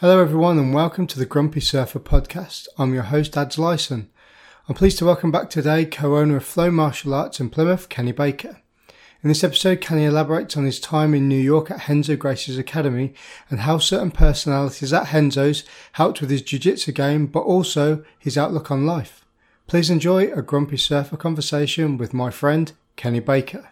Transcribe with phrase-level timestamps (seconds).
[0.00, 2.68] Hello, everyone, and welcome to the Grumpy Surfer podcast.
[2.78, 4.08] I'm your host, Ads Lyson.
[4.66, 8.12] I'm pleased to welcome back today co owner of Flo Martial Arts in Plymouth, Kenny
[8.12, 8.62] Baker.
[9.22, 13.12] In this episode, Kenny elaborates on his time in New York at Renzo Gracie's Academy
[13.50, 18.38] and how certain personalities at Renzo's helped with his jiu jitsu game, but also his
[18.38, 19.26] outlook on life.
[19.66, 23.69] Please enjoy a Grumpy Surfer conversation with my friend, Kenny Baker.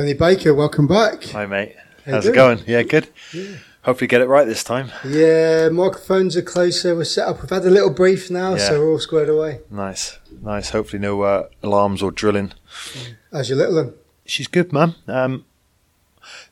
[0.00, 1.24] Kenny Baker, welcome back.
[1.24, 1.76] Hi, mate.
[2.06, 2.62] How How's it going?
[2.66, 3.08] Yeah, good.
[3.34, 3.56] Yeah.
[3.82, 4.90] Hopefully, get it right this time.
[5.06, 6.96] Yeah, microphones are closer.
[6.96, 7.42] We're set up.
[7.42, 8.66] We've had a little brief now, Yeah.
[8.66, 9.60] so we're all squared away.
[9.70, 10.70] Nice, nice.
[10.70, 12.52] Hopefully, no uh, alarms or drilling.
[13.30, 13.92] How's your little one?
[14.24, 14.94] She's good, man.
[15.06, 15.44] Um,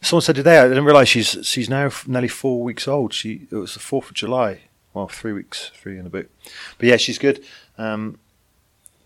[0.02, 0.59] someone said today.
[0.59, 3.15] I didn't realise she's she's now nearly four weeks old.
[3.15, 4.60] She it was the fourth of July.
[4.93, 6.30] Well, three weeks, three and a bit.
[6.77, 7.43] But yeah, she's good.
[7.79, 8.19] Um,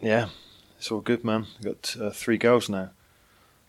[0.01, 0.31] yeah,
[0.79, 1.47] it's all good, man.
[1.61, 2.91] I've got uh, three girls now.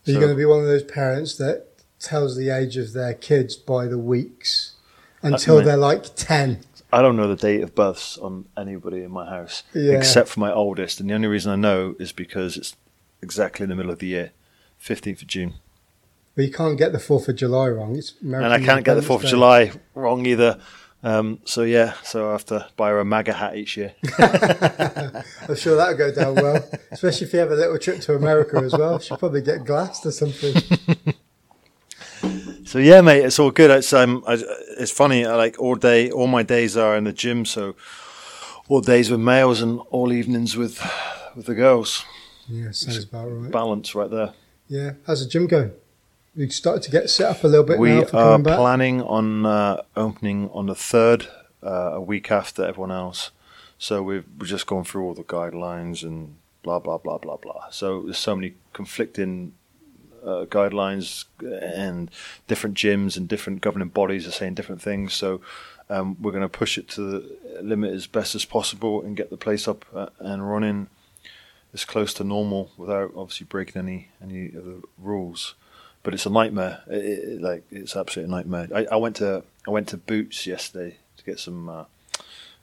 [0.06, 1.66] Are you So- going to be one of those parents that
[1.98, 4.72] tells the age of their kids by the weeks
[5.22, 6.60] until they're like 10?
[6.92, 9.92] I don't know the date of births on anybody in my house Yeah.
[9.94, 12.76] except for my oldest, and the only reason I know is because it's
[13.22, 14.30] exactly in the middle of the year,
[14.78, 15.54] fifteenth of June.
[16.36, 17.96] But you can't get the 4th of July wrong.
[17.96, 20.58] It's American and I can't get the Fourth of July wrong either.
[21.04, 23.92] Um, so yeah, so I have to buy her a MAGA hat each year.
[24.18, 28.56] I'm sure that'll go down well, especially if you have a little trip to America
[28.56, 28.98] as well.
[28.98, 30.54] She'll probably get glassed or something.
[32.64, 33.70] so yeah, mate, it's all good.
[33.70, 34.42] It's um, I,
[34.78, 35.26] it's funny.
[35.26, 36.10] I like all day.
[36.10, 37.76] All my days are in the gym, so
[38.68, 40.80] all days with males and all evenings with
[41.36, 42.06] with the girls.
[42.48, 43.50] Yeah, sounds about right.
[43.50, 44.32] Balance right there.
[44.68, 45.72] Yeah, how's the gym going?
[46.36, 48.56] You started to get set up a little bit we now for are back.
[48.58, 51.28] planning on uh, opening on the third,
[51.62, 53.30] uh, a week after everyone else.
[53.78, 57.70] So we've we're just gone through all the guidelines and blah blah blah blah blah.
[57.70, 59.54] So there's so many conflicting
[60.24, 62.10] uh, guidelines and
[62.48, 65.14] different gyms and different governing bodies are saying different things.
[65.14, 65.40] So
[65.88, 69.30] um, we're going to push it to the limit as best as possible and get
[69.30, 70.88] the place up uh, and running
[71.72, 75.54] as close to normal without obviously breaking any any of the rules
[76.04, 76.82] but it's a nightmare.
[76.86, 78.68] It, it, like it's absolutely a nightmare.
[78.72, 81.84] I, I went to I went to Boots yesterday to get some uh,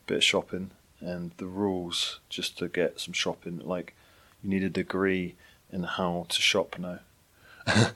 [0.07, 0.71] bit of shopping,
[1.01, 3.93] and the rules just to get some shopping like
[4.41, 5.35] you need a degree
[5.71, 6.99] in how to shop now.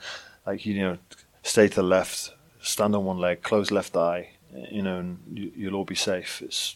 [0.45, 0.97] like you know,
[1.43, 4.31] stay to the left, stand on one leg, close left eye,
[4.71, 6.41] you know, and you, you'll all be safe.
[6.41, 6.75] It's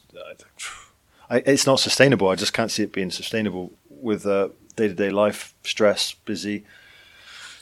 [1.30, 2.30] I, it's not sustainable.
[2.30, 6.66] I just can't see it being sustainable with day to day life, stress, busy.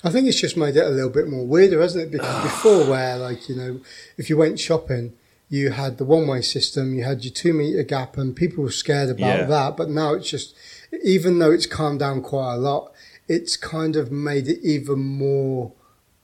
[0.04, 2.12] I think it's just made it a little bit more weirder, hasn't it?
[2.12, 3.80] Because before, where like you know,
[4.18, 5.14] if you went shopping,
[5.50, 9.40] you had the one-way system, you had your two-meter gap, and people were scared about
[9.40, 9.44] Yeah.
[9.46, 9.78] that.
[9.78, 10.56] But now it's just,
[11.04, 12.92] even though it's calmed down quite a lot,
[13.28, 15.72] it's kind of made it even more.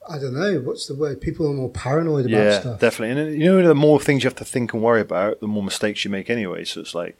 [0.10, 1.22] I don't know what's the word.
[1.22, 2.80] People are more paranoid about yeah, stuff.
[2.82, 3.22] definitely.
[3.22, 5.64] And you know, the more things you have to think and worry about, the more
[5.64, 6.66] mistakes you make anyway.
[6.66, 7.18] So it's like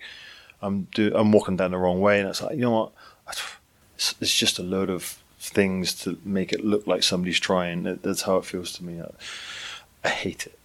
[0.62, 2.92] I'm do I'm walking down the wrong way, and it's like you know what,
[3.98, 7.84] it's just a load of things to make it look like somebody's trying.
[7.84, 9.02] That- That's how it feels to me.
[9.02, 9.10] I,
[10.04, 10.58] I hate it.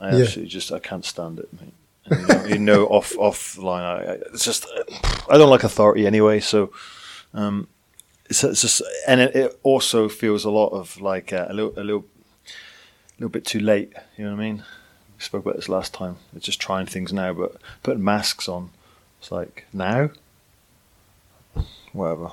[0.00, 0.22] I Yeah.
[0.22, 1.74] absolutely just I can't stand it, mate.
[2.06, 4.66] And, you, know, you know, off off line, I, I, it's just
[5.30, 6.40] I don't like authority anyway.
[6.40, 6.72] So.
[7.34, 7.68] Um,
[8.30, 11.72] it's, it's just, and it, it also feels a lot of like uh, a little,
[11.78, 12.04] a little,
[12.46, 13.92] a little bit too late.
[14.18, 14.56] You know what I mean?
[15.16, 16.16] We spoke about this last time.
[16.36, 18.70] It's just trying things now, but putting masks on,
[19.18, 20.10] it's like now,
[21.92, 22.32] whatever.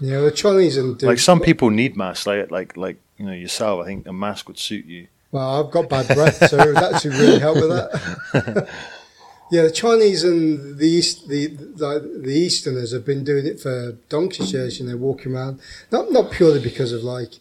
[0.00, 3.82] Yeah, the Chinese and Like some people need masks, like like like you know yourself.
[3.82, 5.08] I think a mask would suit you.
[5.30, 8.68] Well, I've got bad breath, so it would actually really help with that.
[9.50, 13.92] yeah, the Chinese and the East, the, the the Easterners have been doing it for
[14.08, 14.80] donkey's years.
[14.80, 17.34] You know, walking around not not purely because of like,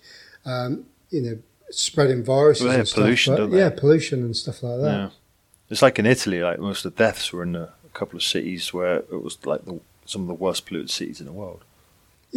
[0.45, 1.37] um, you know,
[1.69, 4.91] spreading viruses Well, and pollution, stuff, don't but, yeah, pollution and stuff like that.
[4.91, 5.09] Yeah,
[5.69, 6.41] it's like in Italy.
[6.41, 9.37] Like most of the deaths were in a, a couple of cities where it was
[9.45, 11.63] like the, some of the worst polluted cities in the world.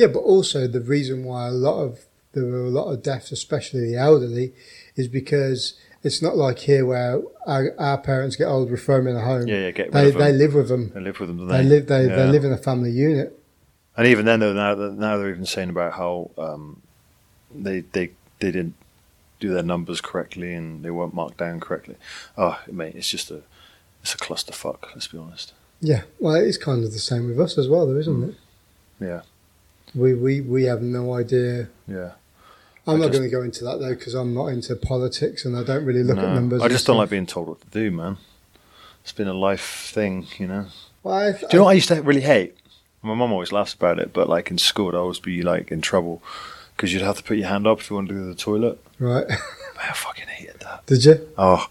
[0.00, 3.32] Yeah, but also the reason why a lot of there were a lot of deaths,
[3.32, 4.54] especially the elderly,
[4.96, 9.16] is because it's not like here where our, our parents get old, throw them in
[9.16, 9.46] a home.
[9.46, 10.90] Yeah, yeah, get they they live with them.
[10.94, 11.68] They live with them, don't They they?
[11.68, 12.16] live they, Yeah.
[12.16, 13.38] they live in a family unit.
[13.96, 16.80] And even then, though, now now they're even saying about how um,
[17.54, 18.06] they they
[18.38, 18.76] they didn't
[19.38, 21.96] do their numbers correctly and they weren't marked down correctly.
[22.38, 23.42] Oh, mate, it's just a
[24.02, 24.82] it's a clusterfuck.
[24.94, 25.52] Let's be honest.
[25.82, 28.34] Yeah, well, it's kind of the same with us as well, though, isn't it?
[28.98, 29.22] Yeah,
[29.94, 31.68] We we we have no idea.
[31.88, 32.12] yeah.
[32.86, 35.44] I'm I not just- going to go into that though because I'm not into politics
[35.44, 36.62] and I don't really look No, at numbers.
[36.62, 38.16] I just don't like being told what to do, man.
[39.02, 40.66] It's been a life thing, you know.
[41.02, 42.56] Well, I, Do you know what I used to really hate?
[43.02, 45.80] My mum always laughs about it, but like in school, I'd always be like in
[45.82, 46.22] trouble
[46.76, 48.34] because you'd have to put your hand up if you wanted to go to the
[48.34, 48.78] toilet.
[48.98, 49.26] Right.
[49.82, 50.84] I fucking hated that.
[50.86, 51.28] Did you?
[51.38, 51.66] Oh,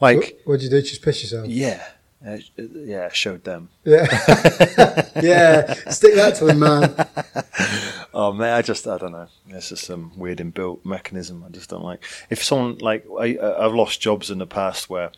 [0.00, 0.82] like what, did you do?
[0.82, 1.46] Just piss yourself?
[1.48, 1.84] yeah,
[2.26, 3.68] uh, yeah, showed them.
[3.84, 4.06] Yeah.
[5.22, 5.74] yeah.
[5.90, 7.44] Stick that to the man.
[8.14, 9.28] Oh man, I just I don't know.
[9.50, 11.44] It's just some weird inbuilt mechanism.
[11.46, 12.02] I just don't like.
[12.30, 15.12] If someone like I I've lost jobs in the past where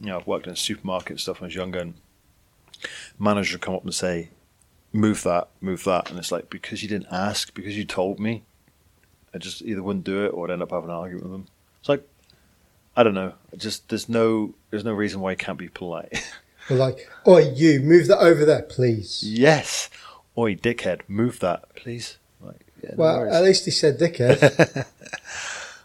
[0.00, 1.94] you know I've worked in a supermarket and stuff when I was younger, and
[3.18, 4.30] manager come up and say,
[4.92, 8.44] "Move that, move that," and it's like because you didn't ask, because you told me,
[9.34, 11.46] I just either wouldn't do it or I'd end up having an argument with them.
[11.80, 12.08] It's like
[12.96, 13.34] I don't know.
[13.56, 16.26] Just there's no there's no reason why you can't be polite.
[16.68, 19.22] We're like, oi, you, move that over there, please.
[19.24, 19.88] yes,
[20.36, 22.18] oi, dickhead, move that, please.
[22.40, 23.34] Like, yeah, no Well, worries.
[23.34, 24.86] at least he said dickhead.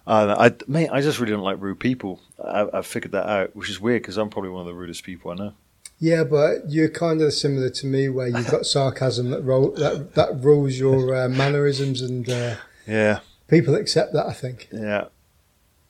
[0.07, 2.19] Uh, I, mate, I just really don't like rude people.
[2.43, 5.03] I, I've figured that out, which is weird because I'm probably one of the rudest
[5.03, 5.53] people I know.
[5.99, 10.15] yeah, but you're kind of similar to me where you've got sarcasm that, roll, that,
[10.15, 12.55] that rules your uh, mannerisms and uh,
[12.87, 14.69] Yeah, people accept that, I think.
[14.71, 15.05] yeah,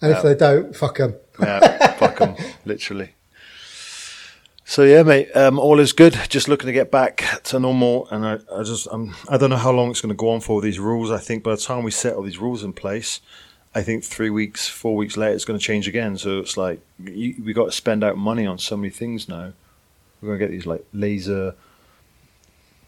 [0.01, 0.17] And Yeah.
[0.17, 1.15] if they don't, fuck them.
[1.39, 1.93] yeah.
[1.93, 2.35] fuck them,
[2.65, 3.15] literally.
[4.71, 6.17] So yeah, mate, um, all is good.
[6.29, 9.57] Just looking to get back to normal, and I, I just, um, I don't know
[9.57, 11.11] how long it's going to go on for these rules.
[11.11, 13.19] I think by the time we set all these rules in place,
[13.75, 16.17] I think three weeks, four weeks later, it's going to change again.
[16.17, 19.51] So it's like you, we got to spend out money on so many things now.
[20.21, 21.53] We're going to get these like laser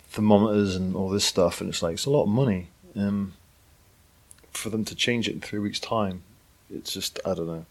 [0.08, 2.70] thermometers and all this stuff, and it's like it's a lot of money.
[2.96, 3.34] Um,
[4.52, 6.24] for them to change it in three weeks' time,
[6.74, 7.66] it's just I don't know.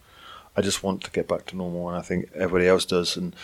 [0.55, 3.17] I just want to get back to normal, and I think everybody else does.
[3.17, 3.35] And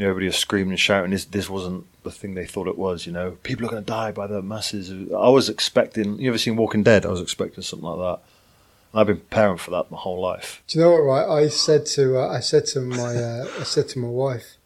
[0.00, 1.10] you know, everybody was screaming and shouting.
[1.10, 3.04] This this wasn't the thing they thought it was.
[3.04, 4.90] You know, people are going to die by the masses.
[5.12, 6.18] I was expecting.
[6.18, 7.04] You ever seen Walking Dead?
[7.04, 8.24] I was expecting something like that.
[8.98, 10.62] I've been preparing for that my whole life.
[10.68, 11.00] Do you know what?
[11.02, 14.56] Right, I said to uh, I said to my uh, I said to my wife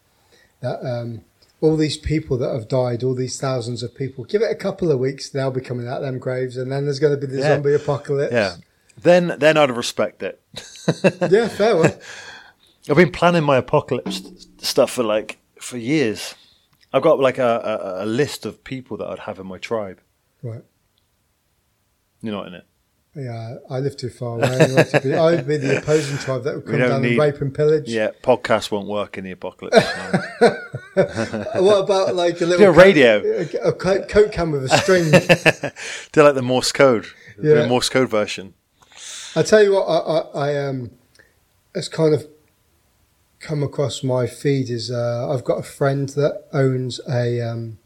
[0.60, 1.22] that um,
[1.60, 4.92] all these people that have died, all these thousands of people, give it a couple
[4.92, 7.26] of weeks, they'll be coming out of them graves, and then there's going to be
[7.26, 7.48] the Yeah.
[7.48, 8.32] zombie apocalypse.
[8.32, 8.54] Yeah.
[9.02, 10.40] Then then I'd respect it.
[11.28, 11.92] yeah, fair one.
[12.88, 14.20] I've been planning my apocalypse
[14.64, 16.34] stuff for like for years.
[16.92, 20.00] I've got like a, a, a list of people that I'd have in my tribe.
[20.42, 20.62] Right.
[22.22, 22.64] You're not in it.
[23.16, 24.48] Yeah, I live too far away.
[24.90, 27.40] To be, I would be the opposing tribe that would come down need- and rape
[27.40, 27.88] and pillage.
[27.88, 29.76] Yeah, podcast won't work in the apocalypse.
[30.96, 33.20] What about like a Do little a radio.
[33.46, 33.68] coke, a,
[34.02, 35.10] a coke can with a string?
[36.12, 37.06] They're like the Morse code,
[37.40, 37.54] Yeah.
[37.62, 38.54] the Morse code version.
[39.36, 40.90] I tell you what, I, I, I um,
[41.74, 42.26] it's kind of
[43.44, 47.78] come across my feed is uh, I've got a friend that owns a um,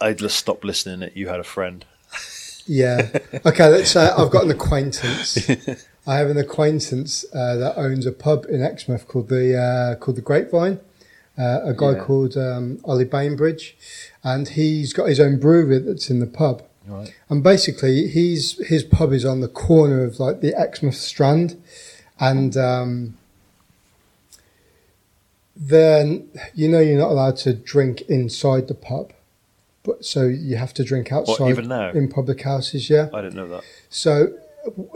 [0.00, 1.00] I just stopped listening.
[1.00, 1.84] That you had a friend.
[2.66, 3.08] yeah.
[3.46, 5.48] Okay, let's say I've got an acquaintance.
[6.06, 10.16] I have an acquaintance uh, that owns a pub in Exmouth called the uh, called
[10.16, 10.80] the Grapevine.
[11.38, 11.98] Uh, a guy Yeah.
[12.04, 13.76] called um, Ollie Bainbridge,
[14.24, 16.62] and he's got his own brewery that's in the pub.
[16.86, 17.12] Right.
[17.28, 21.60] And basically, he's his pub is on the corner of like the Exmouth Strand,
[22.18, 23.18] and um,
[25.56, 29.12] then you know you're not allowed to drink inside the pub,
[29.82, 31.90] but so you have to drink outside even now?
[31.90, 32.90] in public houses.
[32.90, 33.08] Yeah.
[33.14, 33.64] I didn't know that.
[33.88, 34.34] So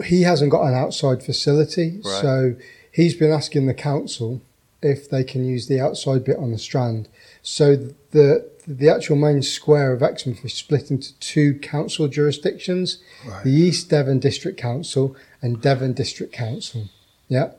[0.04, 2.20] he hasn't got an outside facility, Right.
[2.20, 2.54] so
[2.92, 4.42] he's been asking the council
[4.82, 7.08] if they can use the outside bit on the strand.
[7.42, 7.76] So
[8.10, 12.98] the the actual main square of Exmouth is split into two council jurisdictions:
[13.44, 16.88] the East Devon District Council and Devon District Council.
[17.28, 17.52] Yeah.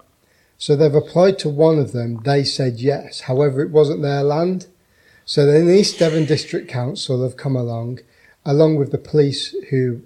[0.61, 2.21] So they've applied to one of them.
[2.21, 3.21] They said yes.
[3.21, 4.67] However, it wasn't their land.
[5.25, 8.01] So then the East Devon District Council have come along,
[8.45, 10.03] along with the police who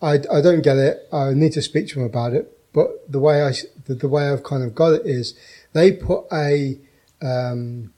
[0.00, 1.06] I, I don't get it.
[1.12, 2.50] I need to speak to them about it.
[2.72, 3.52] But the way I
[3.84, 5.34] the, the way I've kind of got it is
[5.74, 6.78] they put a
[7.20, 7.92] um,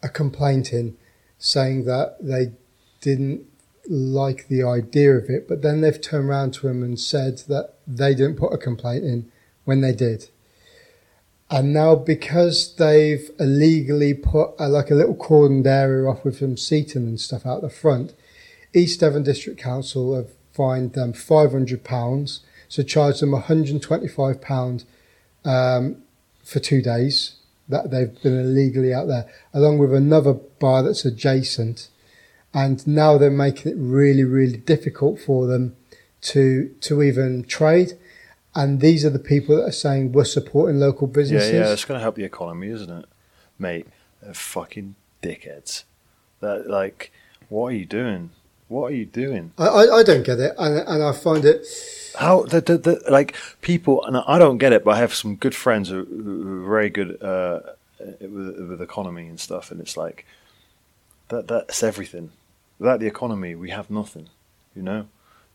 [0.00, 0.96] a complaint in
[1.40, 2.52] saying that they
[3.00, 3.44] didn't
[3.88, 7.74] like the idea of it, but then they've turned around to him and said that
[7.84, 9.32] they didn't put a complaint in
[9.64, 10.28] when they did.
[11.48, 16.56] And now because they've illegally put a, like a little cordoned area off with some
[16.56, 18.14] seating and stuff out the front,
[18.74, 23.70] East Devon District Council have fined them five hundred pounds, so charged them one hundred
[23.70, 24.84] and twenty-five pound
[25.44, 26.02] um,
[26.42, 27.36] for two days
[27.68, 31.88] that they've been illegally out there, along with another bar that's adjacent,
[32.52, 35.76] and now they're making it really, really difficult for them
[36.22, 37.92] to to even trade.
[38.56, 41.52] And these are the people that are saying we're supporting local Yeah, businesses.
[41.52, 43.04] yeah, it's going to help the economy, isn't it,
[43.58, 43.86] mate?
[44.22, 45.84] They're fucking dickheads.
[46.40, 47.12] That like,
[47.48, 48.30] what are you doing?
[48.68, 49.52] What are you doing?
[49.58, 51.64] I, I, I don't get it, and, and I find it.
[52.18, 55.36] How the, the, the like people, and I don't get it, but I have some
[55.36, 57.60] good friends who, who are very good uh,
[58.20, 60.26] with, with economy and stuff, and it's like
[61.28, 62.32] that that's everything.
[62.78, 64.28] without the economy, we have nothing.
[64.74, 65.06] You know,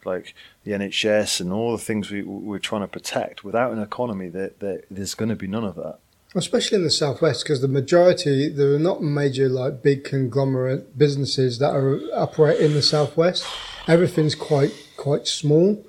[0.05, 3.43] like the NHS and all the things we we're trying to protect.
[3.43, 6.00] Without an economy, there, there there's going to be none of that.
[6.36, 11.60] especially in the southwest because the majority there are not major like big conglomerate businesses
[11.60, 13.46] that are operate in the southwest
[13.88, 15.84] everything's quite quite small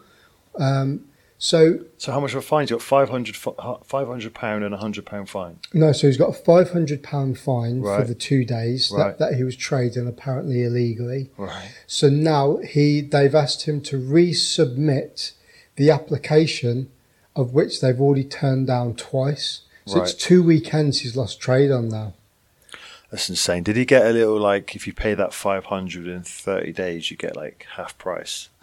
[0.58, 1.04] um,
[1.44, 2.68] so So how much of a fine?
[2.68, 5.58] You got 500 fi- uh, 500 pound and a hundred pound fine.
[5.74, 9.18] no so he's got a 500 pound fine for the two days Right.
[9.18, 11.72] that, that he was trading apparently illegally Right.
[11.88, 15.32] so now he they've asked him to resubmit
[15.76, 16.90] the application
[17.34, 21.88] of which they've already turned down twice so it's two weekends he's lost trade on
[21.88, 22.14] now
[23.12, 23.62] That's insane.
[23.62, 27.16] Did he get a little like if you pay that 500 in 30 days, you
[27.18, 28.48] get like half price?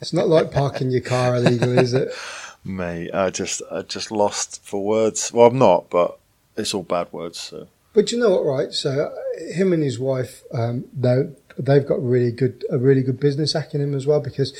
[0.00, 2.12] It's not like parking your car illegally, is it?
[2.64, 5.32] Mate, I just I just lost for words.
[5.32, 6.18] Well, I'm not, but
[6.56, 7.38] it's all bad words.
[7.38, 8.72] So But you know what, right?
[8.72, 9.12] So
[9.54, 13.94] him and his wife, um, they they've got really good a really good business acumen
[13.94, 14.52] as well because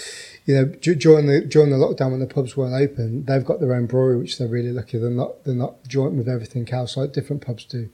[0.44, 3.74] you know during the during the lockdown when the pubs weren't open, they've got their
[3.74, 4.98] own brewery, which they're really lucky.
[4.98, 7.88] They're not they're not joint with everything else like different pubs do.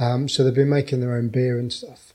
[0.00, 2.14] Um, so they've been making their own beer and stuff,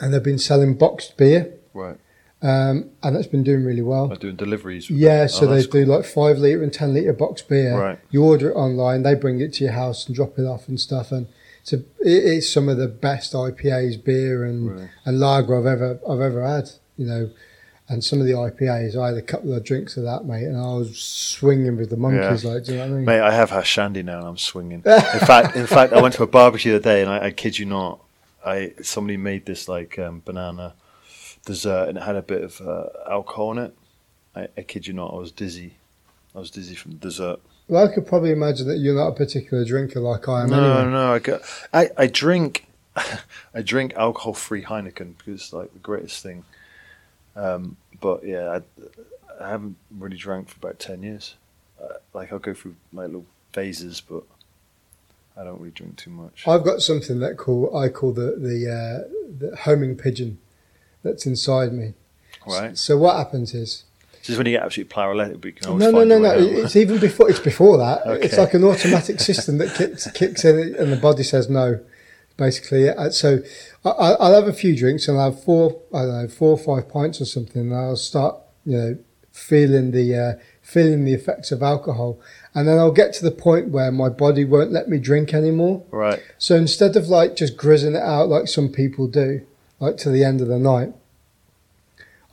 [0.00, 1.98] and they've been selling boxed beer, right,
[2.42, 4.12] um, and that's been doing really well.
[4.12, 4.88] I'm doing deliveries.
[4.88, 5.28] Yeah, them.
[5.28, 7.76] so Oh, they that's do like five liter and ten liter box beer.
[7.76, 7.98] Right.
[8.10, 10.78] You order it online, they bring it to your house and drop it off and
[10.78, 11.10] stuff.
[11.10, 11.26] And
[11.62, 15.98] it's a, it is some of the best IPAs, beer and and lager I've ever
[16.08, 16.70] I've ever had.
[16.96, 17.30] You know,
[17.88, 20.56] and some of the IPAs, I had a couple of drinks of that, mate, and
[20.56, 22.44] I was swinging with the monkeys.
[22.44, 23.04] Like, do you know what I mean?
[23.04, 24.82] Mate, I have had shandy now, and I'm swinging.
[24.84, 27.30] In fact, in fact, I went to a barbecue the other day, and I, I
[27.30, 28.00] kid you not,
[28.44, 30.74] I somebody made this like um, banana
[31.44, 33.76] dessert, and it had a bit of uh, alcohol in it.
[34.34, 35.74] I, I kid you not, I was dizzy.
[36.34, 37.40] I was dizzy from the dessert.
[37.68, 40.50] Well, I could probably imagine that you're not a particular drinker like I am.
[40.50, 40.92] no, anyway.
[40.92, 41.40] no, I, got,
[41.72, 42.66] I I drink,
[43.54, 46.44] I drink alcohol-free Heineken because it's like the greatest thing.
[47.36, 51.34] Um, but yeah, I, I haven't really drank for about ten years.
[51.80, 54.22] Uh, like I'll go through my little phases, but
[55.36, 56.48] I don't really drink too much.
[56.48, 60.38] I've got something that call I call the the, uh, the homing pigeon
[61.02, 61.92] that's inside me.
[62.46, 62.76] Right.
[62.78, 63.84] So what happens is
[64.20, 66.30] This is when you get absolutely paralytic, but you can always no, no, no, no.
[66.30, 66.64] home.
[66.64, 67.28] It's even before.
[67.28, 68.02] It's before that.
[68.22, 71.80] It's like an automatic system that kicks kicks in, and the body says no.
[72.36, 73.38] Basically, Uh, so
[73.84, 76.50] I, I- I'll have a few drinks, and I'll have four, I don't know, four
[76.50, 78.98] or five pints or something, and I'll start, you know,
[79.32, 82.18] feeling the uh, feeling the effects of alcohol,
[82.54, 85.82] and then I'll get to the point where my body won't let me drink anymore.
[85.90, 86.20] Right.
[86.38, 89.42] So instead of like just grizzing it out like some people do,
[89.80, 90.92] like to the end of the night,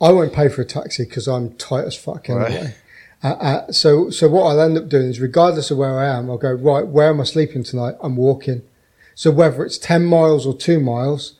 [0.00, 2.50] I won't pay for a taxi because I'm tight as fuck Right.
[2.50, 2.74] anyway.
[3.22, 6.28] Uh, uh, so, so what I'll end up doing is, regardless of where I am,
[6.28, 6.86] I'll go right.
[6.86, 7.94] Where am I sleeping tonight?
[8.02, 8.62] I'm walking.
[9.14, 11.34] So whether it's ten miles or two miles,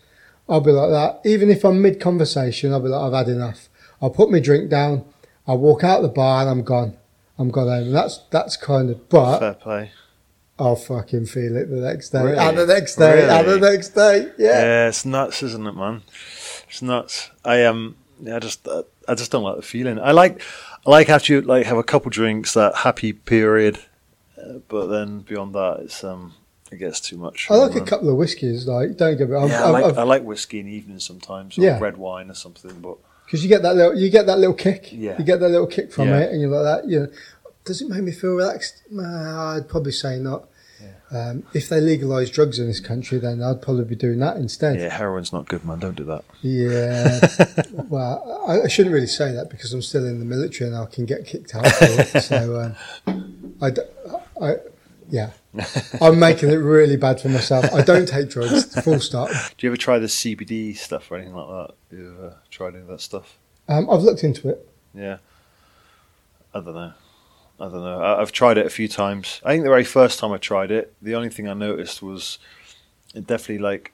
[0.49, 1.29] I'll be like that.
[1.29, 3.69] Even if I'm mid conversation, I'll be like, I've had enough.
[4.01, 5.05] I'll put my drink down.
[5.47, 6.97] I'll walk out the bar and I'm gone.
[7.39, 7.85] I'm gone home.
[7.85, 9.09] And that's that's kind of.
[9.09, 9.91] But Fair play.
[10.59, 12.23] I'll fucking feel it the next day.
[12.23, 12.39] Really?
[12.39, 13.29] And the next day.
[13.29, 14.31] And the next day.
[14.39, 14.63] Yeah.
[14.63, 14.89] Yeah.
[14.89, 16.03] it's nuts, isn't it, man?
[16.69, 17.31] It's nuts.
[17.45, 18.67] I um, yeah, I just,
[19.09, 19.99] I just don't like the feeling.
[19.99, 20.41] I like,
[20.87, 23.81] I like after you like have a couple drinks, that happy period,
[24.41, 26.35] uh, but then beyond that, it's um,
[26.75, 27.49] it gets too much.
[27.51, 27.87] I like a man.
[27.87, 28.67] couple of whiskies.
[28.67, 29.35] Like, don't get me.
[29.35, 29.49] wrong.
[29.49, 31.79] Yeah, I I've- like, I've- like whiskey in the evening sometimes, or Yeah.
[31.81, 32.81] red wine or something.
[32.81, 34.91] But because you get that little you get that little kick.
[34.93, 35.17] Yeah.
[35.19, 36.21] You get that little kick from Yeah.
[36.21, 36.89] it, and you're like that.
[36.91, 37.09] You know,
[37.65, 38.83] does it make me feel relaxed?
[38.91, 40.49] Nah, I'd probably say not.
[41.11, 44.81] Um, if they legalise drugs in this country, then I'd probably be doing that instead.
[44.81, 45.79] yeah, heroin's not good, man.
[45.79, 46.25] Don't do that.
[46.43, 47.21] Yeah.
[47.89, 50.87] well, I, I shouldn't really say that because I'm still in the military and I
[50.87, 51.67] can get kicked out.
[51.69, 51.85] For
[52.19, 52.21] it.
[52.23, 52.61] So,
[53.07, 53.83] um, I, d-
[54.43, 54.57] I-
[55.09, 55.31] yeah,
[56.01, 57.73] I'm making it really bad for myself.
[57.73, 58.65] I don't take drugs.
[58.83, 59.29] Full stop.
[59.57, 61.97] Do you ever try the CBD stuff or anything like that?
[61.97, 63.39] You ever tried any of that stuff?
[63.69, 64.69] Um, I've looked into it.
[64.95, 65.19] Yeah.
[66.53, 66.93] I don't know.
[67.61, 68.01] I don't know.
[68.01, 69.41] I, I've tried it a few times.
[69.45, 72.39] I think the very first time I tried it, the only thing I noticed was
[73.15, 73.93] it definitely like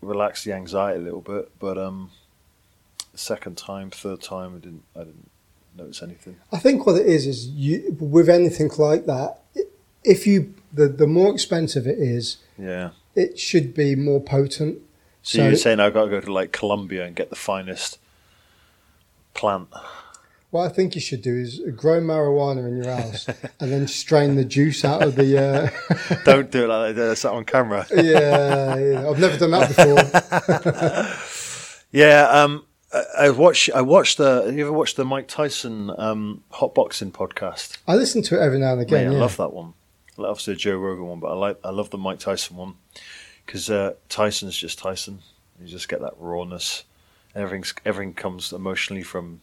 [0.00, 1.50] relaxed the anxiety a little bit.
[1.58, 2.10] But um,
[3.14, 4.84] second time, third time, I didn't.
[4.96, 5.30] I didn't
[5.76, 6.36] notice anything.
[6.52, 9.42] I think what it is is you with anything like that,
[10.04, 12.90] if you the the more expensive it is, Yeah.
[13.14, 14.78] it should be more potent.
[15.22, 17.98] So, you're saying I've got to go to like Colombia and get the finest
[19.34, 19.68] plant?
[20.50, 23.28] what I think you should do is grow marijuana in your house
[23.60, 25.38] and then strain the juice out of the.
[25.38, 27.06] Uh, Don't do it like that.
[27.06, 27.86] That's that on camera.
[27.94, 31.16] yeah, yeah, I've never done that before.
[31.90, 33.70] Yeah, um, I, I watched.
[33.74, 34.44] I watched the.
[34.46, 37.78] Have you ever watched the Mike Tyson um, hot boxing podcast?
[37.86, 39.08] I listen to it every now and Mate, again.
[39.08, 39.74] I love that one.
[40.18, 41.58] I love obviously the Joe Rogan one, but I like.
[41.64, 42.74] I love the Mike Tyson one
[43.46, 45.20] because uh, Tyson's just Tyson.
[45.60, 46.84] You just get that rawness.
[47.34, 49.40] Everything's everything comes emotionally from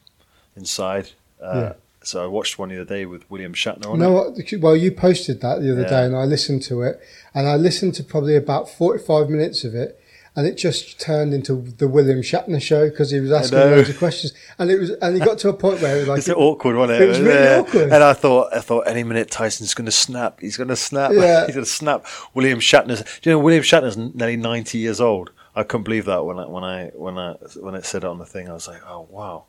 [0.55, 1.12] inside.
[1.41, 1.74] Uh, Yeah.
[2.03, 4.62] So I watched one the other day with William Shatner on No, it.
[4.62, 5.89] well, you posted that the other Yeah.
[5.89, 7.00] day, and I listened to it,
[7.34, 10.00] and I listened to probably about forty-five minutes of it,
[10.36, 13.98] and it just turned into the William Shatner show because he was asking loads of
[13.98, 16.30] questions, and it was, and he got to a point where it was like, It's
[16.30, 17.06] awkward, wasn't it?
[17.06, 17.60] It was really Yeah.
[17.60, 17.84] awkward.
[17.94, 20.39] And I thought, I thought, any minute Tyson's going to snap.
[20.42, 21.12] He's going to snap.
[21.13, 21.46] Yeah.
[21.46, 22.06] He's going to snap.
[22.34, 23.01] William Shatner's.
[23.22, 25.32] Do you know William Shatner's nearly ninety years old?
[25.56, 28.18] I couldn't believe that when I when I when I when it said it on
[28.18, 28.50] the thing.
[28.50, 29.46] I was like, oh wow,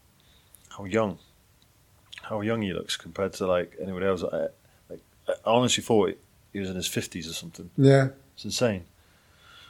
[0.76, 1.18] how young,
[2.22, 4.22] how young he looks compared to like anybody else.
[4.22, 4.46] I,
[4.88, 6.16] like, I honestly thought
[6.52, 7.70] he was in his fifties or something.
[7.76, 8.08] yeah.
[8.34, 8.84] It's insane.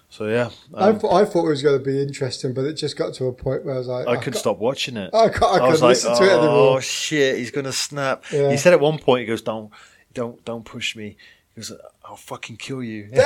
[0.09, 2.75] So yeah, I, um, thought, I thought it was going to be interesting, but it
[2.75, 5.13] just got to a point where I was like, I couldn't stop watching it.
[5.13, 8.25] I, can't, I, I was couldn't like, listen to it oh shit, he's gonna snap.
[8.33, 8.51] Yeah.
[8.51, 9.71] He said at one point, he goes, "Don't,
[10.15, 11.17] don't, don't push me."
[11.55, 11.73] He goes,
[12.05, 13.11] "I'll fucking kill you."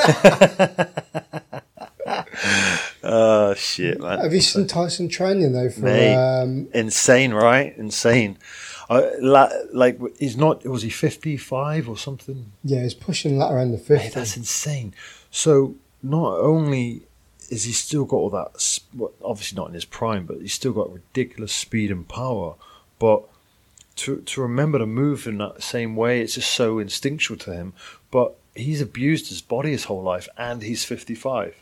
[3.03, 4.19] oh shit, man!
[4.21, 5.71] Have you seen Tyson training though?
[5.71, 6.15] For Mate.
[6.15, 7.77] um, Insane, right?
[7.77, 8.39] Insane.
[8.89, 10.65] I, la, like, he's not.
[10.67, 12.53] Was he fifty-five or something?
[12.65, 14.09] yeah, he's pushing end of Mate, fifty.
[14.09, 14.95] that's insane.
[15.31, 17.03] So not only
[17.51, 18.79] is he still got all that,
[19.23, 22.55] obviously not in his prime, but he's still got ridiculous speed and power.
[22.99, 23.25] But
[23.97, 27.73] to to remember to move in that same way, it's just so instinctual to him.
[28.11, 31.57] But he's abused his body his whole life, and he's fifty five.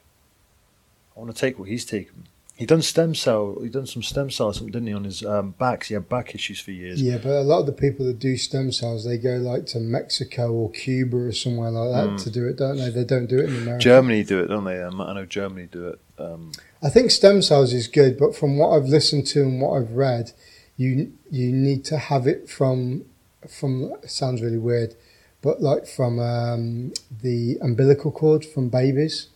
[1.17, 2.29] I want to take what he's taken.
[2.59, 3.57] He done stem cell.
[3.63, 5.55] He done some stem cells, something didn't he, on his um,
[5.87, 7.01] He had back issues for years.
[7.01, 9.79] Yeah, but a lot of the people that do stem cells, they go like to
[9.79, 12.25] Mexico or Cuba or somewhere like that Mm.
[12.25, 12.91] to do it, don't they?
[12.91, 13.85] They don't do it in America.
[13.85, 14.83] Germany do it, don't they?
[14.83, 16.01] Um, I know Germany do it.
[16.19, 16.51] Um,
[16.83, 19.93] I think stem cells is good, but from what I've listened to and what I've
[19.93, 20.33] read,
[20.77, 23.05] you you need to have it from
[23.49, 23.95] from.
[24.05, 24.97] Sounds really weird,
[25.43, 29.29] but like from um, the umbilical cord from babies,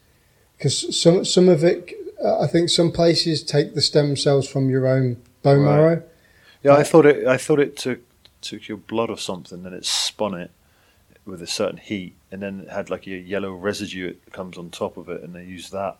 [0.58, 1.92] because some some of it,
[2.24, 5.76] uh, I think some places take the stem cells from your own bone Right.
[5.76, 6.02] marrow.
[6.62, 7.26] Yeah, I thought it.
[7.26, 8.00] I thought it took
[8.40, 10.50] took your blood or something, and it spun it
[11.24, 14.70] with a certain heat, and then it had like a yellow residue that comes on
[14.70, 15.96] top of it, and they use that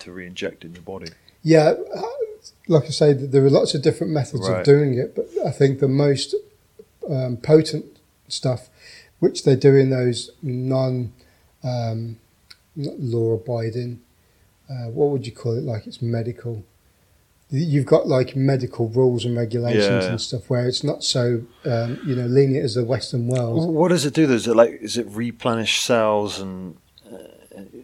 [0.00, 1.10] to re-inject in your body.
[1.42, 2.02] Yeah, uh,
[2.68, 4.60] like I say, there are lots of different methods Right.
[4.60, 6.34] of doing it, but I think the most
[7.08, 7.84] um, potent
[8.28, 8.68] stuff,
[9.18, 11.12] which they do in those non
[11.62, 12.18] um,
[12.76, 14.00] law abiding,
[14.70, 15.64] uh, what would you call it?
[15.64, 16.64] Like it's medical.
[17.50, 20.10] You've got like medical rules and regulations Yeah.
[20.10, 23.68] and stuff where it's not so um, you know lenient as the Western world.
[23.74, 24.26] What does it do?
[24.26, 24.34] Though?
[24.34, 26.76] Is it like is it replenish cells and
[27.12, 27.18] uh,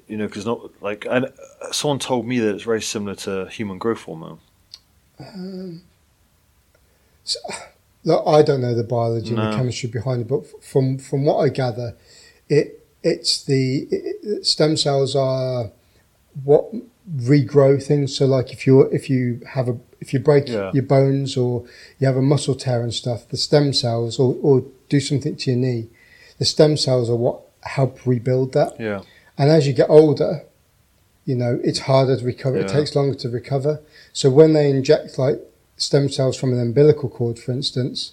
[0.06, 1.24] you know because not like I,
[1.70, 4.38] someone told me that it's very similar to human growth hormone.
[5.20, 5.82] Um,
[7.24, 7.38] so,
[8.04, 11.36] look, I don't know the biology and the chemistry behind it, but from from what
[11.44, 11.94] I gather,
[12.48, 15.70] it it's the it, it- stem cells are
[16.44, 16.72] what
[17.16, 18.16] regrow things.
[18.16, 20.70] So, like if you if you have a if you break Yeah.
[20.72, 21.64] your bones or
[21.98, 25.50] you have a muscle tear and stuff, the stem cells or or do something to
[25.50, 25.88] your knee,
[26.38, 28.78] the stem cells are what help rebuild that.
[28.78, 29.02] Yeah,
[29.36, 30.44] And as you get older,
[31.24, 32.58] you know, it's harder to recover.
[32.58, 33.80] It takes longer to recover.
[34.12, 35.40] So when they inject like
[35.76, 38.12] stem cells from an umbilical cord, for instance,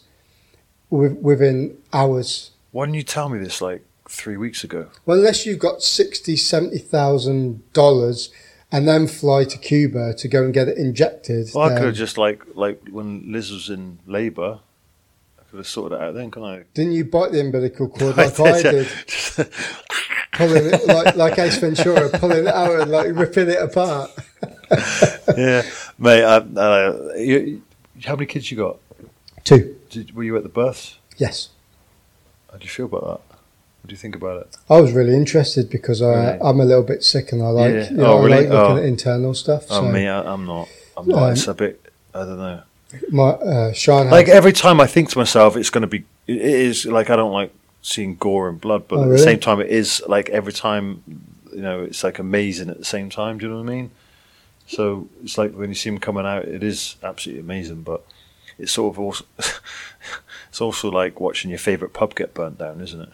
[0.90, 4.88] with, within hours, why didn't you tell me this like three weeks ago?
[5.06, 8.32] well, unless you've got sixty, seventy thousand dollars,
[8.72, 11.50] and then fly to Cuba to go and get it injected.
[11.54, 14.60] Well, I could have just like like when Liz was in labour,
[15.40, 16.64] I could have sorted it out then, couldn't I?
[16.74, 18.88] didn't you bite the umbilical cord like I did,
[20.34, 24.12] pulling it like like Ace Ventura, pulling it out and like ripping it apart?
[25.38, 25.62] yeah,
[25.98, 26.24] mate.
[26.24, 27.62] I, uh, you,
[28.04, 28.78] how many kids you got?
[29.44, 29.80] Two.
[29.90, 30.98] Did, were you at the births?
[31.18, 31.50] Yes.
[32.52, 33.35] How do you feel about that?
[33.86, 34.58] What do you think about it?
[34.68, 36.40] I was really interested because I, Really?
[36.42, 37.90] I'm a little bit sick and I like, Yeah.
[37.92, 38.78] you know, Oh, I like looking Oh.
[38.78, 39.66] at internal stuff.
[39.70, 40.68] Oh, so me, I, I'm not.
[40.98, 41.22] I'm not.
[41.22, 41.86] Um, it's a bit.
[42.12, 42.62] I don't know.
[43.12, 46.04] my uh, Sean Like every time I think to myself, it's going to be.
[46.26, 49.18] It is like I don't like seeing gore and blood, but Oh, at really?
[49.18, 51.04] the same time, it is like every time.
[51.54, 53.38] You know, it's like amazing at the same time.
[53.38, 53.92] Do you know what I mean?
[54.66, 58.04] So it's like when you see them coming out, it is absolutely amazing, but
[58.58, 59.26] it's sort of also.
[60.50, 63.10] it's also like watching your favourite pub get burnt down, isn't it?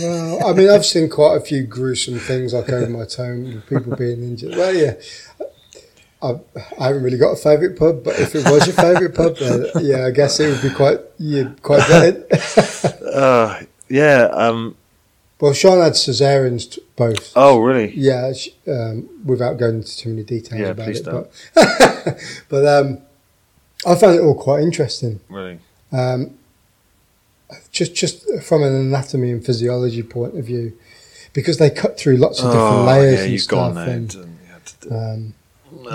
[0.00, 3.66] Well, I mean, I've seen quite a few gruesome things like over my time with
[3.68, 4.54] people being injured.
[4.56, 4.94] Well, yeah,
[6.22, 6.34] I,
[6.80, 9.66] I haven't really got a favourite pub, but if it was your favourite pub, then
[9.80, 12.26] yeah, I guess it would be quite yeah, quite good.
[13.16, 14.28] Uh, yeah.
[14.32, 14.76] Um,
[15.40, 17.32] well, Sean had cesareans both.
[17.34, 17.94] oh, really?
[17.94, 18.32] Yeah,
[18.68, 21.28] um, without going into too many details Yeah, about it, don't.
[21.54, 22.18] but
[22.50, 22.98] but um,
[23.86, 25.20] I found it all quite interesting.
[25.30, 25.60] Really?
[25.92, 26.38] Um,
[27.76, 30.76] just just from an anatomy and physiology point of view,
[31.32, 33.88] because they cut through lots of different layers Oh, yeah, and you've gone stuff.
[33.88, 35.34] And, and you had to do- um,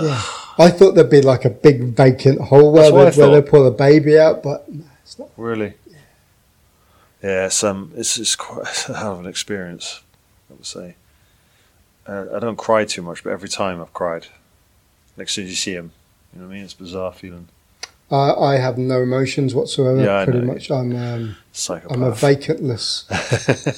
[0.04, 0.22] yeah,
[0.58, 3.40] I thought there'd be like a big vacant hole where, That's what I they, where
[3.42, 5.28] they pull the baby out, but no, it's not.
[5.36, 5.74] Really?
[7.22, 10.02] Yeah, it's um, it's it's quite it's a hell of an experience.
[10.50, 10.94] I would say.
[12.06, 14.26] Uh, I don't cry too much, but every time I've cried.
[15.16, 15.92] Like as soon as you see him,
[16.32, 16.64] you know what I mean.
[16.64, 17.48] It's a bizarre feeling.
[18.12, 20.00] I, I have no emotions whatsoever.
[20.02, 20.52] Yeah, I Pretty know.
[20.52, 21.96] much, I'm um, Psychopath.
[21.96, 23.06] I'm a vacantless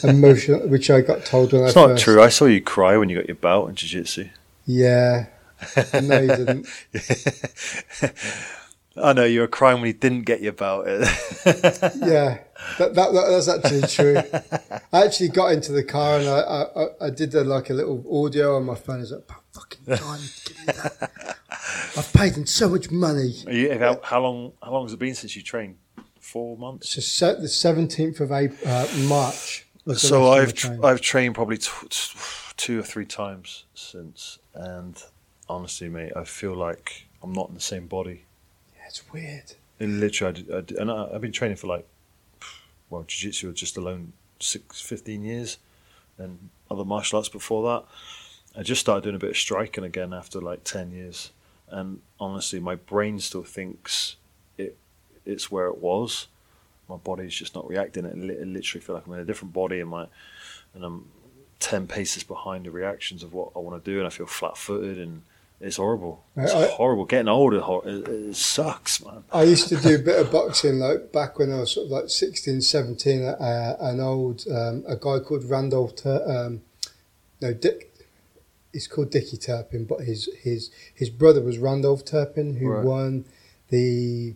[0.05, 2.05] emotion, which I got told when it's I not first.
[2.05, 2.21] true.
[2.23, 4.29] I saw you cry when you got your bout in jiu-jitsu.
[4.67, 5.27] Yeah,
[6.03, 6.67] no, you didn't.
[8.97, 10.87] I know you were crying when you didn't get your bout.
[10.87, 12.39] Yeah,
[12.79, 14.17] that, that, that that's actually true.
[14.93, 18.03] I actually got into the car and I I, I- did a, like a little
[18.25, 18.97] audio on my phone.
[18.97, 21.37] I was like, "About fucking time, give me that.
[21.97, 24.53] I've paid them so much money." You, how, how long?
[24.63, 25.77] How long has it been since you trained?
[26.21, 26.91] Four months.
[26.91, 29.67] So set the seventeenth of April, uh, March.
[29.95, 30.87] So I've tr- trained.
[30.87, 32.19] I've trained probably t- t-
[32.57, 35.03] two or three times since, and
[35.49, 38.25] honestly, mate, I feel like I'm not in the same body.
[38.75, 39.53] Yeah, it's weird.
[39.79, 41.87] It literally, I did, I and I, I've been training for like,
[42.89, 45.59] well, jiu-jitsu just alone six, 15 years,
[46.17, 47.85] and other martial arts before that.
[48.59, 51.31] I just started doing a bit of striking again after like 10 years,
[51.69, 54.17] and honestly, my brain still thinks
[54.59, 54.77] it
[55.25, 56.29] it's where it was.
[56.89, 58.05] My body's just not reacting.
[58.05, 60.07] It, li- it literally feel like I'm in a different body, and my
[60.75, 61.07] and I'm
[61.61, 64.99] 10 paces behind the reactions of what I want to do, and I feel flat-footed
[64.99, 65.23] and.
[65.61, 66.23] It's horrible.
[66.37, 67.07] It's I- horrible.
[67.07, 69.23] Getting older, it, it sucks, man.
[69.33, 71.93] I used to do a bit of boxing like back when I was sort of
[71.93, 73.25] like 16, 17.
[73.25, 75.95] Uh, an old um, a guy called Randolph.
[75.97, 76.61] Tur- um,
[77.41, 77.94] no, Dick.
[78.75, 82.85] He's called Dickie Turpin, but his his his brother was Randolph Turpin, who Right.
[82.85, 83.25] won
[83.71, 84.35] the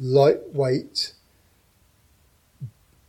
[0.00, 1.12] lightweight.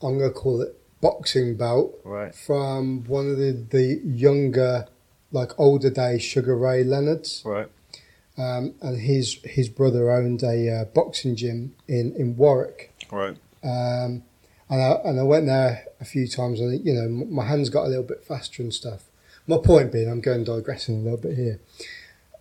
[0.01, 2.33] I'm going to call it boxing bout Right.
[2.33, 4.85] from one of the the younger,
[5.31, 7.67] like older day Sugar Ray Leonards Right.
[8.37, 13.35] um, and his his brother owned a uh, boxing gym in in Warwick, Right.
[13.63, 14.23] um,
[14.69, 17.85] and I and I went there a few times, and you know my hands got
[17.85, 19.08] a little bit faster and stuff.
[19.49, 21.59] My point being, I'm going digressing a little bit here.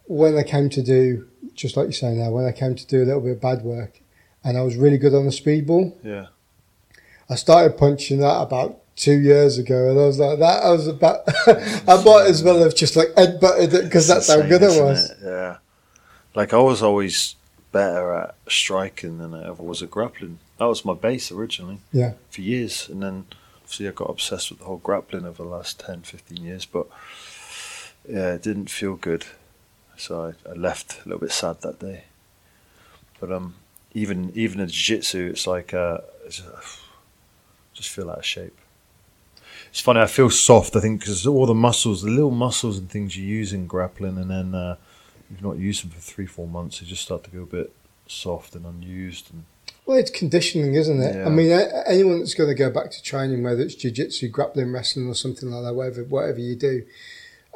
[0.06, 3.02] When I came to do, just like you say now, when I came to do
[3.02, 4.00] a little bit of bad work,
[4.44, 6.26] and I was really good on the speedball, Yeah.
[7.30, 10.86] I started punching that about two years ago, and I was like, that I was
[10.86, 14.82] about, I might as well have just like headbutted it because that's how good it
[14.82, 15.10] was.
[15.22, 15.56] Yeah.
[16.34, 17.36] Like I was always
[17.72, 20.40] better at striking than I ever was at grappling.
[20.58, 21.78] That was my base originally.
[21.90, 22.12] Yeah.
[22.30, 23.26] For years, and then
[23.68, 26.64] obviously I got obsessed with the whole grappling over the last 10, 15 years.
[26.64, 26.86] But
[28.08, 29.26] yeah, it didn't feel good,
[29.94, 32.04] so I, I left a little bit sad that day.
[33.20, 33.56] But um,
[33.92, 35.98] even even in jiu-jitsu, it's like uh,
[37.74, 38.56] just feel out of shape.
[39.68, 40.00] It's funny.
[40.00, 40.74] I feel soft.
[40.74, 44.16] I think because all the muscles, the little muscles and things you use in grappling,
[44.16, 44.76] and then uh,
[45.30, 47.70] you've not used them for three, four months, they just start to go a bit
[48.06, 49.30] soft and unused.
[49.30, 49.44] And
[49.88, 51.16] Well, it's conditioning, isn't it?
[51.16, 51.24] Yeah.
[51.26, 51.50] I mean,
[51.86, 55.48] anyone that's going to go back to training, whether it's jiu-jitsu, grappling, wrestling, or something
[55.50, 56.82] like that, whatever whatever you do,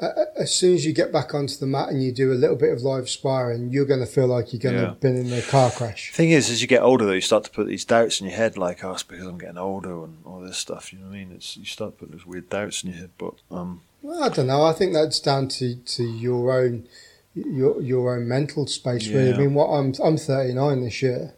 [0.00, 2.56] uh, as soon as you get back onto the mat and you do a little
[2.56, 4.88] bit of live sparring, you're going to feel like you're going to Yeah.
[4.88, 6.10] have been in a car crash.
[6.14, 8.34] thing is, as you get older, though, you start to put these doubts in your
[8.36, 11.16] head, like, "Oh, it's because I'm getting older and all this stuff." You know what
[11.16, 11.32] I mean?
[11.32, 13.10] It's you start putting those weird doubts in your head.
[13.18, 14.62] But um, Well, I don't know.
[14.64, 16.88] I think that's down to, to your own
[17.34, 19.06] your your own mental space.
[19.08, 21.34] Really, I mean, what I'm I'm 39 this year,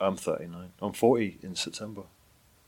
[0.00, 0.70] I'm 39.
[0.80, 2.02] I'm 40 in September.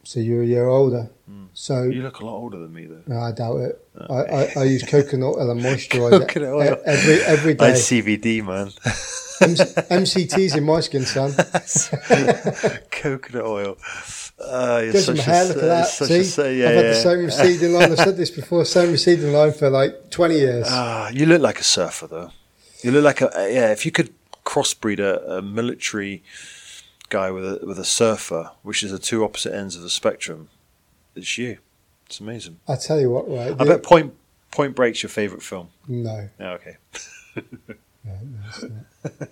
[0.05, 1.11] so you're a year older.
[1.31, 1.49] Mm.
[1.55, 3.03] So You look a lot older than me, though.
[3.07, 3.87] no, I doubt it.
[3.99, 6.77] Uh, I, I, I use coconut oil and moisturiser Coconut oil.
[6.87, 7.73] every every I.
[7.73, 8.69] CBD, man.
[9.41, 11.33] MCT's in my skin, son.
[12.91, 13.77] Coconut oil.
[14.39, 15.87] Uh, you're Gives them such hair, a, look at uh, that.
[15.89, 16.91] See, a yeah, I've had yeah.
[16.91, 17.93] the same receding line.
[17.93, 18.65] I've said this before.
[18.65, 20.67] Same receding line for like twenty years.
[20.69, 22.31] Ah, you look like a surfer, though.
[22.83, 23.71] You look like a uh, yeah.
[23.73, 24.13] If you could
[24.45, 26.23] crossbreed a, a military
[27.11, 30.49] guy with a with a surfer, which is the two opposite ends of the spectrum,
[31.15, 31.59] it's you.
[32.07, 32.59] It's amazing.
[32.67, 33.53] I tell you what, right?
[33.61, 34.15] I bet Point
[34.51, 35.69] Point Break's your favourite film.
[35.87, 36.77] no, Yeah, okay.
[37.37, 37.43] no,
[38.05, 39.29] no, it's not.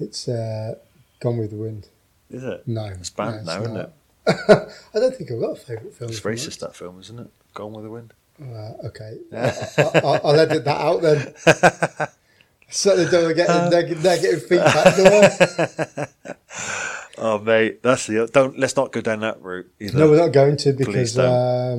[0.00, 0.74] It's uh,
[1.20, 1.88] Gone with the Wind.
[2.30, 2.66] Is it?
[2.66, 3.92] No, It's banned no, now, isn't it?
[4.94, 6.10] I don't think I've got a favourite film.
[6.10, 7.28] It's racist that film, isn't it?
[7.54, 8.12] Gone with the Wind.
[8.42, 11.32] Uh, okay, I, I, I'll edit that out then.
[12.68, 13.68] Certainly don't want to get Uh.
[13.70, 14.96] neg- negative feedback.
[14.96, 16.08] Do I?
[17.18, 18.58] Oh mate, that's the don't.
[18.58, 19.98] Let's not go down that route either.
[19.98, 21.72] No, we're not going to Please don't.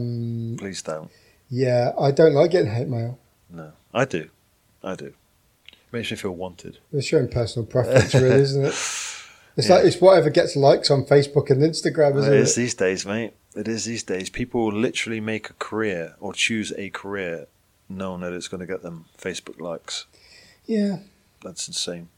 [0.51, 1.11] um, Please don't.
[1.49, 3.19] yeah, I don't like getting hate mail.
[3.49, 4.29] No, I do.
[4.83, 5.05] I do.
[5.07, 6.79] It Makes me feel wanted.
[6.91, 8.73] It's showing personal preference, really, isn't it?
[9.57, 9.75] It's Yeah.
[9.77, 12.35] like it's whatever gets likes on Facebook and Instagram, isn't it?
[12.37, 13.33] It is these days, mate.
[13.55, 14.29] It is these days.
[14.29, 17.47] People will literally make a career or choose a career
[17.89, 20.05] knowing that it's going to get them Facebook likes.
[20.67, 20.97] Yeah,
[21.43, 22.09] that's insane.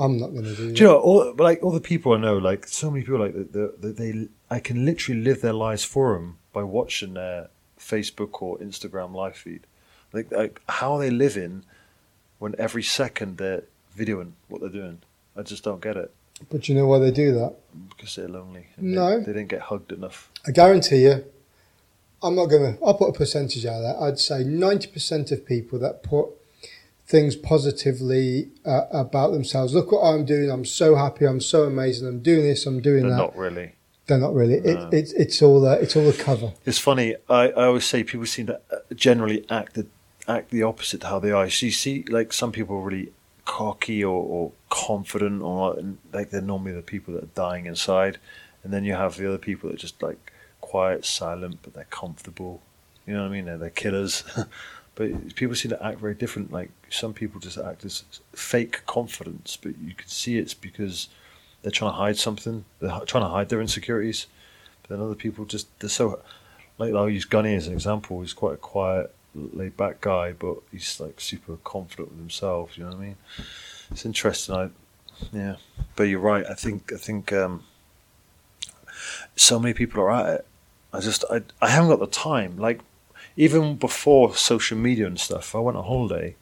[0.00, 0.74] I'm not going to do that.
[0.76, 3.34] Do you know all like all the people I know, like so many people, like
[3.52, 8.40] that they, they, I can literally live their lives for them by watching their Facebook
[8.42, 9.66] or Instagram live feed.
[10.12, 11.64] Like, like how are they living
[12.38, 13.64] when every second they're
[13.96, 14.98] videoing what they're doing?
[15.36, 16.12] I just don't get it
[16.50, 17.54] But you know why they do that?
[17.90, 18.66] because they're lonely.
[18.76, 19.18] No.
[19.20, 20.28] they, they didn't get hugged enough.
[20.46, 21.24] I guarantee you,
[22.22, 24.00] I'm not going to, I'll put a percentage out there.
[24.02, 26.28] I'd say 90% of people that put
[27.10, 32.06] things positively uh, about themselves, look what I'm doing, I'm so happy, I'm so amazing,
[32.06, 33.08] I'm doing this, I'm doing that.
[33.08, 33.22] They're that.
[33.22, 33.72] not really.
[34.06, 34.60] They're not really.
[34.60, 34.88] No.
[34.88, 36.52] It, it's it's all a, it's all a cover.
[36.64, 37.16] It's funny.
[37.28, 39.86] I, I always say people seem to uh, generally act the
[40.26, 41.48] act the opposite to how they are.
[41.50, 43.12] So you see, like some people are really
[43.44, 45.76] cocky or, or confident, or
[46.12, 48.18] like they're normally the people that are dying inside,
[48.64, 51.84] and then you have the other people that are just like quiet, silent, but they're
[51.84, 52.62] comfortable.
[53.06, 53.44] You know what I mean?
[53.44, 54.24] They're, they're killers.
[54.94, 56.52] but people seem to act very different.
[56.52, 61.08] Like some people just act as fake confidence, but you can see it's because
[61.62, 62.64] they're trying to hide something.
[62.80, 64.26] They're trying to hide their insecurities.
[64.82, 66.20] But then other people just they're so
[66.78, 68.20] like I'll use Gunny as an example.
[68.20, 72.76] He's quite a quiet, laid back guy, but he's like super confident with himself.
[72.76, 73.16] You know what I mean?
[73.90, 74.54] It's interesting.
[74.54, 74.70] I
[75.32, 75.56] yeah,
[75.96, 76.44] but you're right.
[76.48, 77.64] I think I think um,
[79.36, 80.46] so many people are at it.
[80.92, 82.56] I just I I haven't got the time.
[82.58, 82.80] Like
[83.36, 86.36] even before social media and stuff, I went on holiday.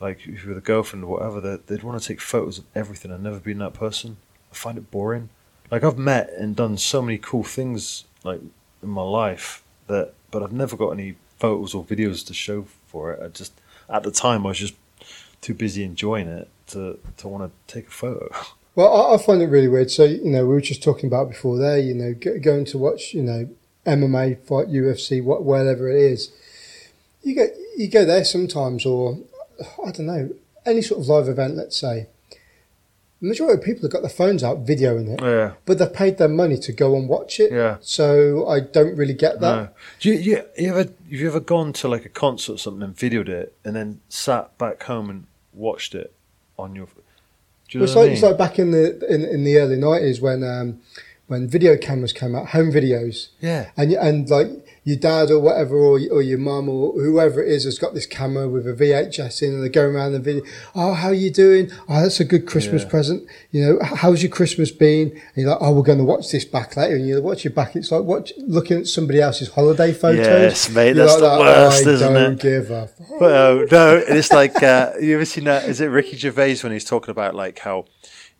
[0.00, 2.64] Like if you're with a girlfriend or whatever, they'd, they'd want to take photos of
[2.74, 3.12] everything.
[3.12, 4.16] I've never been that person.
[4.52, 5.28] I find it boring.
[5.70, 8.40] Like I've met and done so many cool things like
[8.82, 13.12] in my life that, but I've never got any photos or videos to show for
[13.12, 13.22] it.
[13.22, 13.52] I just
[13.88, 14.74] at the time I was just
[15.40, 18.30] too busy enjoying it to to want to take a photo.
[18.74, 19.90] Well, I, I find it really weird.
[19.90, 21.80] So you know, we were just talking about before there.
[21.80, 23.48] You know, go, going to watch you know
[23.84, 26.30] MMA fight, UFC, what whatever it is.
[27.24, 29.18] You go you go there sometimes, or
[29.84, 30.30] I don't know
[30.66, 31.56] any sort of live event.
[31.56, 32.06] Let's say.
[33.20, 36.18] The majority of people have got their phones out videoing it, Yeah, but they've paid
[36.18, 37.50] their money to go and watch it.
[37.50, 37.78] yeah.
[37.80, 39.56] So I don't really get that.
[39.56, 39.68] No.
[39.98, 42.84] Do you, you, you ever have you ever gone to like a concert or something
[42.84, 46.12] and videoed it and then sat back home and watched it
[46.56, 46.86] on your?
[46.86, 46.92] Do
[47.70, 48.12] you know It's what I like, mean?
[48.14, 50.80] it's like back in the in, in the early nineties when um,
[51.28, 54.48] when video cameras came out, home videos, yeah, and and like
[54.84, 58.06] your dad or whatever or, or your mum or whoever it is has got this
[58.06, 60.42] camera with a VHS in and they're going around the video.
[60.74, 61.70] Oh, how are you doing?
[61.90, 62.88] Oh, that's a good Christmas Yeah.
[62.88, 63.28] present.
[63.50, 65.10] You know, "H- how's your Christmas been?
[65.10, 66.96] And you're like, oh, we're going to watch this back later.
[66.96, 67.76] And you watch it back.
[67.76, 70.24] It's like watch, looking at somebody else's holiday photos.
[70.26, 72.40] Yes, mate, You're that's like the that, worst, I isn't don't it?
[72.40, 73.08] give a fuck.
[73.18, 75.68] But uh, no, it's like uh, you ever seen that?
[75.68, 77.84] Is it Ricky Gervais when he's talking about like how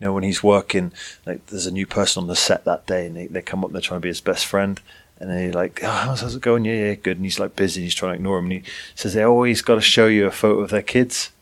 [0.01, 0.93] you know when he's working,
[1.27, 3.73] like there's a new person on the set that day, and they, they come up,
[3.73, 4.81] they're trying to be his best friend,
[5.19, 6.65] and they're like, oh, how's, how's it going?
[6.65, 7.17] Yeah, yeah, good.
[7.17, 8.63] And he's like busy, he's trying to ignore him, and he
[8.95, 11.33] says they always got to show you a photo of their kids,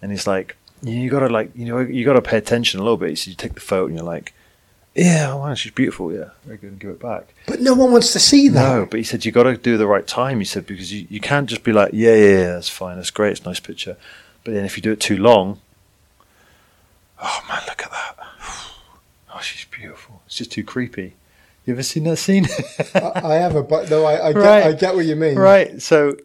[0.00, 2.82] and he's like, you got to like you know you got to pay attention a
[2.82, 3.18] little bit.
[3.18, 4.34] So you take the photo, and you're like.
[4.94, 6.12] Yeah, wow, she's beautiful.
[6.12, 6.72] Yeah, very good.
[6.72, 7.32] And give it back.
[7.46, 8.74] But no one wants to see that.
[8.74, 10.38] No, but he said you got to do the right time.
[10.38, 13.10] He said because you, you can't just be like, yeah, yeah, yeah, that's fine, that's
[13.10, 13.96] great, it's a nice picture.
[14.44, 15.62] But then if you do it too long,
[17.22, 18.16] oh man, look at that.
[19.34, 20.20] Oh, she's beautiful.
[20.26, 21.14] It's just too creepy.
[21.64, 22.46] You ever seen that scene?
[22.94, 24.64] I, I have a but no, I, I, get, Right.
[24.66, 25.36] I get what you mean.
[25.38, 25.80] right.
[25.80, 26.16] So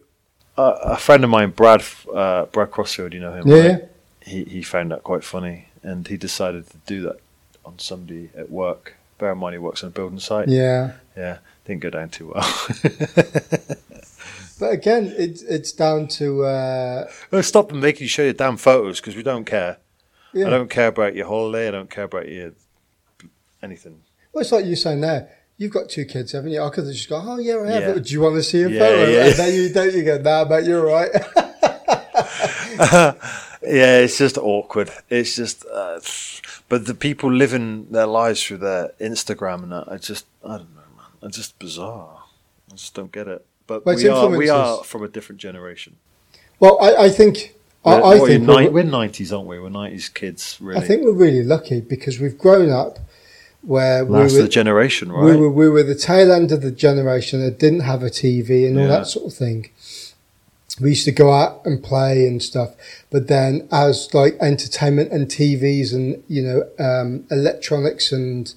[0.58, 1.82] uh, a friend of mine, Brad,
[2.14, 3.66] uh, Brad Crossfield, you know him, Yeah.
[3.68, 3.82] right?
[4.20, 7.18] He he found that quite funny, and he decided to do that
[7.64, 8.96] on somebody at work.
[9.16, 10.48] Bear in mind, he works on a building site.
[10.48, 10.92] Yeah.
[11.16, 12.44] yeah didn't go down too well.
[14.60, 18.56] But again, it's it's down to uh, Well, stop them making you show your damn
[18.56, 19.76] photos because we don't care.
[20.32, 20.46] Yeah.
[20.46, 21.68] I don't care about your holiday.
[21.68, 22.52] I don't care about your
[23.62, 24.00] anything.
[24.32, 25.30] Well, it's like you saying there.
[25.56, 26.62] You've got two kids, haven't you?
[26.62, 27.82] I could have just go, oh yeah, I have.
[27.82, 28.02] Yeah.
[28.02, 29.10] Do you want to see a Yeah, photo?
[29.10, 29.26] yeah.
[29.26, 29.94] And then you don't.
[29.94, 31.10] You go, nah, but you're right.
[33.60, 34.88] Yeah, it's just awkward.
[35.10, 35.98] It's just, uh,
[36.68, 40.74] but the people living their lives through their Instagram and that, I just, I don't
[40.76, 41.06] know, man.
[41.24, 42.22] It's just bizarre.
[42.70, 43.44] I just don't get it.
[43.66, 45.96] But it's we are, we are from a different generation.
[46.60, 47.56] well, I, I think.
[47.84, 49.58] I, We're, I think ni- we're 90s, aren't we?
[49.58, 50.80] We're 90s kids, really.
[50.80, 52.98] I think we're really lucky because we've grown up
[53.62, 55.24] where we were, the generation, right?
[55.24, 58.66] we were we were the tail end of the generation that didn't have a TV
[58.66, 58.90] and all Yeah.
[58.98, 59.70] that sort of thing.
[60.80, 62.74] We used to go out and play and stuff,
[63.10, 68.52] but then as like entertainment and TVs and you know um, electronics and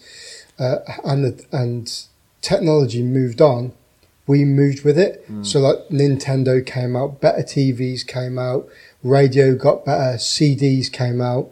[0.59, 1.91] uh, and and
[2.41, 3.71] technology moved on,
[4.27, 5.23] we moved with it.
[5.27, 5.43] Hmm.
[5.43, 8.67] So like Nintendo came out, better TVs came out,
[9.03, 11.51] radio got better, CDs came out,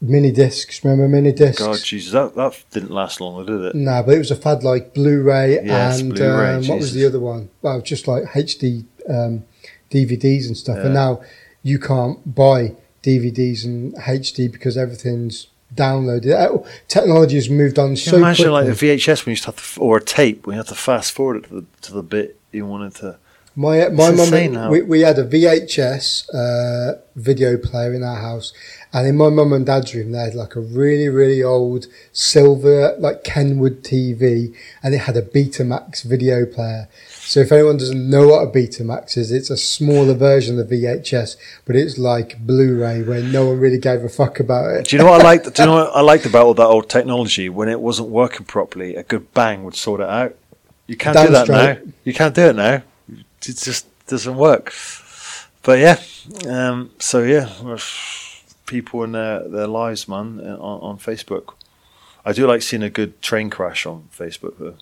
[0.00, 0.84] mini discs.
[0.84, 1.62] Remember mini discs?
[1.62, 3.74] God, Jesus, that, that didn't last long, did it?
[3.74, 7.20] No, but it was a fad like Blu-ray and Blu-ray, um, what was the other
[7.20, 7.50] one?
[7.62, 9.44] Well, just like HD um,
[9.90, 10.78] DVDs and stuff.
[10.78, 11.22] And now
[11.62, 16.32] you can't buy DVDs and HD because everything's downloaded.
[16.32, 18.70] Uh, Technology has moved on so you imagine quickly.
[18.70, 20.68] like the VHS when you used to have to, or a tape when you had
[20.68, 23.18] to fast forward it to the, to the bit you wanted to.
[23.56, 28.52] My my mum, we, we had a VHS uh, video player in our house,
[28.92, 32.94] and in my mum and dad's room, they had like a really really old silver
[32.98, 36.88] like Kenwood TV, and it had a Betamax video player.
[37.08, 41.36] So if anyone doesn't know what a Betamax is, it's a smaller version of VHS,
[41.64, 44.86] but it's like Blu-ray, where no one really gave a fuck about it.
[44.86, 45.54] Do you know what I liked?
[45.54, 47.48] Do you know what I liked about all that old technology?
[47.48, 50.36] When it wasn't working properly, a good bang would sort it out.
[50.86, 51.84] You can't do that straight.
[51.84, 51.92] now.
[52.04, 52.82] You can't do it now.
[53.46, 54.72] It just doesn't work.
[55.62, 55.98] But yeah,
[56.48, 57.48] um, so yeah,
[58.66, 61.54] people in their, their lives, man, on, on Facebook.
[62.24, 64.54] I do like seeing a good train crash on Facebook.
[64.58, 64.74] Though.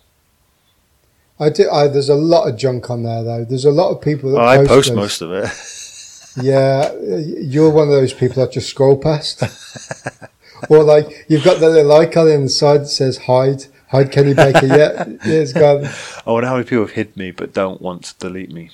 [1.41, 1.71] I do.
[1.71, 3.45] I, there's a lot of junk on there though.
[3.45, 4.97] There's a lot of people that Oh, I post post those.
[4.97, 6.45] most of it.
[6.45, 6.93] Yeah,
[7.41, 9.43] you're one of those people that just scroll past.
[10.69, 14.35] or like you've got the little icon on the side that says hide, hide Kenny
[14.35, 14.67] Baker.
[14.67, 15.89] Yeah, yeah, it's gone.
[16.27, 18.71] I wonder how many people have hid me but don't want to delete me.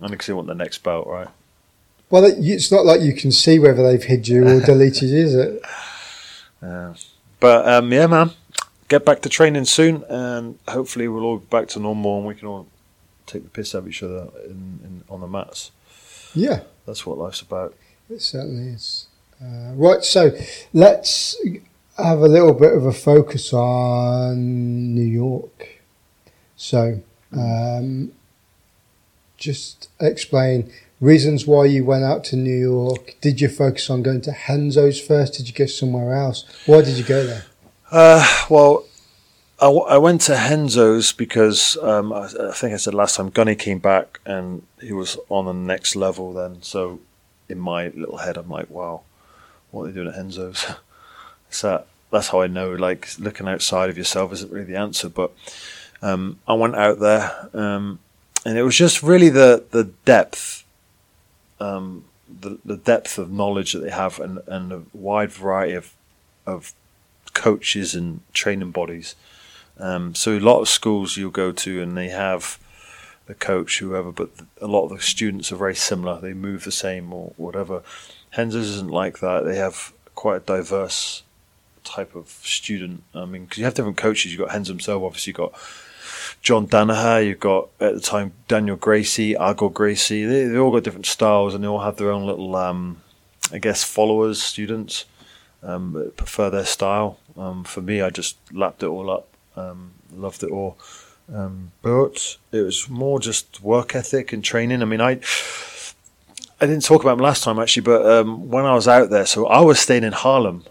[0.00, 1.28] Only because they want the next belt, right?
[2.10, 5.34] Well, it's not like you can see whether they've hid you or deleted you, is
[5.34, 5.62] it?
[6.62, 6.94] Uh,
[7.40, 8.30] but um, yeah, man,
[8.88, 12.34] get back to training soon, and hopefully we'll all be back to normal, and we
[12.34, 12.66] can all
[13.26, 15.72] take the piss out of each other in, in, on the mats.
[16.34, 17.74] Yeah, That's what life's about.
[18.08, 19.08] it certainly is.
[19.42, 20.30] Uh, right, so
[20.72, 21.36] let's
[21.96, 25.80] have a little bit of a focus on New York.
[26.56, 27.00] So,
[27.32, 28.12] um,
[29.36, 33.16] just explain reasons why you went out to New York.
[33.20, 35.34] Did you focus on going to Renzo's first?
[35.34, 36.44] Did you go somewhere else?
[36.66, 37.44] Why did you go there?
[37.90, 38.84] Uh, well,
[39.60, 43.30] I, w- I went to Renzo's because um, I, I think I said last time
[43.30, 46.62] Gunny came back and he was on the next level then.
[46.62, 47.00] So
[47.48, 49.02] in my little head, I'm like, wow,
[49.70, 50.66] what are they doing at Renzo's?
[51.54, 52.72] so that's how I know.
[52.72, 55.08] Like looking outside of yourself isn't really the answer.
[55.08, 55.32] But
[56.02, 57.98] um, I went out there, um,
[58.44, 60.64] and it was just really the the depth,
[61.60, 65.92] um, the the depth of knowledge that they have, and and a wide variety of
[66.46, 66.72] of
[67.32, 69.14] coaches and training bodies.
[69.78, 72.60] Um, so a lot of schools you'll go to and they have
[73.26, 76.20] the coach, whoever, but a lot of the students are very similar.
[76.20, 77.82] They move the same or whatever.
[78.36, 79.44] Renzo's isn't like that.
[79.44, 81.24] They have quite a diverse
[81.84, 83.02] type of student.
[83.14, 84.32] I mean, because you have different coaches.
[84.32, 85.30] You've got Hens himself, obviously.
[85.30, 85.54] You've got
[86.42, 87.26] John Danaher.
[87.26, 90.24] You've got, at the time, Daniel Gracie, Igor Gracie.
[90.24, 93.02] They, they all got different styles and they all have their own little, um,
[93.52, 95.04] I guess, followers, students
[95.64, 97.18] um, prefer their style.
[97.36, 100.78] Um, for me, I just lapped it all up, um, loved it all.
[101.32, 104.82] Um, but it was more just work ethic and training.
[104.82, 105.20] I mean, I
[106.60, 109.24] I didn't talk about them last time actually, but um, when I was out there,
[109.26, 110.64] so I was staying in Harlem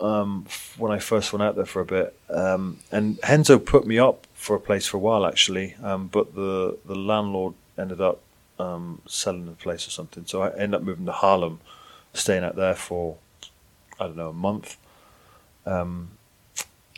[0.00, 3.98] um, when I first went out there for a bit, um, and Renzo put me
[3.98, 8.20] up for a place for a while actually, um, but the the landlord ended up
[8.58, 11.60] um, selling the place or something, so I ended up moving to Harlem,
[12.12, 13.16] staying out there for
[13.98, 14.76] I don't know a month.
[15.64, 16.10] Um,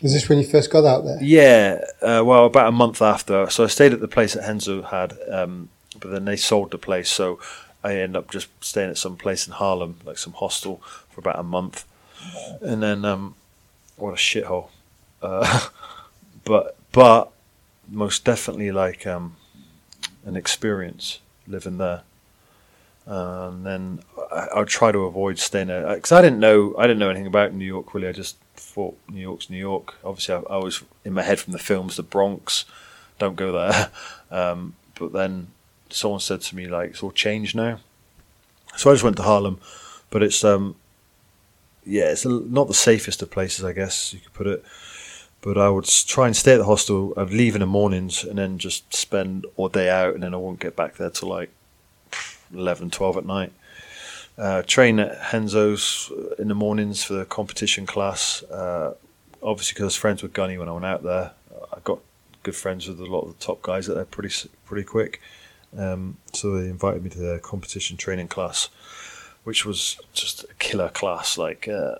[0.01, 1.17] Is this when you first got out there?
[1.21, 3.49] yeah, uh, well, about a month after.
[3.49, 6.77] So I stayed at the place that Renzo had, um, but then they sold the
[6.77, 7.09] place.
[7.09, 7.39] So
[7.83, 11.39] I ended up just staying at some place in Harlem, like some hostel, for about
[11.39, 11.85] a month.
[12.61, 13.35] And then, um,
[13.95, 14.69] what a shithole.
[15.21, 15.67] Uh,
[16.43, 17.31] but, but
[17.87, 19.35] most definitely like um,
[20.25, 22.03] an experience living there.
[23.07, 23.99] Uh, and then
[24.31, 27.25] I, I try to avoid staying there because I didn't know I didn't know anything
[27.25, 28.07] about New York really.
[28.07, 29.95] I just thought New York's New York.
[30.03, 32.65] Obviously, I, I was in my head from the films, the Bronx.
[33.17, 33.91] Don't go there.
[34.31, 35.47] Um, but then
[35.89, 37.79] someone said to me like, "It's all changed now."
[38.77, 39.59] So I just went to Harlem,
[40.11, 40.75] but it's um,
[41.85, 44.63] yeah, it's not the safest of places, I guess you could put it.
[45.41, 47.13] But I would try and stay at the hostel.
[47.15, 50.37] I'd leave in the mornings and then just spend all day out, and then I
[50.37, 51.49] wouldn't get back there till like
[52.53, 53.53] 11, 12 at night.
[54.37, 58.43] Uh, train at Renzo's in the mornings for the competition class.
[58.43, 58.95] Uh,
[59.41, 61.31] obviously, because I was friends with Gunny when I went out there,
[61.73, 61.99] I got
[62.43, 65.21] good friends with a lot of the top guys that they're pretty pretty quick.
[65.77, 68.69] Um, so they invited me to their competition training class,
[69.49, 71.35] which was just a killer class.
[71.35, 71.95] Like uh,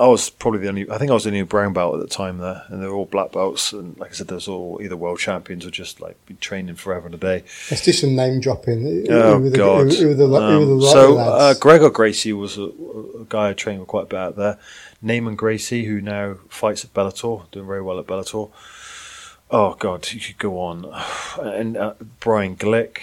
[0.00, 2.06] I was probably the only, I think I was the only brown belt at the
[2.06, 3.74] time there, and they were all black belts.
[3.74, 7.04] And like I said, there's all either world champions or just like been training forever
[7.04, 7.44] and a day.
[7.70, 9.06] Let's do some name dropping.
[9.10, 9.92] Oh who the, God!
[9.92, 11.52] Who, who the, who were the Um, so uh.
[11.52, 14.58] Gregor Gracie was a, a guy I trained with quite a bit out there.
[15.04, 18.50] Neiman Gracie, who now fights at Bellator, doing very well at Bellator.
[19.50, 20.90] Oh God, you could go on.
[21.42, 22.98] And uh, Brian Glick,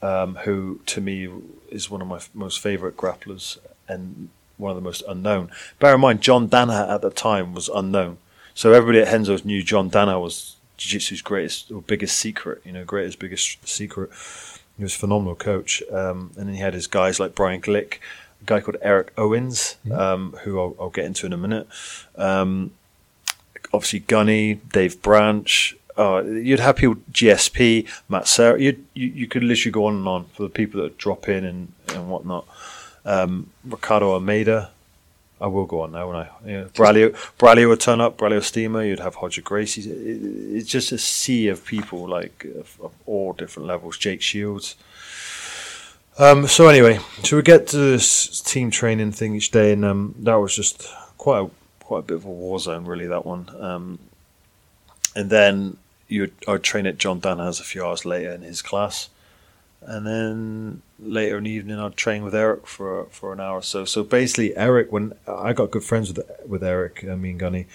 [0.00, 1.28] um, who to me
[1.74, 3.58] is one of my f- most favourite grapplers
[3.88, 5.50] and one of the most unknown.
[5.78, 8.18] Bear in mind, John Danaher at the time was unknown,
[8.54, 12.62] so everybody at Renzo's knew John Danaher was jiu-jitsu's greatest or biggest secret.
[12.64, 14.10] You know, greatest biggest secret.
[14.76, 17.94] He was a phenomenal coach, um, and then he had his guys like Brian Glick,
[18.42, 21.68] a guy called Eric Owens, um, who I'll, I'll, get into in a minute.
[22.16, 22.72] Um,
[23.72, 25.76] obviously, Gunny, Dave Branch.
[25.96, 28.60] Uh, you'd have people GSP, Matt Serra.
[28.60, 31.72] you you could literally go on and on for the people that drop in and
[31.88, 32.46] and whatnot.
[33.04, 34.70] Um, Ricardo Almeida,
[35.40, 36.64] I will go on now when I yeah.
[36.74, 39.82] Braulio would turn up, Braulio Estima, you'd have Roger Gracie.
[39.82, 43.98] It, it's just a sea of people like of, of all different levels.
[43.98, 44.76] Jake Shields.
[46.16, 50.14] Um, so anyway, so we get to this team training thing each day, and um,
[50.20, 50.88] that was just
[51.18, 51.50] quite a,
[51.84, 53.08] quite a bit of a war zone, really.
[53.08, 53.98] That one, um,
[55.16, 55.76] and then
[56.08, 59.08] you I'd train at John Danaher's a few hours later in his class,
[59.82, 63.62] and then later in the evening I'd train with Eric for for an hour or
[63.62, 63.84] so.
[63.84, 67.66] So basically, Eric, when I got good friends with with Eric, me and Gunny,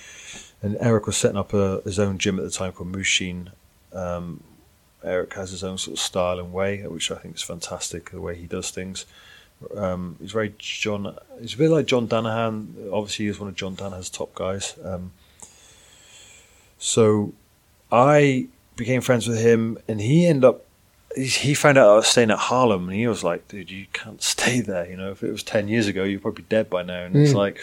[0.61, 3.51] and Eric was setting up a, his own gym at the time called Mushin.
[3.93, 4.43] Um,
[5.03, 8.11] Eric has his own sort of style and way, which I think is fantastic.
[8.11, 9.05] The way he does things.
[9.75, 11.17] Um, he's very John.
[11.39, 12.91] He's a bit like John Danaher.
[12.91, 14.75] Obviously, he's one of John Danaher's top guys.
[14.83, 15.11] Um,
[16.77, 17.33] so
[17.91, 20.65] I became friends with him, and he ended up
[21.15, 24.21] he found out I was staying at Harlem, and he was like, "Dude, you can't
[24.35, 24.89] stay there.
[24.89, 27.21] You know, if it was ten years ago, you're probably dead by now." And mm.
[27.21, 27.37] it's hmm.
[27.37, 27.59] like,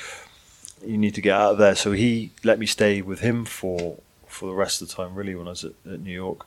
[0.84, 1.74] you need to get out of there.
[1.74, 5.34] So he let me stay with him for for the rest of the time, really,
[5.34, 6.46] when I was at, at New York.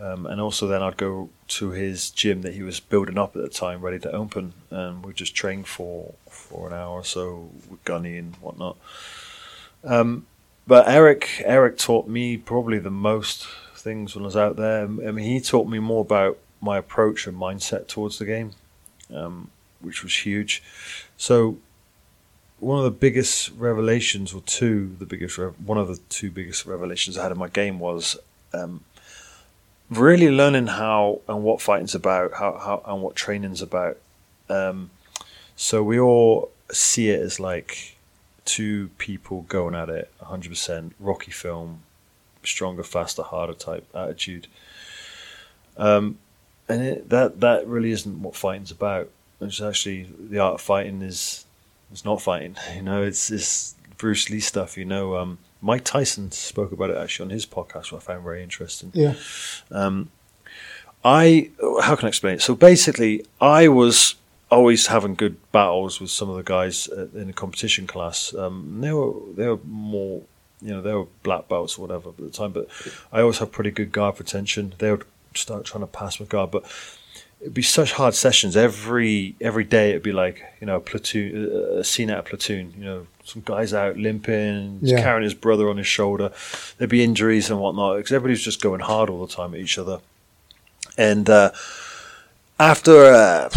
[0.00, 3.42] Um, and also, then I'd go to his gym that he was building up at
[3.42, 7.50] the time, ready to open, and we'd just train for for an hour or so
[7.68, 8.76] with Gunny and whatnot.
[9.84, 10.26] Um,
[10.68, 14.82] but Eric, Eric taught me probably the most things when I was out there.
[14.82, 18.52] I mean, he taught me more about my approach and mindset towards the game,
[19.12, 19.50] um,
[19.80, 20.62] which was huge.
[21.16, 21.56] So,
[22.60, 27.16] one of the biggest revelations, or two, the biggest, one of the two biggest revelations
[27.16, 28.18] I had in my game was
[28.52, 28.84] um,
[29.88, 33.96] really learning how and what fighting's about, how, how and what training's about.
[34.50, 34.90] Um,
[35.56, 37.96] so we all see it as like
[38.48, 41.82] two people going at it, 100%, Rocky film,
[42.42, 44.46] stronger, faster, harder type attitude.
[45.76, 46.18] Um,
[46.66, 49.10] and it, that that really isn't what fighting's about.
[49.40, 51.44] It's actually the art of fighting is
[51.92, 52.56] it's not fighting.
[52.74, 54.78] You know, it's this Bruce Lee stuff.
[54.78, 58.24] You know, um, Mike Tyson spoke about it actually on his podcast, which I found
[58.24, 58.90] very interesting.
[58.94, 59.14] Yeah.
[59.70, 60.10] Um,
[61.04, 61.50] I
[61.82, 62.42] how can I explain it?
[62.42, 64.14] So basically, I was
[64.50, 68.34] always having good battles with some of the guys in the competition class.
[68.34, 70.22] Um, they were they were more
[70.60, 72.68] you know, they were black belts or whatever at the time, but
[73.12, 74.74] I always have pretty good guard retention.
[74.78, 76.64] They would start trying to pass my guard, but
[77.40, 79.90] it'd be such hard sessions every every day.
[79.90, 82.74] It'd be like you know a platoon, a scene out of platoon.
[82.76, 85.00] You know, some guys out limping, yeah.
[85.00, 86.32] carrying his brother on his shoulder.
[86.78, 89.78] There'd be injuries and whatnot because everybody's just going hard all the time at each
[89.78, 90.00] other.
[90.96, 91.52] And uh,
[92.58, 93.48] after uh,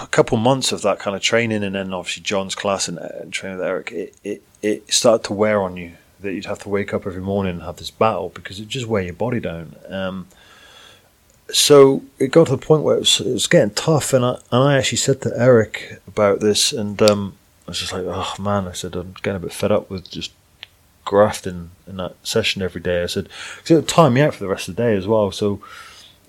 [0.00, 3.32] a couple months of that kind of training, and then obviously John's class and, and
[3.32, 6.68] training with Eric, it, it it started to wear on you that you'd have to
[6.68, 9.76] wake up every morning and have this battle because it just weigh your body down.
[9.88, 10.26] Um,
[11.50, 14.38] so it got to the point where it was, it was, getting tough, and I
[14.50, 17.34] and I actually said to Eric about this, and um,
[17.66, 20.10] I was just like, oh man, I said I'm getting a bit fed up with
[20.10, 20.32] just
[21.04, 23.02] grafting in that session every day.
[23.02, 25.06] I said because it would time me out for the rest of the day as
[25.06, 25.30] well.
[25.32, 25.62] So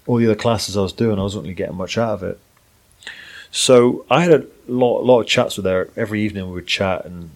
[0.08, 2.40] all the other classes I was doing, I wasn't really getting much out of it.
[3.52, 6.48] So I had a lot, a lot of chats with Eric every evening.
[6.48, 7.32] We would chat, and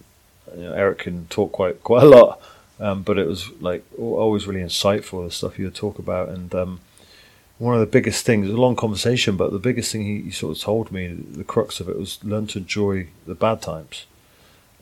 [0.56, 2.40] you know, Eric can talk quite quite a lot,
[2.78, 6.28] um, but it was like always really insightful the stuff you would talk about.
[6.28, 6.80] And um,
[7.58, 10.56] one of the biggest things, a long conversation, but the biggest thing he, he, sort
[10.56, 14.06] of told me, the crux of it was learn to enjoy the bad times.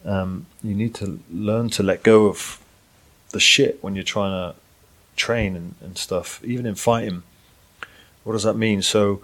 [0.04, 2.60] Um, you need to learn to let go of
[3.30, 4.58] the shit when you're trying to
[5.16, 7.22] train and, and stuff, even in fighting.
[8.24, 8.82] What does that mean?
[8.82, 9.22] So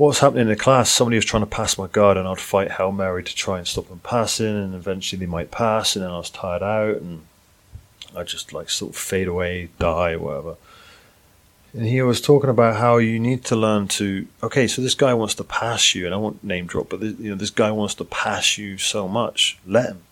[0.00, 2.40] what was happening in the class, somebody was trying to pass my guard, and I'd
[2.40, 6.02] fight Hail Mary to try and stop them passing, and eventually they might pass, and
[6.02, 7.26] then I was tired out, and
[8.16, 10.56] I just like sort of fade away, die, whatever.
[11.74, 15.12] And he was talking about how you need to learn to okay, so this guy
[15.12, 17.70] wants to pass you, and I won't name drop, but this, you know this guy
[17.70, 19.58] wants to pass you so much.
[19.66, 20.02] Let him,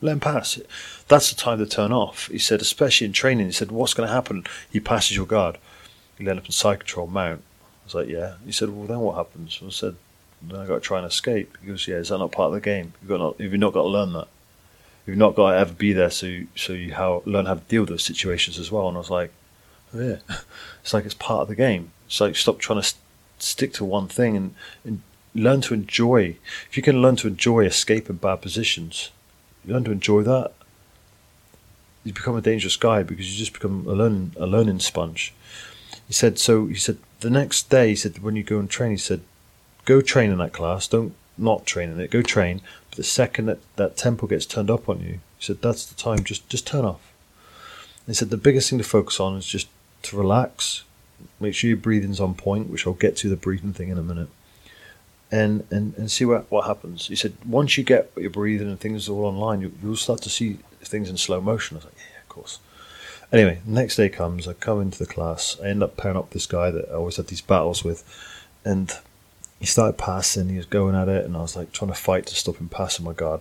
[0.00, 0.60] let him pass.
[1.08, 2.28] That's the time to turn off.
[2.28, 3.46] He said, especially in training.
[3.46, 4.44] He said, what's going to happen?
[4.70, 5.58] He passes your guard.
[6.16, 7.42] You let up in side control mount
[7.82, 8.34] I was like, yeah.
[8.44, 9.60] He said, well, then what happens?
[9.64, 9.96] I said,
[10.42, 11.56] then I got to try and escape.
[11.60, 12.92] He goes, yeah, is that not part of the game?
[13.00, 14.28] You've got not, you've not got to learn that.
[15.06, 17.82] You've not got to ever be there, so so you how learn how to deal
[17.82, 18.86] with those situations as well.
[18.86, 19.32] And I was like,
[19.94, 20.16] oh, yeah,
[20.82, 21.90] it's like it's part of the game.
[22.06, 22.94] It's like stop trying to
[23.38, 24.54] stick to one thing and,
[24.84, 25.02] and
[25.34, 26.36] learn to enjoy.
[26.70, 29.10] If you can learn to enjoy escaping bad positions,
[29.64, 30.52] you learn to enjoy that.
[32.04, 35.34] You become a dangerous guy because you just become a learning a learning sponge.
[36.06, 36.66] He said so.
[36.66, 37.88] He said the next day.
[37.88, 39.22] He said when you go and train, he said
[39.84, 40.86] go train in that class.
[40.86, 42.10] Don't not train in it.
[42.10, 42.60] Go train.
[42.90, 45.94] But the second that that tempo gets turned up on you, he said that's the
[45.94, 46.24] time.
[46.24, 47.12] Just just turn off.
[48.06, 49.68] He said the biggest thing to focus on is just
[50.02, 50.84] to relax.
[51.38, 54.02] Make sure your breathing's on point, which I'll get to the breathing thing in a
[54.02, 54.28] minute
[55.32, 57.08] and, and, and see what, what happens.
[57.08, 60.30] He said, once you get your breathing and things all online, you, you'll start to
[60.30, 61.76] see things in slow motion.
[61.76, 62.58] I was like, yeah, of course.
[63.32, 66.44] Anyway, next day comes, I come into the class, I end up pairing up this
[66.44, 68.04] guy that I always had these battles with,
[68.62, 68.92] and
[69.58, 72.26] he started passing, he was going at it, and I was like trying to fight
[72.26, 73.40] to stop him passing my guard.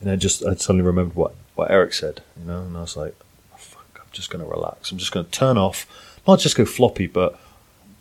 [0.00, 2.96] And I just, I suddenly remembered what, what Eric said, you know, and I was
[2.96, 3.14] like,
[3.52, 4.90] oh, fuck, I'm just going to relax.
[4.90, 5.86] I'm just going to turn off,
[6.26, 7.38] not just go floppy, but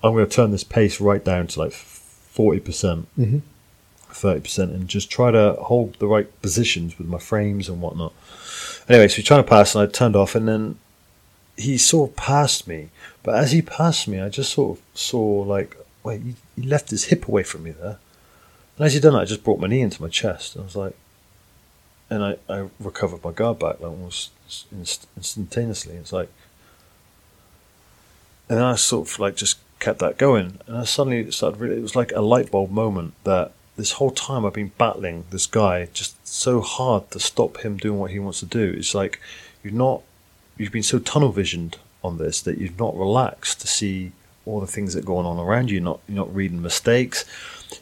[0.02, 3.40] I'm going to turn this pace right down to like 40%, Mm-hmm.
[4.12, 8.14] 30%, and just try to hold the right positions with my frames and whatnot.
[8.90, 10.80] Anyway, so he's trying to pass, and I turned off, and then
[11.56, 12.90] he sort of passed me.
[13.22, 16.22] But as he passed me, I just sort of saw, like, wait,
[16.56, 18.00] he, left his hip away from me there.
[18.78, 20.56] And as he done that, I just brought my knee into my chest.
[20.56, 20.96] And I was like,
[22.10, 24.32] and I, I recovered my guard back like almost
[24.72, 25.96] inst- instantaneously.
[25.96, 26.30] It's like,
[28.48, 31.60] and then I sort of like just kept that going, and I suddenly started.
[31.60, 35.26] Really, it was like a light bulb moment that this whole time I've been battling
[35.32, 38.76] this guy just so hard to stop him doing what he wants to do.
[38.78, 39.20] It's like
[39.64, 40.02] you've not,
[40.58, 44.12] you've been so tunnel visioned on this that you've not relaxed to see
[44.46, 45.76] all the things that are going on around you.
[45.76, 47.26] You're not you're not reading mistakes.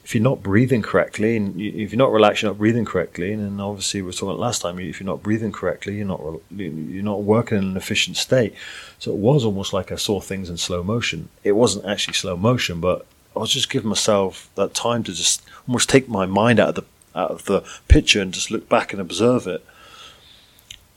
[0.04, 3.32] If you're not breathing correctly, and you, if you're not relaxed, you're not breathing correctly,
[3.32, 4.80] and obviously we were talking last time.
[4.80, 6.22] If you're not breathing correctly, you're not
[6.52, 8.54] you're not working in an efficient state.
[9.00, 11.30] So it was almost like I saw things in slow motion.
[11.44, 13.06] It wasn't actually slow motion, but
[13.38, 16.76] I was just giving myself that time to just almost take my mind out of
[16.76, 16.84] the
[17.16, 19.66] out of the picture and just look back and observe it.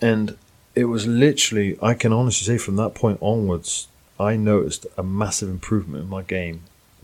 [0.01, 0.37] And
[0.75, 3.89] it was literally, I can honestly say, from that point onwards,
[4.19, 6.63] I noticed a massive improvement in my game,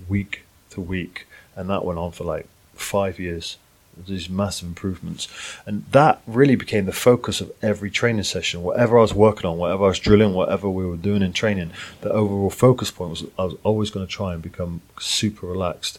[0.09, 3.57] week to week, and that went on for like five years.
[4.05, 5.27] These massive improvements,
[5.65, 8.63] and that really became the focus of every training session.
[8.63, 11.71] Whatever I was working on, whatever I was drilling, whatever we were doing in training,
[12.03, 15.99] the overall focus point was I was always going to try and become super relaxed,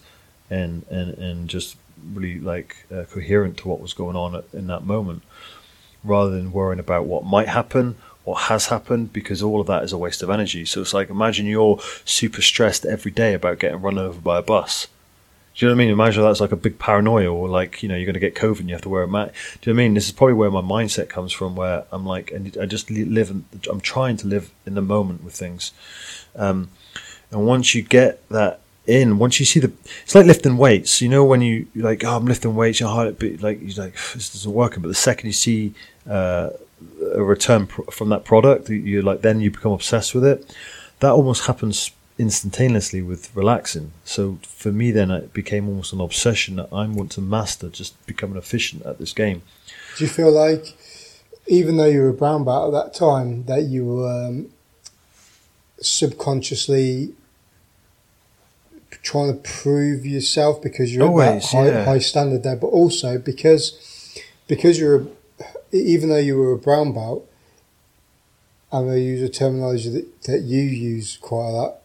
[0.50, 1.76] and and and just
[2.14, 5.24] really like uh, coherent to what was going on in that moment,
[6.04, 7.96] rather than worrying about what might happen
[8.28, 10.66] what has happened because all of that is a waste of energy.
[10.66, 14.42] So it's like imagine you're super stressed every day about getting run over by a
[14.42, 14.88] bus.
[15.58, 15.94] Do you know what I mean?
[15.94, 18.60] Imagine that's like a big paranoia, or like you know you're going to get COVID
[18.60, 19.34] and you have to wear a mask.
[19.60, 19.94] Do you know what I mean?
[19.96, 23.32] This is probably where my mindset comes from, where I'm like, and I just live.
[23.32, 25.72] In, I'm trying to live in the moment with things,
[26.36, 26.70] um,
[27.32, 29.72] and once you get that in, once you see the,
[30.04, 31.02] it's like lifting weights.
[31.02, 33.96] You know when you like, oh, I'm lifting weights, your heart beat, like you're like
[34.14, 34.84] this isn't working.
[34.84, 35.74] But the second you see
[36.08, 36.52] uh,
[37.16, 40.56] a return pr- from that product, you're like then you become obsessed with it.
[41.00, 43.92] That almost happens instantaneously with relaxing.
[44.04, 47.94] So for me, then it became almost an obsession that I want to master, just
[48.08, 49.44] becoming efficient at this game.
[49.98, 50.76] Do you feel like,
[51.48, 54.50] even though you were a brown belt at that time, that you were um,
[55.80, 57.14] subconsciously
[59.04, 61.86] trying to prove yourself because you're Always, at that high, yeah.
[61.86, 65.08] high standard there, but also because because you're a,
[65.72, 67.30] even though you were a brown belt,
[68.72, 71.76] and they use a terminology that, that you use quite a lot,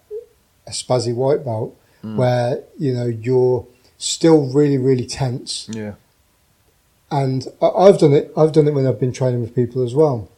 [0.66, 2.16] a spazzy white belt, Mm.
[2.16, 3.64] where you know you're
[3.98, 5.94] still really really tense Yeah.
[7.10, 8.32] and I- I've done it.
[8.36, 10.28] I've done it when I've been training with people as well.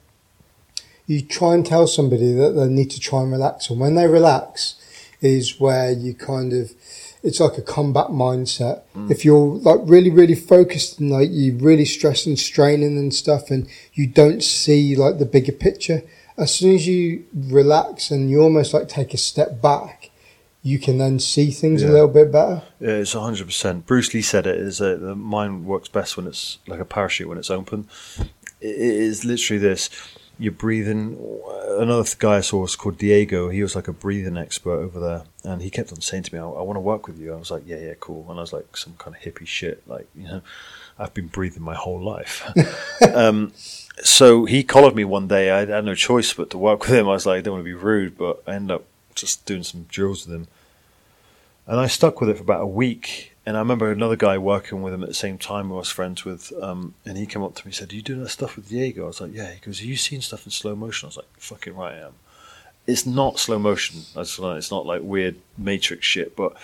[1.06, 4.06] You try and tell somebody that they need to try and relax, and when they
[4.06, 4.74] relax,
[5.20, 6.72] is where you kind of.
[7.22, 8.82] It's like a combat mindset.
[9.08, 13.50] If you're like really, really focused and like you really stress and straining and stuff,
[13.50, 16.02] and you don't see like the bigger picture,
[16.36, 20.03] as soon as you relax and you almost like take a step back,
[20.64, 22.62] you can then see things a little bit better.
[22.80, 23.86] Yeah, it's hundred percent.
[23.86, 27.28] Bruce Lee said it is that the mind works best when it's like a parachute
[27.28, 27.86] when it's open.
[28.62, 29.90] It is literally this.
[30.38, 31.18] You're breathing.
[31.68, 33.50] Another guy I saw was called Diego.
[33.50, 36.40] He was like a breathing expert over there, and he kept on saying to me,
[36.40, 38.40] "I, I want to work with you." I was like, "Yeah, yeah, cool." And I
[38.40, 40.40] was like, some kind of hippie shit, like you know,
[40.98, 42.42] I've been breathing my whole life.
[43.14, 43.52] um,
[44.02, 45.50] so he collared me one day.
[45.50, 47.06] I had no choice but to work with him.
[47.06, 49.62] I was like, I don't want to be rude, but I ended up just doing
[49.62, 50.48] some drills with him.
[51.66, 53.32] And I stuck with it for about a week.
[53.46, 55.90] And I remember another guy working with him at the same time who I was
[55.90, 56.52] friends with.
[56.62, 58.68] Um, and he came up to me and said, Are you doing that stuff with
[58.68, 59.04] Diego?
[59.04, 59.52] I was like, Yeah.
[59.52, 61.06] He goes, Are you seeing stuff in slow motion?
[61.06, 62.12] I was like, Fucking right I am.
[62.86, 64.00] it's not slow motion.
[64.16, 66.34] It's not like weird matrix shit.
[66.36, 66.54] But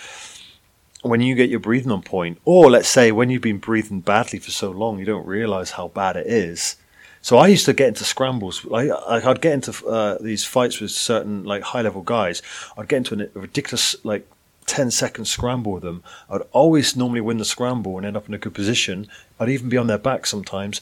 [1.03, 4.37] when you get your breathing on point, or let's say when you've been breathing badly
[4.39, 6.75] for so long, you don't realize how bad it is.
[7.21, 8.65] So I used to get into scrambles.
[8.65, 12.41] Like I'd get into uh, these fights with certain like high level guys.
[12.77, 14.27] I'd get into a ridiculous like
[14.65, 16.03] 10 second scramble with them.
[16.29, 19.07] I'd always normally win the scramble and end up in a good position.
[19.39, 20.81] I'd even be on their back sometimes.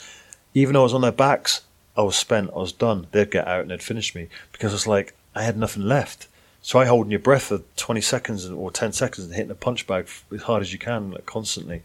[0.53, 1.61] Even though I was on their backs,
[1.97, 2.51] I was spent.
[2.51, 3.07] I was done.
[3.11, 6.27] They'd get out and they'd finish me because it's like I had nothing left.
[6.63, 10.07] Try holding your breath for 20 seconds or 10 seconds and hitting a punch bag
[10.33, 11.81] as hard as you can, like constantly.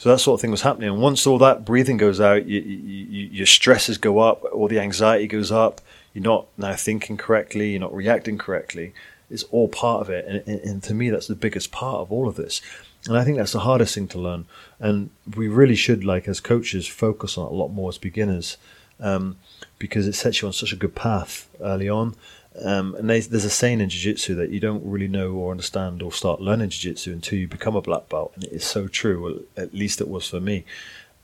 [0.00, 0.88] So that sort of thing was happening.
[0.88, 4.80] And once all that breathing goes out, you, you, your stresses go up, all the
[4.80, 5.82] anxiety goes up.
[6.14, 7.72] You're not now thinking correctly.
[7.72, 8.94] You're not reacting correctly.
[9.28, 10.24] It's all part of it.
[10.26, 12.62] And, and, and to me, that's the biggest part of all of this.
[13.08, 14.46] And I think that's the hardest thing to learn.
[14.78, 18.56] And we really should, like as coaches, focus on it a lot more as beginners
[19.00, 19.36] um,
[19.78, 22.14] because it sets you on such a good path early on.
[22.62, 26.02] Um, and there's, there's a saying in jiu-jitsu that you don't really know or understand
[26.02, 28.32] or start learning jiu-jitsu until you become a black belt.
[28.34, 30.64] And it is so true, at least it was for me.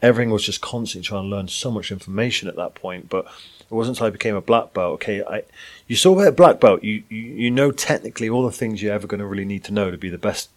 [0.01, 3.09] Everything was just constantly trying to learn so much information at that point.
[3.09, 4.95] But it wasn't until I became a black belt.
[4.95, 5.43] Okay, I,
[5.89, 6.85] you saw a black belt.
[6.85, 9.73] You, you, you know technically all the things you're ever going to really need to
[9.73, 10.51] know to be the best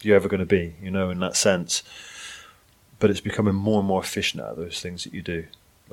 [0.00, 1.82] you're ever going to be, you know, in that sense.
[2.98, 5.44] But it's becoming more and more efficient at those things that you do.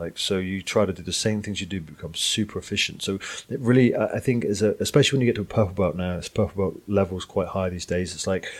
[0.01, 3.03] Like so, you try to do the same things you do, become super efficient.
[3.03, 5.95] So it really, I think, is a especially when you get to a purple belt
[5.95, 6.17] now.
[6.17, 8.15] It's purple belt levels quite high these days.
[8.15, 8.51] It's like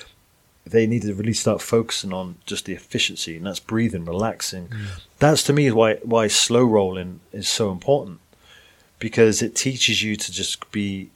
[0.67, 4.67] they need to really start focusing on just the efficiency, and that's breathing, relaxing.
[4.67, 5.01] Mm.
[5.17, 8.19] That's to me why why slow rolling is so important
[8.99, 11.09] because it teaches you to just be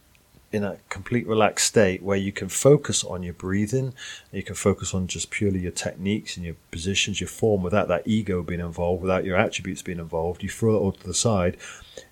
[0.55, 3.93] in a complete relaxed state where you can focus on your breathing,
[4.31, 8.07] you can focus on just purely your techniques and your positions, your form, without that
[8.07, 10.41] ego being involved, without your attributes being involved.
[10.41, 11.57] You throw it all to the side.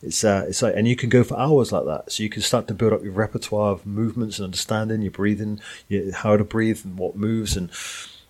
[0.02, 2.12] It's uh, it's like, and you can go for hours like that.
[2.12, 5.62] So you can start to build up your repertoire of movements and understanding your breathing,
[5.88, 7.70] your, how to breathe and what moves, and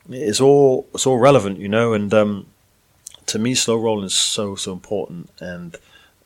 [0.09, 1.93] it's all it's all relevant, you know.
[1.93, 2.45] And um,
[3.25, 5.75] to me, slow rolling is so so important, and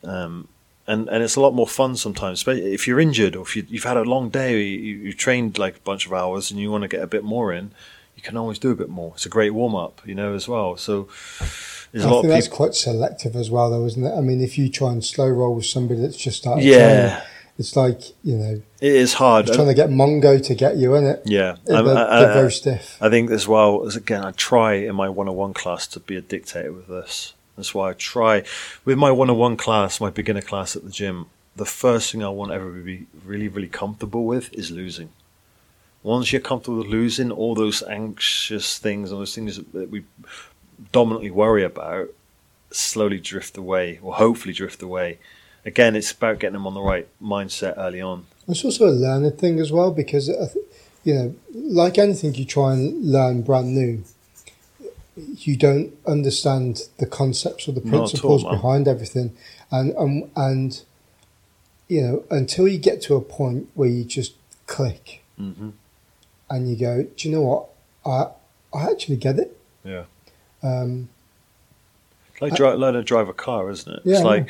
[0.04, 0.48] um,
[0.88, 2.42] and and it's a lot more fun sometimes.
[2.42, 5.58] But if you're injured or if you, have had a long day, you, you trained
[5.58, 7.70] like a bunch of hours, and you want to get a bit more in,
[8.16, 9.12] you can always do a bit more.
[9.14, 10.76] It's a great warm up, you know, as well.
[10.76, 11.08] So.
[11.90, 14.14] There's I think that's quite selective as well, though, isn't it?
[14.14, 16.76] I mean, if you try and slow roll with somebody that's just started yeah.
[16.76, 17.22] training,
[17.58, 19.46] it's like you know, it is hard.
[19.46, 21.22] trying to get Mongo to get you in it.
[21.24, 22.98] Yeah, they're, they're very stiff.
[23.00, 26.20] I think as well as again, I try in my one-on-one class to be a
[26.20, 27.32] dictator with this.
[27.58, 28.44] That's why I try
[28.84, 31.26] with my one-on-one class, my beginner class at the gym.
[31.56, 35.10] The first thing I want everybody to be really, really comfortable with is losing.
[36.04, 40.04] Once you're comfortable with losing, all those anxious things, all those things that we
[40.92, 42.10] dominantly worry about,
[42.70, 45.18] slowly drift away, or hopefully drift away.
[45.66, 48.26] Again, it's about getting them on the right mindset early on.
[48.46, 50.48] It's also a learning thing as well because, uh,
[51.02, 54.04] you know, like anything you try and learn brand new,
[55.36, 59.36] you don't understand the concepts or the principles all, behind everything,
[59.70, 60.82] and um, and
[61.88, 64.34] you know until you get to a point where you just
[64.66, 65.70] click, mm-hmm.
[66.50, 67.68] and you go, do you know what?
[68.04, 69.56] I I actually get it.
[69.84, 70.04] Yeah.
[70.62, 71.08] Um,
[72.40, 74.02] like dri- learning to drive a car, isn't it?
[74.04, 74.48] Yeah, it's like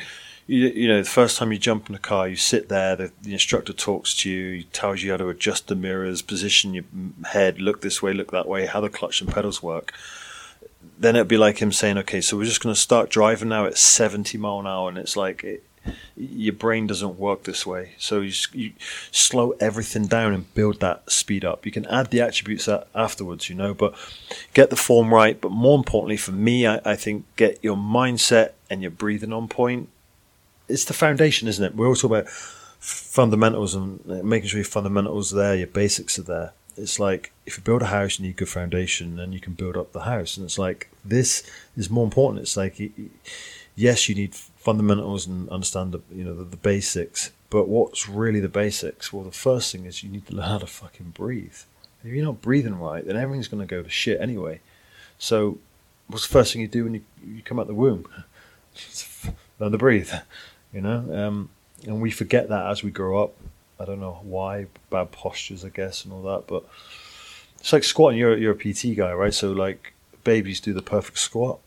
[0.49, 3.11] you, you know, the first time you jump in a car, you sit there, the,
[3.21, 6.85] the, instructor talks to you, he tells you how to adjust the mirrors, position your
[7.31, 9.93] head, look this way, look that way, how the clutch and pedals work
[10.97, 13.65] then it'd be like him saying, "Okay, so we're just going to start driving now
[13.65, 15.63] at 70 mile an hour," and it's like it,
[16.15, 17.93] your brain doesn't work this way.
[17.97, 18.73] So you, you,
[19.11, 21.65] slow everything down and build that speed up.
[21.65, 23.93] You can add the attributes afterwards, you know, but
[24.53, 25.39] get the form right.
[25.39, 29.47] But more importantly, for me, I, I think get your mindset and your breathing on
[29.47, 29.89] point.
[30.67, 31.75] It's the foundation, isn't it?
[31.75, 36.19] We're all talking about fundamentals and uh, making sure your fundamentals are there, your basics
[36.19, 39.39] are there it's like if you build a house, you need good foundation, and you
[39.39, 40.37] can build up the house.
[40.37, 41.43] And it's like this
[41.75, 42.41] is more important.
[42.41, 42.81] It's like
[43.75, 48.39] yes, you need fundamentals and understand the you know the, the basics, but what's really
[48.39, 49.11] the basics?
[49.11, 51.57] Well, the first thing is you need to learn how to fucking breathe.
[52.03, 54.61] If you're not breathing right, then everything's going to go to shit anyway.
[55.17, 55.57] So,
[56.07, 58.05] what's the first thing you do when you you come out the womb?
[59.59, 60.11] learn to breathe.
[60.73, 61.49] You know, um,
[61.85, 63.33] and we forget that as we grow up
[63.79, 66.47] I don't know why bad postures, I guess, and all that.
[66.47, 66.65] But
[67.59, 68.19] it's like squatting.
[68.19, 69.33] You're you're a PT guy, right?
[69.33, 71.59] So like babies do the perfect squat.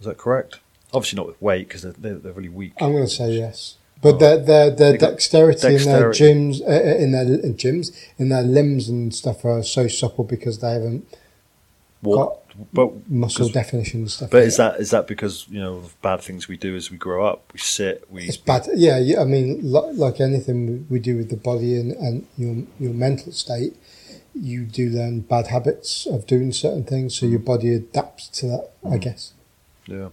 [0.00, 0.60] Is that correct?
[0.92, 2.72] Obviously not with weight because they're, they're, really weak.
[2.80, 3.76] I'm going to say yes.
[4.02, 7.96] But their their, their dexterity, dexterity, in their gyms, uh, uh, in their in gyms,
[8.18, 11.06] in their limbs and stuff are so supple because they haven't
[12.02, 14.30] walked, but muscle definition and stuff.
[14.30, 16.90] But like is that is that because you know of bad things we do as
[16.90, 17.50] we grow up?
[17.52, 18.66] We sit, we It's bad.
[18.74, 19.20] Yeah, yeah.
[19.20, 22.94] I mean, li- like anything we- we do with the body and, and your your
[22.94, 23.74] mental state,
[24.34, 28.70] you do learn bad habits of doing certain things, so your body adapts to that.
[28.84, 28.92] Mm.
[28.94, 29.32] I guess.
[29.86, 30.08] Yeah.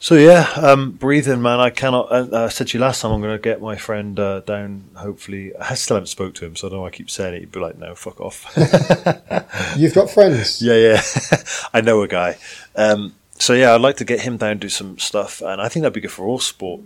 [0.00, 1.58] So yeah, um, breathing, man.
[1.58, 2.12] I cannot.
[2.12, 3.10] Uh, I said to you last time.
[3.10, 4.84] I'm going to get my friend uh, down.
[4.94, 7.40] Hopefully, I still haven't spoke to him, so I know I keep saying it.
[7.40, 8.46] He'd be like, "No, fuck off."
[9.76, 10.62] You've got friends.
[10.62, 11.02] yeah, yeah.
[11.74, 12.36] I know a guy.
[12.76, 15.82] Um, so yeah, I'd like to get him down, do some stuff, and I think
[15.82, 16.82] that'd be good for all sport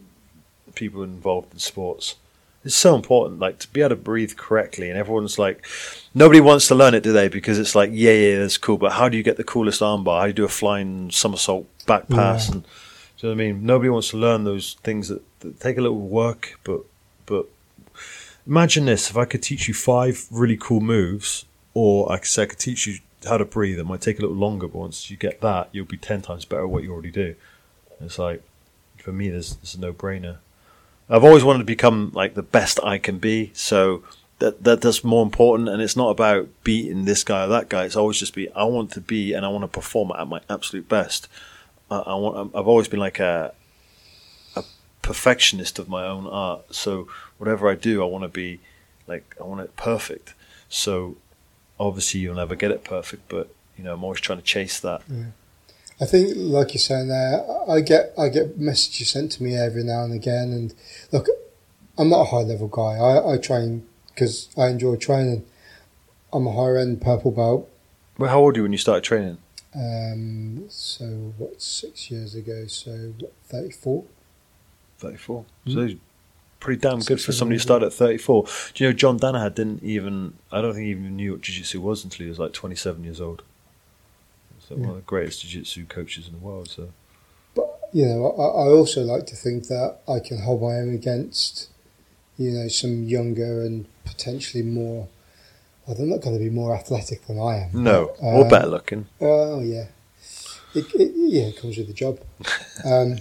[0.75, 2.17] people involved in sports.
[2.65, 5.67] It's so important, like to be able to breathe correctly, and everyone's like,
[6.15, 7.29] nobody wants to learn it, do they?
[7.29, 10.19] Because it's like, yeah, yeah, that's cool, but how do you get the coolest armbar?
[10.19, 12.49] How do you do a flying somersault back pass?
[12.49, 12.55] Yeah.
[12.55, 12.65] And
[13.29, 13.67] know what I mean?
[13.67, 16.83] Nobody wants to learn those things that, that take a little work, but
[17.27, 17.47] but
[18.47, 21.45] imagine this: if I could teach you five really cool moves,
[21.75, 24.23] or I could say I could teach you how to breathe, it might take a
[24.23, 26.93] little longer, but once you get that, you'll be ten times better at what you
[26.93, 27.35] already do.
[28.01, 28.43] It's like
[28.99, 30.39] for me, there's there's a no brainer.
[31.09, 34.03] I've always wanted to become like the best I can be, so
[34.39, 35.69] that that that's more important.
[35.69, 37.85] And it's not about beating this guy or that guy.
[37.85, 40.41] It's always just be I want to be and I want to perform at my
[40.49, 41.29] absolute best.
[41.93, 42.55] I, I want.
[42.55, 43.53] I've always been like a
[44.57, 44.65] a
[45.03, 46.75] perfectionist of my own art.
[46.75, 48.61] So whatever I do, I want to be
[49.07, 50.35] like I want it perfect.
[50.69, 51.17] So
[51.79, 55.03] obviously you'll never get it perfect, but you know I'm always trying to chase that.
[56.01, 59.85] I think, like you're saying there, I get I get messages sent to me every
[59.85, 60.53] now and again.
[60.53, 60.75] And
[61.13, 61.29] look,
[61.99, 62.97] I'm not a high level guy.
[62.97, 65.45] I, I train because I enjoy training.
[66.33, 67.69] I'm a higher end purple belt.
[68.19, 69.39] Well, how old were you when you started training?
[69.75, 71.61] Um, so what?
[71.63, 72.67] Six years ago.
[72.67, 74.05] So what, 34.
[74.99, 75.45] 34.
[75.69, 75.97] So he's
[76.61, 78.45] pretty damn good for somebody who started at 34.
[78.75, 81.57] Do you know John Danaher didn't even, I don't think he even knew what Jiu
[81.57, 83.43] Jitsu was until he was like 27 years old.
[84.61, 86.69] So one of the greatest Jiu Jitsu coaches in the world.
[86.69, 86.91] So
[87.55, 90.95] But you know, I, I also like to think that I can hold my own
[90.95, 91.69] against,
[92.39, 95.09] you know, some younger and potentially more.
[95.87, 97.83] Well, they're not going to be more athletic than I am.
[97.83, 99.07] No, but, or um, better looking.
[99.21, 99.87] Oh yeah,
[100.75, 102.21] it, it, yeah, it comes with the job.
[102.85, 103.19] Um,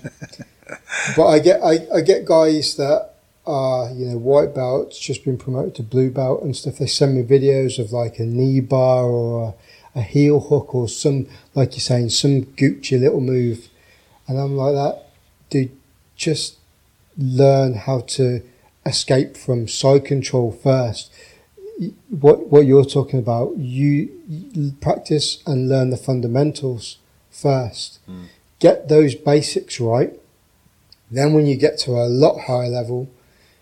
[1.16, 3.16] but I get I, I get guys that
[3.48, 6.78] are you know white belts just been promoted to blue belt and stuff.
[6.78, 9.56] They send me videos of like a knee bar or
[9.96, 13.70] a, a heel hook or some like you're saying some Gucci little move,
[14.28, 15.08] and I'm like that,
[15.50, 15.76] dude.
[16.16, 16.58] Just
[17.18, 18.44] learn how to
[18.86, 21.12] escape from side control first
[22.10, 26.98] what what you're talking about, you, you practice and learn the fundamentals
[27.30, 28.00] first.
[28.10, 28.26] Mm.
[28.60, 30.14] Get those basics right.
[31.10, 33.10] Then, when you get to a lot higher level,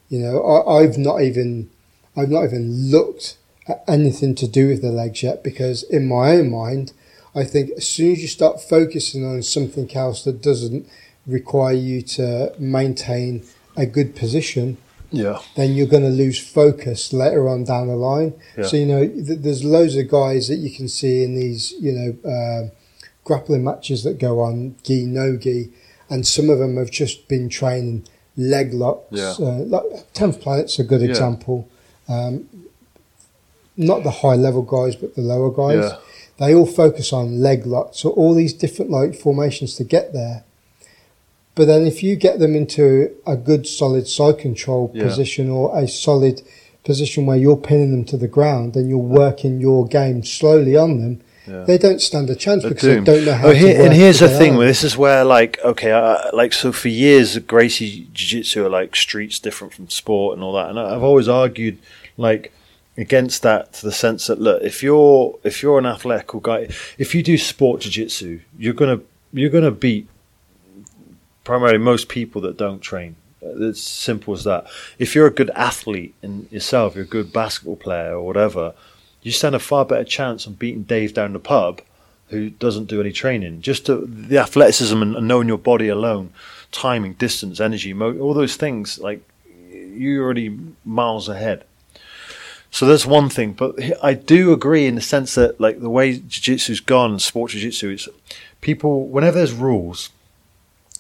[0.10, 1.70] you know I, I've not even
[2.16, 3.38] I've not even looked
[3.68, 6.92] at anything to do with the legs yet because in my own mind,
[7.36, 10.88] I think as soon as you start focusing on something else that doesn't
[11.26, 13.44] require you to maintain
[13.78, 14.78] a good position,
[15.12, 15.40] Yeah.
[15.56, 18.34] then you're going to lose focus later on down the line.
[18.58, 18.66] Yeah.
[18.66, 21.92] So you know, th- there's loads of guys that you can see in these, you
[21.92, 22.70] know, uh,
[23.24, 25.70] grappling matches that go on gi no gi,
[26.10, 28.06] and some of them have just been training
[28.38, 29.08] leg locks.
[29.12, 29.34] Yeah.
[29.40, 29.84] Uh, like
[30.14, 31.10] Tenth Planet's a good Yeah.
[31.10, 31.68] example.
[32.08, 32.48] Um,
[33.78, 35.92] not the high level guys, but the lower guys.
[35.92, 35.98] Yeah.
[36.38, 40.44] They all focus on leg locks, so all these different like formations to get there.
[41.60, 45.04] But then, if you get them into a good, solid side control Yeah.
[45.04, 46.42] position or a solid
[46.86, 51.02] position where you're pinning them to the ground and you're working your game slowly on
[51.02, 51.66] them, Yeah.
[51.66, 53.78] they don't stand a chance They're because they don't know oh, how Oh, to here,
[53.78, 54.40] work and here's the together.
[54.46, 54.60] thing.
[54.60, 58.96] This is where, like, okay, I, like, so for years, Gracie Jiu Jitsu are like
[58.96, 60.70] streets different from sport and all that.
[60.70, 61.78] And I- I've always argued,
[62.18, 62.54] like,
[62.98, 67.14] against that to the sense that look, if you're if you're an athletic guy, if
[67.14, 69.02] you do sport Jiu Jitsu, you're gonna
[69.34, 70.08] you're gonna beat
[71.50, 73.16] primarily most people that don't train.
[73.42, 74.68] Uh, it's simple as that.
[75.00, 78.76] If you're a good athlete in yourself, you're a good basketball player or whatever,
[79.24, 81.82] you stand a far better chance of beating Dave down the pub
[82.28, 83.62] who doesn't do any training.
[83.62, 86.32] Just to, the athleticism and, knowing your body alone,
[86.72, 89.28] timing, distance, energy, mo- all those things, like
[89.72, 91.64] you're already miles ahead.
[92.70, 93.74] So that's one thing, but
[94.04, 98.08] I do agree in the sense that, like the way jiu-jitsu's gone, sports jiu-jitsu, is
[98.62, 99.08] people.
[99.08, 100.12] Whenever there's rules,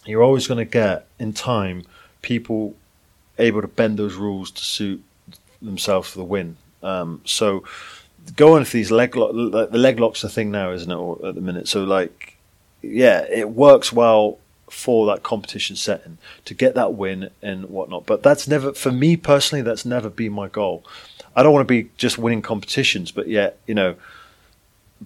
[0.06, 1.84] you're always going to get in time
[2.22, 2.76] people
[3.38, 5.04] able to bend those rules to suit
[5.62, 6.58] themselves for the win.
[6.84, 7.64] Um, so
[8.36, 11.26] going for these leg lock, the leg lock's a thing now, isn't it?
[11.26, 12.38] At the minute, so like,
[12.82, 14.39] yeah, it works well
[14.70, 18.06] for that competition setting to get that win and whatnot.
[18.06, 20.86] But that's never, for me personally, that's never been my goal.
[21.36, 23.95] I don't want to be just winning competitions, but yet, you know,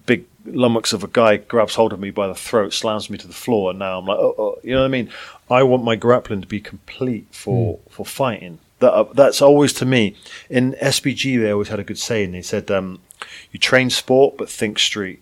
[0.06, 3.28] big lummox of a guy grabs hold of me by the throat, slams me to
[3.28, 5.10] the floor, and now I'm like, oh, oh, you know what I mean?
[5.50, 8.60] I want my grappling to be complete for for fighting.
[8.80, 10.16] That uh, that's always to me.
[10.50, 12.32] In SBG, they always had a good saying.
[12.32, 13.00] They said, um,
[13.52, 15.22] "You train sport, but think street."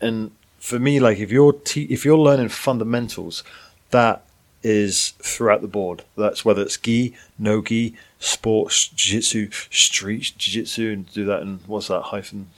[0.00, 3.44] And for me, like if you're te- if you're learning fundamentals,
[3.90, 4.24] that
[4.62, 6.04] is throughout the board.
[6.16, 11.88] That's whether it's gi, no gi, sports, jiu-jitsu, street jiu-jitsu, and do that in what's
[11.88, 12.48] that hyphen?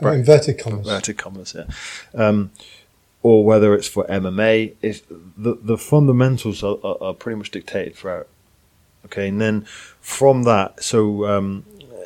[0.00, 0.86] Inverted commas.
[0.86, 1.66] Inverted commas, yeah.
[2.14, 2.50] Um,
[3.22, 7.96] or whether it's for MMA, if the the fundamentals are, are, are pretty much dictated
[7.96, 8.28] throughout.
[9.06, 9.62] Okay, and then
[10.00, 11.64] from that, so um,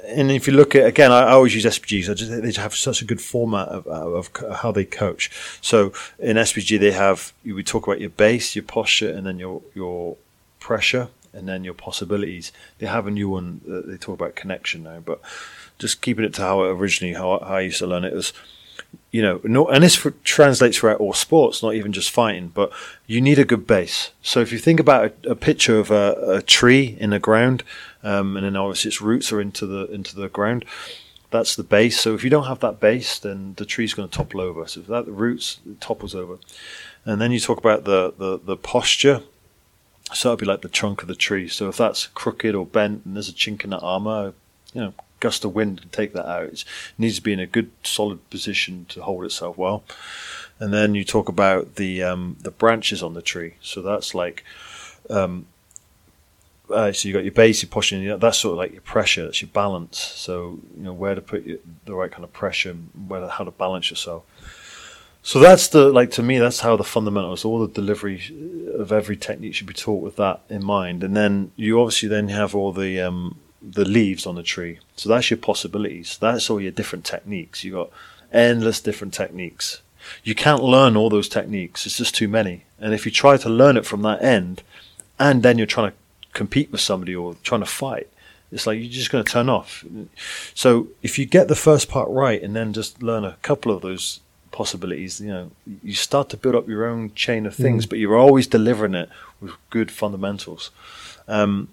[0.08, 2.10] and if you look at again, I, I always use SBGs.
[2.10, 5.30] I just they have such a good format of, of how they coach.
[5.60, 9.38] So in SBG, they have you would talk about your base, your posture, and then
[9.38, 10.16] your your
[10.60, 12.52] pressure, and then your possibilities.
[12.78, 13.60] They have a new one.
[13.66, 15.20] That they talk about connection now, but
[15.78, 18.32] just keeping it to how it originally how, how I used to learn it was
[19.10, 22.48] you know, no, and this for, translates throughout all sports, not even just fighting.
[22.48, 22.72] But
[23.06, 24.10] you need a good base.
[24.22, 27.64] So if you think about a, a picture of a, a tree in the ground,
[28.02, 30.64] um, and then obviously its roots are into the into the ground,
[31.30, 32.00] that's the base.
[32.00, 34.66] So if you don't have that base, then the tree's going to topple over.
[34.66, 36.38] So if that the roots it topples over,
[37.04, 39.22] and then you talk about the the, the posture.
[40.14, 41.48] So it'd be like the trunk of the tree.
[41.48, 44.32] So if that's crooked or bent and there's a chink in that armor,
[44.72, 46.44] you know, gust of wind can take that out.
[46.44, 46.64] It
[46.96, 49.84] needs to be in a good, solid position to hold itself well.
[50.60, 53.54] And then you talk about the um, the branches on the tree.
[53.60, 54.44] So that's like,
[55.08, 55.46] um,
[56.68, 58.82] uh, so you got your base, your posture, you know, that's sort of like your
[58.82, 59.24] pressure.
[59.24, 59.98] That's your balance.
[59.98, 63.52] So you know where to put your, the right kind of pressure, where how to
[63.52, 64.24] balance yourself.
[65.22, 68.20] So that's the like to me that's how the fundamentals, all the delivery
[68.74, 71.04] of every technique should be taught with that in mind.
[71.04, 74.78] And then you obviously then have all the um, the leaves on the tree.
[74.96, 76.16] So that's your possibilities.
[76.20, 77.64] That's all your different techniques.
[77.64, 77.90] You got
[78.32, 79.82] endless different techniques.
[80.24, 81.84] You can't learn all those techniques.
[81.86, 82.64] It's just too many.
[82.78, 84.62] And if you try to learn it from that end,
[85.18, 85.96] and then you're trying to
[86.32, 88.08] compete with somebody or trying to fight,
[88.52, 89.84] it's like you're just going to turn off.
[90.54, 93.82] So if you get the first part right and then just learn a couple of
[93.82, 94.20] those
[94.52, 95.50] possibilities, you know,
[95.82, 97.88] you start to build up your own chain of things, Mm.
[97.90, 99.08] but you're always delivering it
[99.40, 100.70] with good fundamentals.
[101.26, 101.68] Um,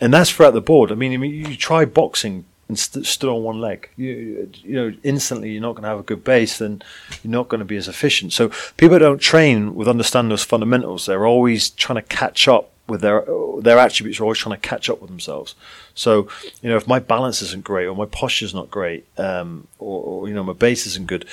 [0.00, 0.92] and that's throughout the board.
[0.92, 3.88] I mean, I mean, you try boxing and st- stood on one leg.
[3.96, 6.82] You, you know, instantly you're not going to have a good base, then
[7.22, 8.32] you're not going to be as efficient.
[8.32, 11.06] So people don't train with understanding those fundamentals.
[11.06, 13.24] They're always trying to catch up with their
[13.60, 14.20] their attributes.
[14.20, 15.54] Are always trying to catch up with themselves.
[15.94, 16.28] So
[16.62, 20.28] you know, if my balance isn't great or my posture's not great, um, or, or
[20.28, 21.26] you know, my base isn't good,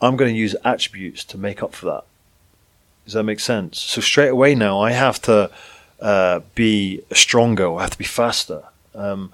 [0.00, 2.04] I'm going to use attributes to make up for that.
[3.04, 3.80] Does that make sense?
[3.80, 5.50] So straight away now, I have to
[6.00, 7.74] uh, be stronger.
[7.76, 8.64] I have to be faster.
[8.94, 9.32] Um,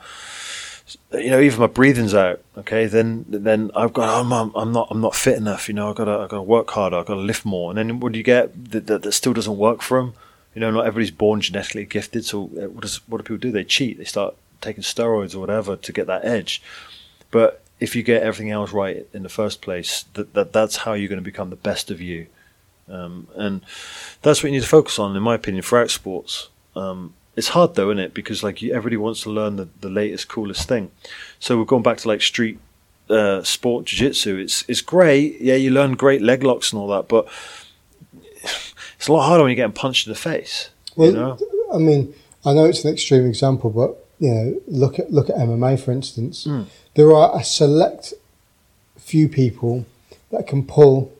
[1.12, 2.40] you know, even my breathing's out.
[2.58, 5.68] Okay, then then I've got I'm, I'm, I'm not I'm not fit enough.
[5.68, 6.96] You know, I've got to I've got to work harder.
[6.96, 7.70] I've got to lift more.
[7.70, 10.14] And then what do you get that, that, that still doesn't work for them?
[10.54, 12.24] You know, not everybody's born genetically gifted.
[12.24, 13.52] So uh, what does what do people do?
[13.52, 13.98] They cheat.
[13.98, 16.62] They start taking steroids or whatever to get that edge.
[17.30, 20.92] But if you get everything else right in the first place, that, that that's how
[20.92, 22.26] you're going to become the best of you.
[22.88, 23.62] Um, and
[24.22, 26.48] that's what you need to focus on, in my opinion, throughout sports.
[26.76, 28.14] Um, it's hard though, isn't it?
[28.14, 30.90] Because like everybody wants to learn the, the latest, coolest thing.
[31.38, 32.58] So we're going back to like street
[33.10, 34.36] uh, sport jiu-jitsu.
[34.36, 35.40] It's it's great.
[35.40, 37.26] Yeah, you learn great leg locks and all that, but
[38.42, 40.70] it's a lot harder when you're getting punched in the face.
[40.96, 41.38] Well, you know?
[41.72, 42.14] I mean,
[42.44, 45.92] I know it's an extreme example, but you know, look at look at MMA for
[45.92, 46.46] instance.
[46.46, 46.66] Mm.
[46.94, 48.14] There are a select
[48.96, 49.86] few people
[50.30, 51.12] that can pull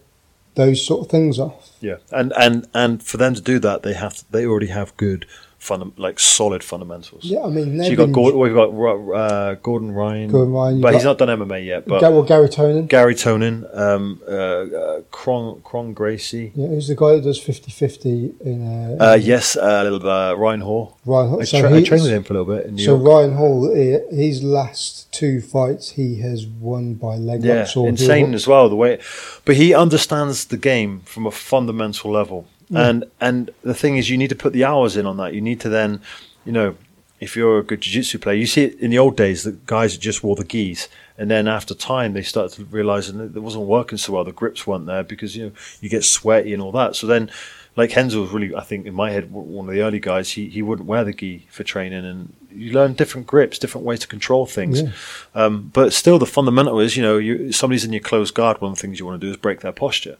[0.54, 1.70] those sort of things off.
[1.80, 4.96] Yeah, and and and for them to do that, they have to, they already have
[4.96, 5.26] good
[5.64, 7.24] funda- like solid fundamentals.
[7.24, 10.94] Yeah, I mean, So you got Gordon, we've got uh, Gordon Ryan, Gordon Ryan, but
[10.94, 11.86] he's not done MMA yet.
[11.86, 12.86] But well, Garry Tonon.
[12.88, 18.40] Garry Tonon, um, uh, uh, Kron, Kron Gracie, Yeah, who's the guy that does 50-50
[18.42, 20.98] in uh, uh, yes, uh, little uh, Ryan Hall.
[21.06, 21.40] Ryan Hall.
[21.40, 23.08] I, So, tra- I trained with him for a little bit in New so York.
[23.08, 23.74] Ryan Hall,
[24.10, 28.68] his last two fights, he has won by leg Yeah, locks or insane as well
[28.68, 28.98] the way,
[29.44, 32.46] but he understands the game from a fundamental level.
[32.76, 35.34] And and the thing is, you need to put the hours in on that.
[35.34, 36.00] You need to then,
[36.44, 36.76] you know,
[37.20, 39.44] if you're a good jiu-jitsu player, you see it in the old days.
[39.44, 43.36] The guys just wore the gis, and then after time, they started to realize that
[43.36, 44.24] it wasn't working so well.
[44.24, 46.96] The grips weren't there because you know you get sweaty and all that.
[46.96, 47.30] So then,
[47.76, 50.32] like Henzel was really, I think, in my head, one of the early guys.
[50.32, 54.00] He he wouldn't wear the gi for training, and you learn different grips, different ways
[54.00, 54.82] to control things.
[54.82, 54.90] Yeah.
[55.34, 58.60] Um, but still, the fundamental is, you know, you, somebody's in your closed guard.
[58.60, 60.16] One of the things you want to do is break their posture.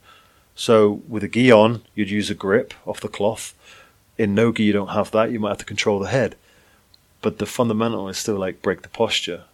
[0.55, 3.55] So with a gi on, you'd use a grip off the cloth.
[4.17, 5.33] In no gi, you don't have that.
[5.33, 6.37] You might have to control the head.
[7.23, 9.45] But the fundamental is still like break the posture.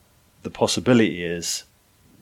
[0.43, 1.65] The possibility is,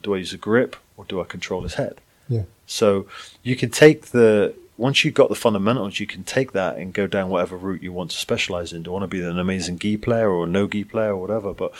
[0.02, 2.00] do I use a grip or do I control his head?
[2.28, 2.42] Yeah.
[2.66, 3.06] So
[3.42, 7.06] you can take the once you've got the fundamentals, you can take that and go
[7.08, 8.84] down whatever route you want to specialize in.
[8.84, 11.16] Do you want to be an amazing gi player or a no gi player or
[11.16, 11.52] whatever?
[11.52, 11.72] But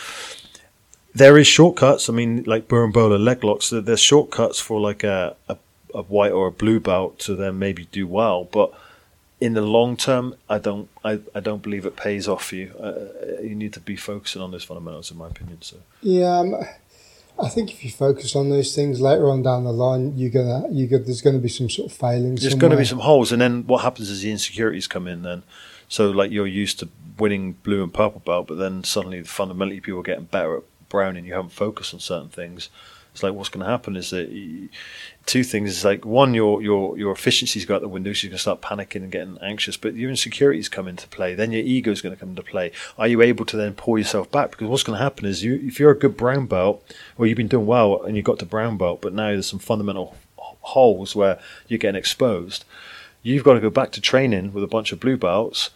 [1.15, 2.09] there is shortcuts.
[2.09, 3.69] I mean, like Berimbolo leg locks.
[3.69, 5.57] There's shortcuts for like a, a,
[5.93, 8.43] a white or a blue belt to then maybe do well.
[8.45, 8.73] But
[9.39, 12.73] in the long term, I don't I, I don't believe it pays off for you.
[12.79, 15.61] Uh, you need to be focusing on those fundamentals, in my opinion.
[15.61, 16.55] So yeah, um,
[17.41, 20.67] I think if you focus on those things later on down the line, you're gonna
[20.71, 22.41] you got there's going to be some sort of failings.
[22.41, 25.21] There's going to be some holes, and then what happens is the insecurities come in.
[25.21, 25.43] Then,
[25.87, 29.99] so like you're used to winning blue and purple belt, but then suddenly fundamentally people
[30.01, 32.69] are getting better at brown, and you haven't focused on certain things.
[33.11, 34.69] It's like what's going to happen is that you,
[35.25, 38.31] two things is like one, your your your efficiency's go out the window, so you're
[38.31, 39.77] going to start panicking and getting anxious.
[39.77, 41.33] But your insecurities come into play.
[41.33, 42.71] Then your ego is going to come into play.
[42.97, 44.51] Are you able to then pull yourself back?
[44.51, 46.83] Because what's going to happen is you, if you're a good brown belt,
[47.17, 49.59] or you've been doing well and you got to brown belt, but now there's some
[49.59, 52.63] fundamental holes where you're getting exposed.
[53.21, 55.71] You've got to go back to training with a bunch of blue belts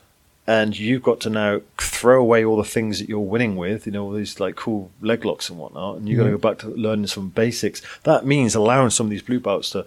[0.46, 3.94] and you've got to now throw away all the things that you're winning with, you
[3.94, 6.32] know, all these like cool leg locks and whatnot, and you've mm-hmm.
[6.32, 7.82] got to go back to learning some basics.
[8.04, 9.86] That means allowing some of these blue belts to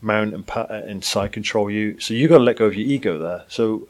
[0.00, 1.98] mount and, pat- and side control you.
[1.98, 3.44] So you've got to let go of your ego there.
[3.48, 3.86] So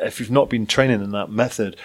[0.00, 1.76] if you've not been training in that method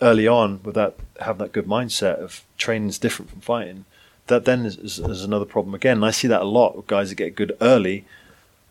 [0.00, 3.84] early on, with that having that good mindset of training is different from fighting,
[4.28, 5.96] that then is, is, is another problem again.
[5.96, 8.04] And I see that a lot with guys that get good early,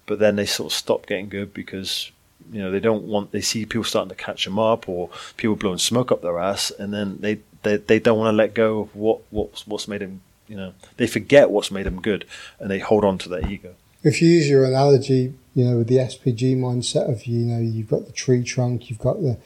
[0.05, 2.11] but then they sort of stop getting good because
[2.51, 5.55] you know they don't want they see people starting to catch them up or people
[5.55, 8.81] blowing smoke up their ass and then they they, they don't want to let go
[8.81, 12.25] of what what's what's made them you know they forget what's made them good
[12.59, 13.73] and they hold on to their ego.
[14.03, 17.89] If you use your analogy you know with the SBG mindset of you know you've
[17.89, 19.37] got the tree trunk you've got the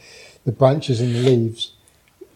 [0.45, 1.73] the branches and the leaves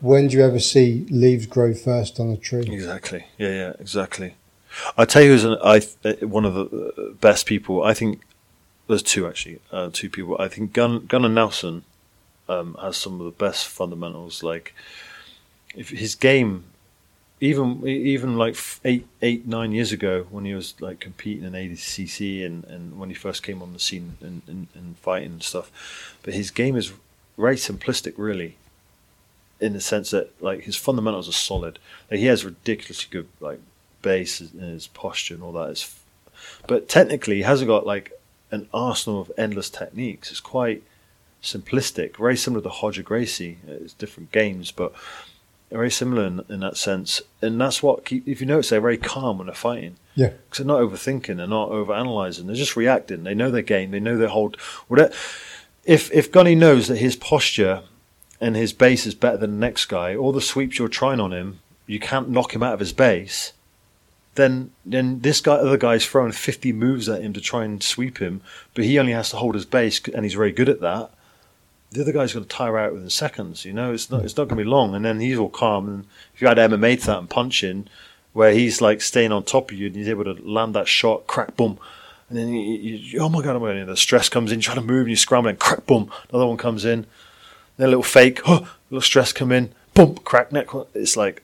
[0.01, 2.67] when do you ever see leaves grow first on a tree?
[2.71, 3.25] Exactly.
[3.37, 4.35] Yeah yeah exactly.
[4.97, 5.79] I tell you, who's an, I
[6.25, 7.83] one of the best people.
[7.83, 8.21] I think
[8.87, 10.37] there's two actually, uh, two people.
[10.39, 11.83] I think Gun Gunnar Nelson
[12.47, 14.43] um, has some of the best fundamentals.
[14.43, 14.73] Like,
[15.75, 16.65] if his game,
[17.41, 22.45] even even like eight eight nine years ago when he was like competing in ADCC
[22.45, 26.17] and, and when he first came on the scene and, and, and fighting and stuff,
[26.23, 26.93] but his game is
[27.37, 28.57] very simplistic, really.
[29.59, 31.79] In the sense that like his fundamentals are solid.
[32.11, 33.59] Like, he has ridiculously good like
[34.01, 35.97] base and his posture and all that is,
[36.67, 38.11] but technically he hasn't got like
[38.51, 40.31] an arsenal of endless techniques.
[40.31, 40.83] It's quite
[41.41, 43.57] simplistic, very similar to Roger Gracie.
[43.67, 44.93] It's different games, but
[45.71, 47.21] very similar in, in that sense.
[47.41, 49.97] And that's what, keep, if you notice, they're very calm when they're fighting.
[50.15, 50.29] Yeah.
[50.49, 53.23] Because they're not overthinking, they're not overanalyzing, they're just reacting.
[53.23, 54.59] They know their game, they know their hold.
[54.87, 55.13] Whatever.
[55.83, 57.83] If, if Gunny knows that his posture
[58.41, 61.31] and his base is better than the next guy, all the sweeps you're trying on
[61.31, 63.53] him, you can't knock him out of his base
[64.35, 68.19] then then this guy, other guy's throwing 50 moves at him to try and sweep
[68.19, 68.41] him,
[68.73, 71.11] but he only has to hold his base, and he's very good at that.
[71.91, 73.63] The other guy's going to tire out within seconds.
[73.63, 75.87] You know, it's not it's not going to be long, and then he's all calm.
[75.87, 77.87] And if you add MMA to that and punching,
[78.33, 81.27] where he's like staying on top of you, and he's able to land that shot,
[81.27, 81.79] crack, boom.
[82.29, 84.81] And then you, you, oh my god, oh the stress comes in, you try to
[84.81, 86.11] move, and you scramble, and crack, boom.
[86.29, 87.05] Another one comes in,
[87.77, 90.67] then a little fake, oh, little stress come in, boom, crack neck.
[90.93, 91.43] It's like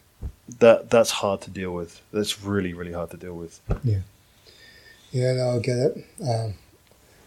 [0.60, 2.02] that that's hard to deal with.
[2.12, 3.60] That's really really hard to deal with.
[3.84, 4.00] Yeah,
[5.12, 6.06] yeah, no, I get it.
[6.22, 6.54] Um,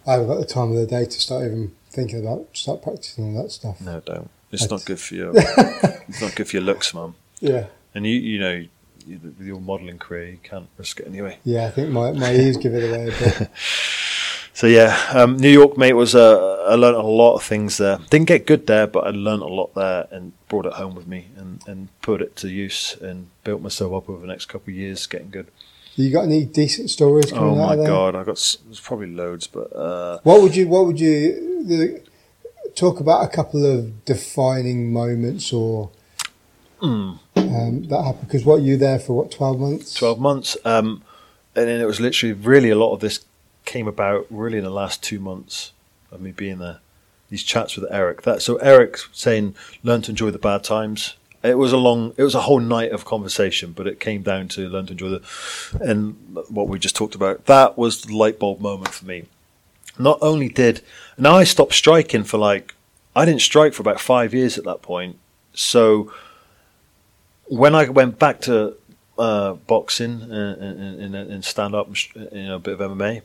[0.07, 3.37] I haven't got the time of the day to start even thinking about start practicing
[3.37, 3.81] all that stuff.
[3.81, 4.31] No, don't.
[4.53, 5.33] It's not good for you.
[5.37, 7.17] it's not good for your looks, mum.
[7.41, 7.67] Yeah.
[7.95, 8.65] And you, you know,
[9.07, 11.39] with your modelling career, you can't risk it anyway.
[11.45, 13.51] Yeah, I think my my ears give it away a bit.
[14.55, 17.99] So yeah, um, New York, mate, was uh, I learned a lot of things there.
[18.09, 21.09] Didn't get good there, but I learned a lot there and brought it home with
[21.09, 24.71] me and, and put it to use and built myself up over the next couple
[24.71, 25.49] of years, getting good.
[25.97, 27.33] You got any decent stories?
[27.33, 31.01] oh my god, I got there's probably loads, but uh, what would you what would
[31.01, 32.03] you the,
[32.77, 33.25] talk about?
[33.25, 35.91] A couple of defining moments or
[36.81, 37.19] mm.
[37.37, 39.15] um, that happened because what you there for?
[39.15, 39.95] What twelve months?
[39.95, 41.03] Twelve months, um,
[41.57, 43.24] and then it was literally really a lot of this
[43.75, 45.73] came about really in the last two months
[46.13, 46.79] of me being there.
[47.29, 48.23] These chats with Eric.
[48.23, 52.23] That so Eric saying, "Learn to enjoy the bad times." It was a long, it
[52.23, 55.23] was a whole night of conversation, but it came down to learn to enjoy the,
[55.81, 56.15] and
[56.49, 57.47] what we just talked about.
[57.47, 59.25] That was the light bulb moment for me.
[59.99, 60.81] Not only did
[61.19, 62.75] now I stopped striking for like,
[63.17, 65.19] I didn't strike for about five years at that point.
[65.53, 66.13] So
[67.47, 68.77] when I went back to
[69.19, 73.23] uh, boxing and, and, and stand up, you know, a bit of MMA,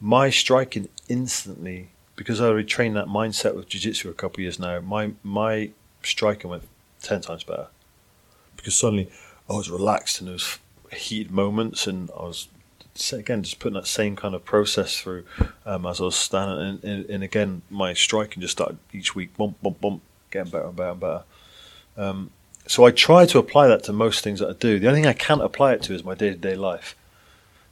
[0.00, 4.58] my striking instantly because I already trained that mindset with jiu-jitsu a couple of years
[4.58, 4.80] now.
[4.80, 5.70] My my
[6.02, 6.64] striking went
[7.02, 7.68] ten times better
[8.56, 9.10] because suddenly
[9.48, 10.58] I was relaxed and there was
[10.92, 12.48] heated moments and I was
[13.12, 15.24] again, just putting that same kind of process through
[15.64, 19.36] um, as I was standing, and, and, and again, my striking just started each week,
[19.36, 21.22] bump, bump, bump, getting better and better and better.
[21.96, 22.30] Um,
[22.66, 24.78] so I try to apply that to most things that I do.
[24.78, 26.96] The only thing I can't apply it to is my day to day life,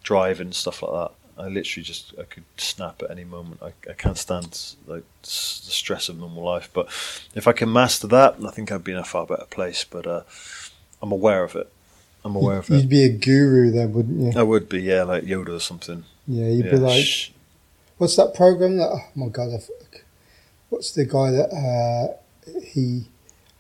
[0.03, 1.17] driving stuff like that.
[1.39, 3.63] I literally just I could snap at any moment.
[3.63, 6.71] I, I can't stand like the stress of normal life.
[6.73, 6.87] But
[7.35, 9.85] if I can master that, I think I'd be in a far better place.
[9.85, 10.23] But uh,
[11.03, 11.71] I'm aware of it.
[12.25, 12.77] I'm aware of it.
[12.77, 14.41] You'd be a guru then, wouldn't you?
[14.41, 16.05] I would be, yeah, like Yoda or something.
[16.27, 17.31] Yeah, you'd yeah, be like, sh-
[17.99, 18.89] what's that program that?
[18.89, 19.51] Oh my god,
[20.71, 23.09] what's the guy that uh, he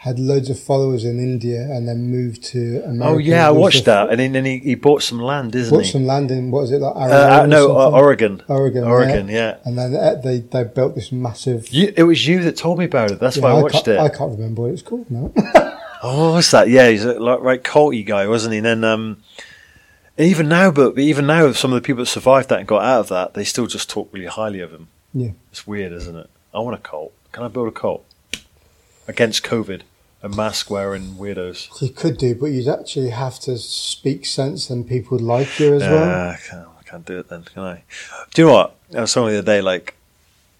[0.04, 3.14] had loads of followers in India and then moved to America?
[3.14, 5.90] oh yeah, I watched that, and then, he, he bought some land, isn't Bought he?
[5.92, 6.94] some land in what is it like?
[6.94, 8.00] uh, Arizona uh, or no, uh, something?
[8.00, 8.42] Oregon.
[8.48, 8.90] Oregon, yeah.
[8.90, 9.56] Oregon, yeah.
[9.64, 11.68] And then uh, they they built this massive.
[11.72, 13.18] You, it was you that told me about it.
[13.20, 13.98] That's Yeah, why I watched it.
[13.98, 15.32] I can't remember what it's called now.
[16.06, 16.68] Oh, what's that?
[16.68, 18.58] Yeah, he's a like, right culty guy, wasn't he?
[18.58, 19.22] And then um,
[20.18, 23.00] even now, but even now, some of the people that survived that and got out
[23.00, 24.88] of that, they still just talk really highly of him.
[25.14, 25.30] Yeah.
[25.50, 26.28] it's weird, isn't it?
[26.52, 27.14] I want a cult.
[27.32, 28.04] Can I build a cult
[29.08, 29.80] against COVID
[30.24, 31.80] and mask wearing weirdos?
[31.82, 35.74] you could do, but you'd actually have to speak sense, and people would like you
[35.74, 36.02] as well.
[36.02, 37.82] Uh, I, can't, I can't do it then, can I?
[38.32, 38.76] Do you know what?
[38.96, 39.94] I was talking the other day, like,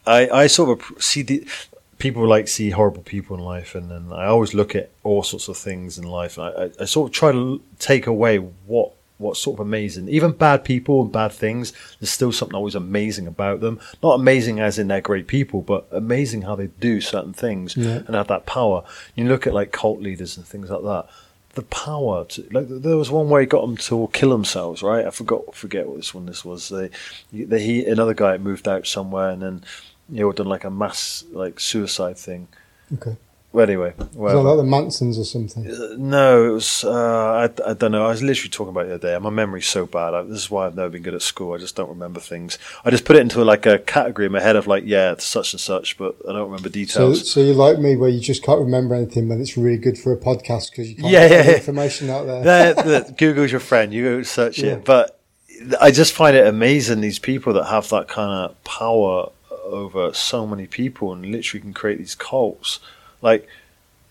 [0.07, 1.49] I, I sort of see the
[1.97, 5.49] people like see horrible people in life, and then I always look at all sorts
[5.49, 8.93] of things in life, and I, I, I sort of try to take away what
[9.19, 10.09] what's sort of amazing.
[10.09, 13.79] Even bad people and bad things, there's still something always amazing about them.
[14.03, 18.03] Not amazing as in they're great people, but amazing how they do certain things Yeah.
[18.07, 18.83] and have that power.
[19.15, 21.07] You look at like cult leaders and things like that.
[21.55, 25.07] The power to like there was one where he got them to kill themselves, right?
[25.07, 26.69] I forgot forget what this one this was.
[26.69, 26.91] They,
[27.33, 29.65] they he another guy moved out somewhere and then
[30.09, 32.49] you know done like a mass like suicide thing.
[32.95, 33.17] Okay.
[33.55, 35.71] Well, anyway, that like the Mansons or something?
[35.71, 36.83] Uh, No, it was.
[36.83, 38.05] Uh, I, I don't know.
[38.05, 39.19] I was literally talking about it the other day.
[39.23, 40.13] My memory's so bad.
[40.13, 41.53] I, this is why I've never been good at school.
[41.55, 42.59] I just don't remember things.
[42.85, 45.25] I just put it into like a category in my head of like, yeah, it's
[45.25, 47.31] such and such, but I don't remember details.
[47.31, 50.13] so you're like me, where you just can't remember anything, but it's really good for
[50.13, 51.57] a podcast because you can't Yeah, get yeah, yeah.
[51.59, 53.05] information out there.
[53.17, 53.95] Google's your friend.
[53.95, 54.73] You go search Yeah.
[54.73, 54.85] it.
[54.85, 55.21] But
[55.81, 59.31] I just find it amazing these people that have that kind of power
[59.63, 62.81] over so many people and literally can create these cults.
[63.29, 63.49] Like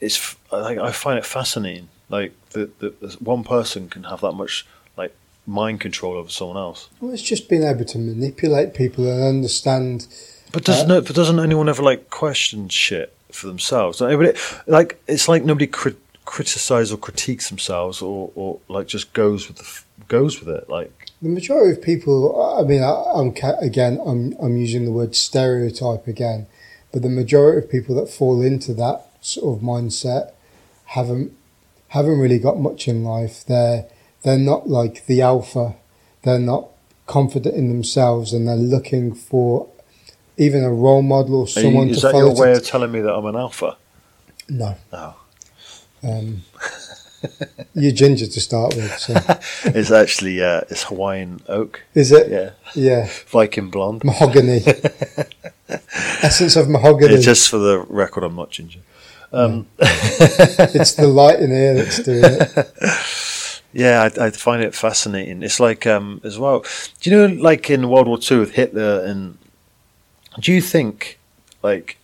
[0.02, 1.88] it's, like I find it fascinating.
[2.10, 4.66] Like that that one person can have that much
[4.98, 5.14] like
[5.48, 6.90] mind control over someone else.
[7.00, 10.08] Well, it's just being able to manipulate people and understand.
[10.52, 14.02] But doesn't Uh, but doesn't anyone ever like question shit for themselves?
[14.02, 14.38] Like, everybody-
[14.68, 19.58] like it's like nobody crit- criticizes or critiques themselves, or, or like just goes with
[19.58, 19.68] the
[20.08, 20.70] goes with it.
[20.70, 20.92] Like
[21.22, 22.16] The majority of people,
[22.60, 26.46] I mean, I, I'm ca- again, I'm I'm using the word stereotype again,
[26.94, 30.32] but the majority of people that fall into that sort of mindset
[30.86, 31.34] haven't
[31.90, 33.44] haven't really got much in life.
[33.46, 33.86] They're
[34.24, 35.76] they're not like the alpha.
[36.22, 36.68] They're not
[37.08, 39.68] confident in themselves, and they're looking for
[40.38, 42.28] even a role model or are you- someone is to that follow.
[42.28, 43.76] your to- way of telling me that I'm an alpha?
[44.50, 45.14] no, No,
[46.04, 46.42] um,
[47.76, 48.98] you're ginger to start with.
[49.00, 49.14] So.
[49.78, 51.82] it's actually uh, it's Hawaiian oak.
[51.94, 52.30] Is it?
[52.32, 53.10] Yeah, Yeah.
[53.28, 54.04] Viking blonde.
[54.04, 54.64] Mahogany.
[56.24, 57.14] Essence of mahogany.
[57.14, 58.80] It's just for the record, I'm not ginger.
[59.32, 62.72] Um, it's the light in here that's doing it.
[63.76, 65.42] Yeah, I, I find it fascinating.
[65.42, 66.64] It's like um, as well.
[67.02, 69.40] Do you know, like in World War Two with Hitler, and
[70.40, 71.18] do you think
[71.64, 71.98] like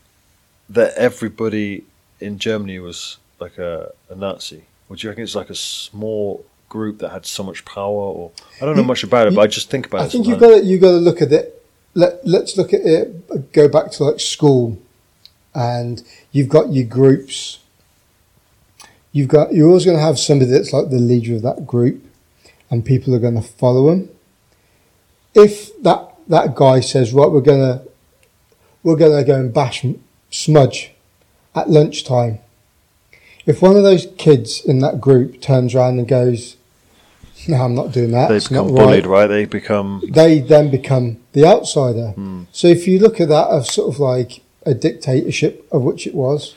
[0.68, 1.84] that everybody
[2.20, 4.64] in Germany was like a, a Nazi?
[4.90, 7.86] Or do you reckon it's like a small group that had so much power?
[7.94, 10.04] Or I don't know You- much about it, you- but I just think about I
[10.06, 10.08] it.
[10.08, 11.59] I think you've got to, you've got to look at it.
[12.00, 13.52] Let Let's look at it.
[13.52, 14.78] Go back to like school,
[15.54, 16.02] and
[16.32, 17.60] you've got your groups.
[19.12, 22.02] You've got you're always going to have somebody that's like the leader of that group,
[22.70, 24.10] and people are going to follow him.
[25.36, 25.54] If
[25.84, 27.82] that that guy says, "Right, we're gonna
[28.82, 29.86] we're gonna go and bash
[30.32, 30.92] Smudge
[31.54, 32.40] at lunchtime,"
[33.46, 36.56] if one of those kids in that group turns around and goes,
[37.48, 38.30] "No, I'm not doing that.
[38.30, 39.28] they it's not become right," bullied, right?
[39.28, 42.10] They become they then become the outsider.
[42.12, 42.44] Hmm.
[42.52, 46.14] So if you look at that as sort of like a dictatorship, of which it
[46.14, 46.56] was,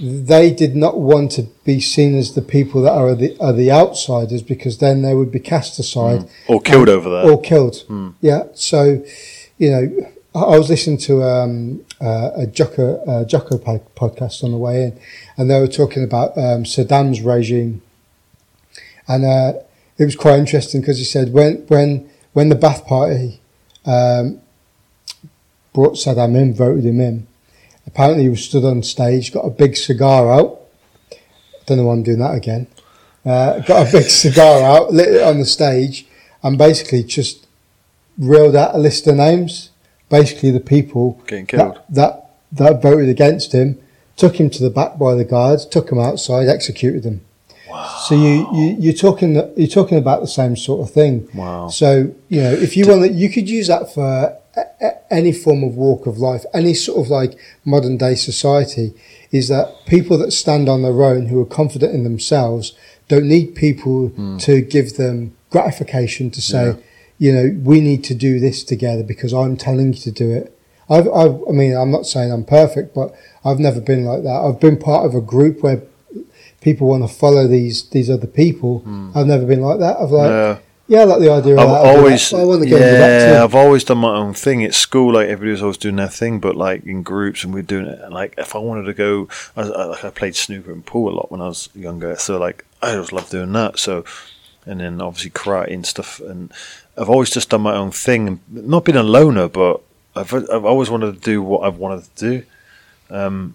[0.00, 3.70] they did not want to be seen as the people that are the are the
[3.70, 7.30] outsiders because then they would be cast aside or killed over there.
[7.30, 7.84] or killed.
[8.20, 8.44] Yeah.
[8.54, 9.04] So,
[9.58, 14.50] you know, I I was listening to um, uh, a Jocko, uh, Jocko podcast on
[14.50, 15.00] the way in,
[15.38, 17.80] and they were talking about um, Saddam's regime,
[19.08, 19.52] and uh,
[19.98, 23.40] it was quite interesting because he said when when when the Ba'ath Party
[23.84, 24.40] um,
[25.72, 27.26] brought Saddam in, voted him in.
[27.86, 30.60] Apparently, he was stood on stage, got a big cigar out.
[31.12, 31.16] I
[31.66, 32.66] Don't know why I'm doing that again.
[33.24, 36.06] Uh, got a big cigar out, lit it on the stage,
[36.42, 37.46] and basically just
[38.18, 39.70] reeled out a list of names.
[40.08, 41.76] Basically, the people Getting killed.
[41.88, 43.78] that, that that voted against him
[44.16, 47.25] took him to the back by the guards, took him outside, executed him.
[47.68, 47.86] Wow.
[48.06, 51.28] So you, you you're talking you're talking about the same sort of thing.
[51.34, 51.68] Wow.
[51.68, 55.32] So you know, if you want, to, you could use that for a- a- any
[55.32, 58.94] form of walk of life, any sort of like modern day society.
[59.32, 62.72] Is that people that stand on their own, who are confident in themselves,
[63.08, 64.36] don't need people hmm.
[64.38, 66.76] to give them gratification to say, Yeah.
[67.18, 70.56] you know, we need to do this together because I'm telling you to do it.
[70.88, 73.14] I've, I've, I mean, I'm not saying I'm perfect, but
[73.44, 74.40] I've never been like that.
[74.44, 75.82] I've been part of a group where
[76.66, 78.72] people want to follow these these other people.
[79.14, 79.94] I've never been like that.
[80.02, 80.58] I've like, Yeah.
[80.92, 81.86] yeah, I like the idea I've that.
[81.92, 82.22] Always.
[82.32, 83.44] I want to go and do that yeah.
[83.44, 85.08] I've always done my own thing at school.
[85.16, 87.98] Like everybody was always doing their thing, but like in groups, and we're doing it.
[88.04, 91.06] And like if I wanted to go, I, I, like I played snooker and pool
[91.12, 93.78] a lot when I was younger, so like I always loved doing that.
[93.78, 94.04] So,
[94.68, 96.20] and then obviously karate and stuff.
[96.20, 96.52] And
[96.98, 99.80] I've always just done my own thing, and not been a loner, but
[100.16, 102.36] I've I've always wanted to do what I've wanted to do.
[103.08, 103.54] Um,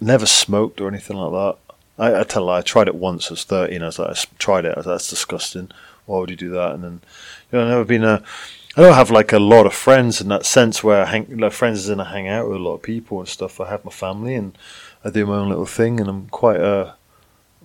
[0.00, 1.65] never smoked or anything like that.
[1.98, 3.30] I, I tell lie, I tried it once.
[3.30, 3.82] I was thirteen.
[3.82, 4.74] I was like, I tried it.
[4.76, 5.70] I was like, that's disgusting.
[6.06, 6.72] Why would you do that?
[6.74, 7.00] And then,
[7.50, 8.22] you know, I've never been a.
[8.76, 11.52] I don't have like a lot of friends in that sense where I hang, like
[11.52, 13.58] friends in I hang out with a lot of people and stuff.
[13.60, 14.56] I have my family and
[15.02, 16.94] I do my own little thing, and I'm quite a.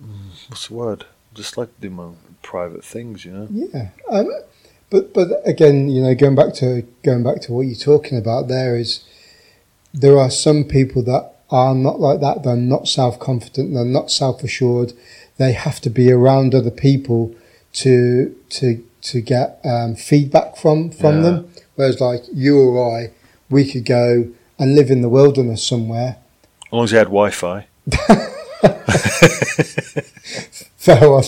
[0.02, 1.04] mm, What's the word?
[1.34, 2.10] Just like to do my
[2.42, 3.48] private things, you know.
[3.50, 4.30] Yeah, um,
[4.90, 8.48] but but again, you know, going back to going back to what you're talking about,
[8.48, 9.04] there is
[9.92, 12.42] there are some people that are not like that.
[12.42, 13.74] They're not self confident.
[13.74, 14.92] They're not self assured.
[15.36, 17.34] They have to be around other people
[17.74, 21.22] to to to get um, feedback from from Yeah.
[21.22, 21.48] them.
[21.76, 23.10] Whereas, like you or I,
[23.50, 26.16] we could go and live in the wilderness somewhere.
[26.66, 27.66] As long as you had Wi-Fi.
[30.76, 31.24] Fair one.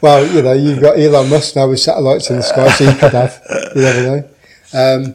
[0.00, 2.92] Well, you know, you've got Elon Musk now with satellites in the sky, so you
[2.96, 3.40] could have.
[3.74, 4.28] You never know.
[4.72, 5.14] Um,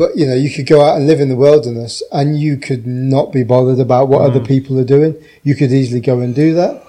[0.00, 2.86] but you know, you could go out and live in the wilderness, and you could
[2.86, 5.14] not be bothered about what other people are doing.
[5.42, 6.82] You could easily go and do that.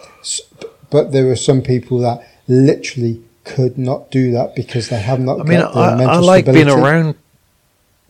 [0.90, 5.42] But there are some people that literally could not do that because they have not
[5.42, 7.16] I mean, got the I, I like being around.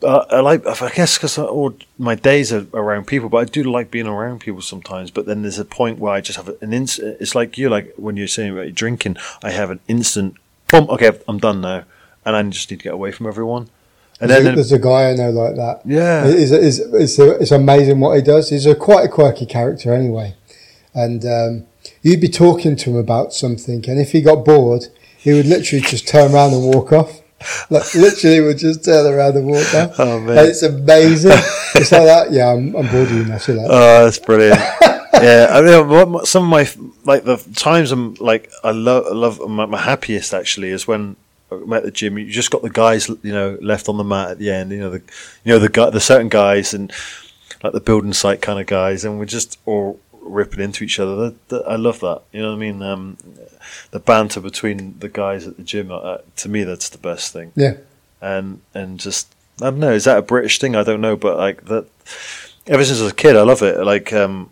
[0.04, 3.64] Uh, I like, I guess, because all my days are around people, but I do
[3.64, 5.10] like being around people sometimes.
[5.10, 7.16] But then there's a point where I just have an instant.
[7.18, 10.36] It's like you, like when you're saying about your drinking, I have an instant.
[10.68, 10.88] Boom.
[10.90, 11.82] Okay, I'm done now,
[12.24, 13.68] and I just need to get away from everyone.
[14.20, 15.80] And There's, then, a, there's a guy I know like that.
[15.84, 18.50] yeah, It's, it's, it's, it's amazing what he does.
[18.50, 20.36] He's a quite a quirky character anyway.
[20.94, 21.66] And um,
[22.02, 24.86] you'd be talking to him about something, and if he got bored,
[25.18, 27.20] he would literally just turn around and walk off.
[27.70, 29.98] Like literally, would just turn around and walk off.
[29.98, 30.38] Oh, man.
[30.38, 31.32] And it's amazing.
[31.74, 32.28] it's like that.
[32.30, 33.38] Yeah, I'm, I'm bored of you now.
[33.38, 33.66] See that?
[33.68, 34.60] Oh, that's brilliant.
[35.14, 36.68] yeah, I mean, some of my
[37.04, 41.16] like the times I'm like I love, love my, my happiest actually is when
[41.54, 42.18] I'm at the gym.
[42.18, 44.70] You just got the guys, you know, left on the mat at the end.
[44.72, 44.98] You know, the
[45.44, 46.92] you know the guy, the certain guys, and
[47.62, 51.16] like the building site kind of guys, and we're just all ripping into each other.
[51.16, 52.22] That, that, I love that.
[52.32, 52.82] You know what I mean?
[52.82, 53.16] Um,
[53.90, 55.90] the banter between the guys at the gym.
[55.90, 57.74] Uh, to me, that's the best thing Yeah.
[58.20, 59.92] and and just I don't know.
[59.92, 60.74] Is that a British thing?
[60.76, 61.86] I don't know, but like that.
[62.66, 63.78] Ever since I was a kid, I love it.
[63.84, 64.50] Like um,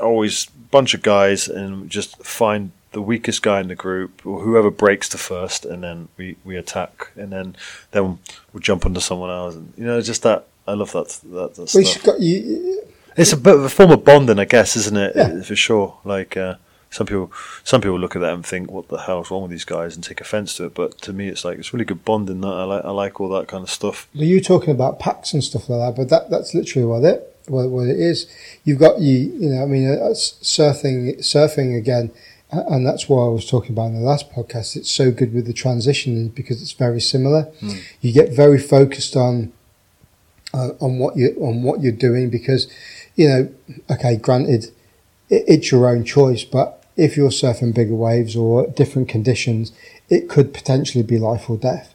[0.00, 4.70] always bunch of guys and just find the weakest guy in the group or whoever
[4.70, 7.54] breaks the first, and then we, we attack, and then
[7.90, 8.18] then
[8.52, 10.46] we'll jump onto someone else, and you know, just that.
[10.66, 12.02] I love that that, that We stuff.
[12.04, 12.82] got you.
[13.18, 15.12] It's a bit of a form of bonding, I guess, isn't it?
[15.14, 15.42] Yeah.
[15.42, 15.98] For sure.
[16.04, 16.54] Like uh,
[16.90, 17.30] some people,
[17.64, 20.02] some people look at that and think, "What the hell's wrong with these guys?" and
[20.02, 20.74] take offence to it.
[20.74, 22.40] But to me, it's like it's really good bonding.
[22.40, 22.84] That I like.
[22.86, 24.08] I like all that kind of stuff.
[24.14, 27.18] Well, you talking about packs and stuff like that, but that that's literally what it
[27.48, 28.26] what, what it is.
[28.64, 32.10] You've got you you know I mean uh, surfing surfing again,
[32.50, 34.76] and that's why I was talking about in the last podcast.
[34.76, 37.48] It's so good with the transition because it's very similar.
[38.00, 39.52] You get very focused on
[40.54, 42.70] uh, on what you on what you're doing because
[43.16, 43.52] you know
[43.90, 44.66] okay granted
[45.28, 49.72] it, it's your own choice, but if you're surfing bigger waves or different conditions,
[50.08, 51.94] it could potentially be life or death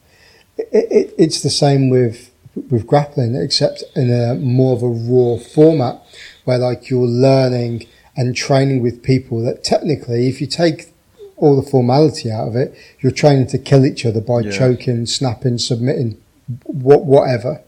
[0.57, 2.31] it, it, it's the same with
[2.69, 6.01] with grappling, except in a more of a raw format,
[6.43, 7.87] where like you're learning
[8.21, 10.93] and training with people that technically, if you take
[11.37, 14.51] all the formality out of it, you're training to kill each other by Yeah.
[14.51, 16.17] choking, snapping, submitting,
[16.65, 17.61] what whatever.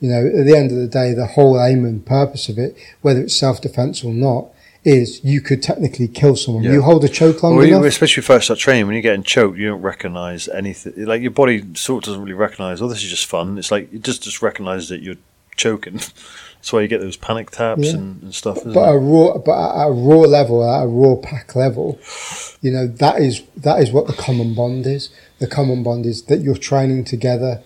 [0.00, 2.74] You know, at the end of the day, the whole aim and purpose of it,
[3.02, 4.46] whether it's self defense or not,
[4.84, 6.64] is you could technically kill someone.
[6.64, 6.72] Yeah.
[6.72, 7.84] You hold a choke long Well, enough.
[7.84, 11.04] especially first start training, when you're getting choked, you don't recognise anything.
[11.04, 12.82] Like your body sort of doesn't really recognise.
[12.82, 13.58] Oh, this is just fun.
[13.58, 15.20] It's like it just just recognises that you're
[15.56, 16.00] choking.
[16.62, 17.94] That's why you get those panic taps Yeah.
[17.94, 18.58] and, and stuff.
[18.58, 18.94] Isn't but it?
[18.94, 21.98] a raw, but at a raw level, at a raw pack level,
[22.60, 25.10] you know that is that is what the common bond is.
[25.40, 27.62] The common bond is that you're training together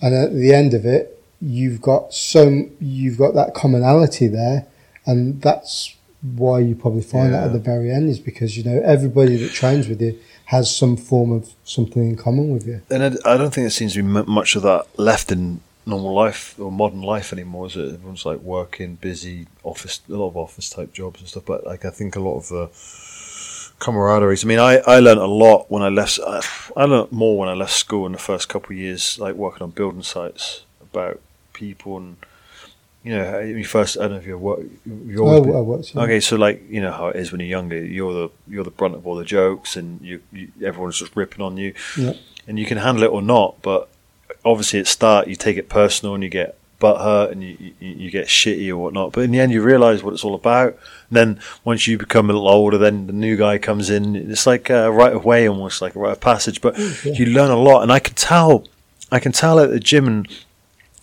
[0.00, 4.66] and at the end of it, you've got so you've got that commonality there,
[5.04, 8.80] and that's why you probably find that at the very end is because you know
[8.82, 12.80] everybody that trains with you has some form of something in common with you.
[12.90, 16.12] And I, I don't think there seems to be much of that left in normal
[16.14, 17.66] life or modern life anymore.
[17.66, 17.94] Is it?
[17.94, 21.44] Everyone's like working, busy, office, a lot of office type jobs and stuff.
[21.46, 22.68] But like, I think a lot of the
[23.80, 24.44] camaraderies.
[24.44, 26.18] I mean, I, I learned a lot when I left.
[26.26, 26.40] I,
[26.76, 29.62] I learned more when I left school in the first couple of years, like working
[29.62, 31.20] on building sites about
[31.52, 32.16] people and.
[33.04, 33.96] You know, you first.
[33.96, 34.58] I don't know if you're work.
[34.84, 36.02] You've always Oh, been- worked, yeah.
[36.02, 38.72] Okay, so like you know how it is when you're younger, you're the you're the
[38.72, 42.14] brunt of all the jokes, and you, you everyone's just ripping on you, Yeah.
[42.48, 43.62] and you can handle it or not.
[43.62, 43.88] But
[44.44, 47.74] obviously, at start, you take it personal, and you get butt hurt, and you, you
[47.80, 49.12] you get shitty or whatnot.
[49.12, 50.78] But in the end, you realise what it's all about.
[51.08, 54.14] And then once you become a little older, then the new guy comes in.
[54.14, 56.60] It's like a right of way, almost like a rite of passage.
[56.60, 57.12] But mm, yeah.
[57.12, 58.64] you learn a lot, and I can tell,
[59.10, 60.28] I can tell at the gym and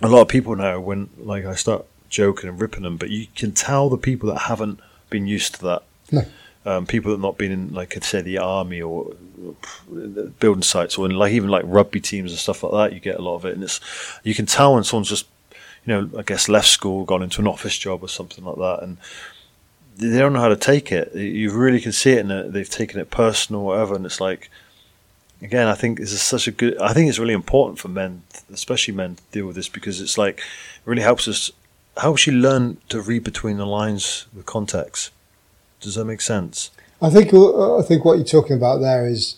[0.02, 3.28] a lot of people now when like I start joking and ripping them, but you
[3.36, 4.80] can tell the people that haven't
[5.10, 5.84] been used to that.
[6.12, 6.24] No.
[6.68, 9.14] Um, people that have not been in, like, I say, the army or
[10.40, 12.94] building sites, or in, like even like rugby teams and stuff like that.
[12.94, 13.80] You get a lot of it, and it's
[14.24, 15.28] you can tell when someone's just,
[15.86, 18.80] you know, I guess left school, gone into an office job or something like that,
[18.82, 18.98] and
[19.98, 21.14] they don't know how to take it.
[21.16, 23.96] You really can see it, and they've taken it personal, or whatever.
[23.96, 24.50] And it's like,
[25.42, 26.78] again, I think this is such a good.
[26.80, 30.18] I think it's really important for men, especially men, to deal with this because it's
[30.18, 31.52] like it really helps us
[31.98, 35.12] helps you learn to read between the lines, the context.
[35.86, 36.72] Does that make sense?
[37.02, 39.36] I think uh, I think what you're talking about there is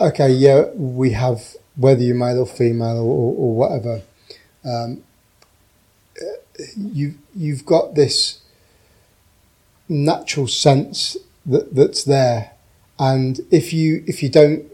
[0.00, 0.30] okay.
[0.30, 4.02] Yeah, we have whether you're male or female or, or whatever.
[4.64, 5.02] Um,
[6.76, 8.38] you you've got this
[9.88, 11.16] natural sense
[11.46, 12.52] that that's there,
[12.98, 14.64] and if you if you don't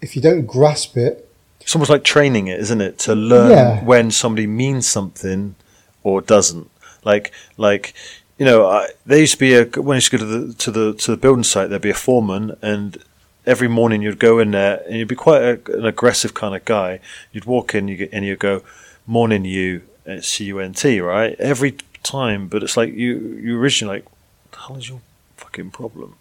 [0.00, 1.28] if you don't grasp it,
[1.60, 2.98] It's almost like training it, isn't it?
[3.00, 3.84] To learn Yeah.
[3.84, 5.54] when somebody means something
[6.02, 6.68] or doesn't.
[7.04, 7.94] Like, like
[8.42, 10.54] you know, I, there used to be a when I used to go to the
[10.54, 12.98] to the to the building site, there'd be a foreman, and
[13.46, 16.64] every morning you'd go in there, and you'd be quite a, an aggressive kind of
[16.64, 16.98] guy.
[17.30, 18.64] You'd walk in, you get, and you'd go,
[19.06, 21.36] "Morning, you." It's C U N T, right?
[21.38, 25.02] Every time, but it's like you you originally like, what the hell is your
[25.36, 26.16] fucking problem?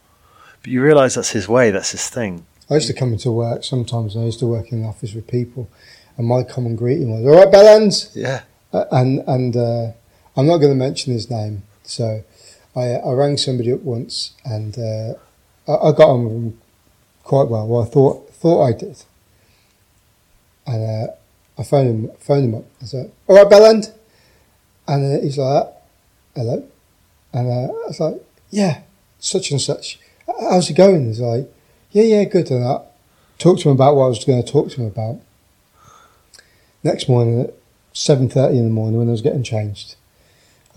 [0.61, 2.45] But you realise that's his way, that's his thing.
[2.69, 4.15] I used to come into work sometimes.
[4.15, 5.67] I used to work in the office with people,
[6.17, 8.43] and my common greeting was "All right, Bellends." Yeah.
[8.71, 9.85] Uh, and and uh,
[10.37, 11.63] I'm not going to mention his name.
[11.91, 12.23] So
[12.73, 15.13] I, I rang somebody up once, and uh,
[15.67, 16.61] I, I got on with him
[17.25, 17.67] quite well.
[17.67, 19.03] Well, I thought thought I did,
[20.65, 21.13] and uh,
[21.59, 22.63] I phoned him phoned him up.
[22.81, 23.91] I said, "All right, Bellend,"
[24.87, 25.67] and uh, he's like,
[26.33, 26.63] "Hello,"
[27.33, 28.83] and uh, I was like, "Yeah,
[29.19, 29.99] such and such.
[30.39, 31.51] How's it going?" He's like,
[31.91, 32.83] "Yeah, yeah, good." And I
[33.37, 35.19] talked to him about what I was going to talk to him about.
[36.83, 37.53] Next morning at
[37.91, 39.95] seven thirty in the morning when I was getting changed,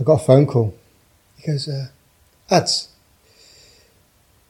[0.00, 0.74] I got a phone call.
[1.44, 1.88] He goes, uh,
[2.50, 2.88] "Ads,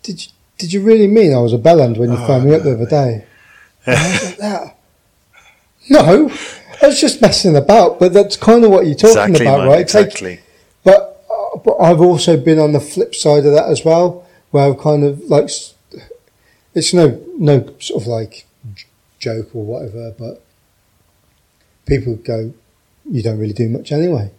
[0.03, 2.55] did you did you really mean I was a bellend when you Oh, phoned me
[2.55, 3.25] up the other day?"
[3.87, 4.77] Like, "That
[5.91, 6.31] no,
[6.83, 9.81] I was just messing about." But that's kind of what you're talking exactly, about, right?
[9.81, 10.41] Exactly.
[10.85, 14.66] but uh, but I've also been on the flip side of that as well, where
[14.69, 15.51] I've kind of like
[16.75, 18.87] it's no no sort of like j-
[19.19, 20.43] joke or whatever, but
[21.87, 22.55] people go,
[23.05, 24.31] "You don't really do much anyway."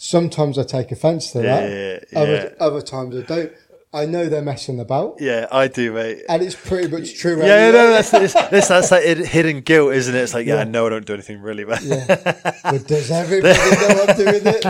[0.00, 1.68] Sometimes I take offence to that.
[1.70, 2.64] Yeah, yeah, Other yeah.
[2.66, 3.52] other times I don't.
[3.90, 6.22] I know they're messing about, Yeah, I do, mate.
[6.28, 7.38] and it's pretty much true.
[7.38, 10.18] Yeah, no, that's that's, that's, that's that hid- hidden guilt, isn't it?
[10.18, 10.60] It's like, yeah, Yeah.
[10.60, 11.78] I know I don't do anything really, man.
[11.82, 12.04] Yeah.
[12.64, 14.64] But does everybody know I'm doing it?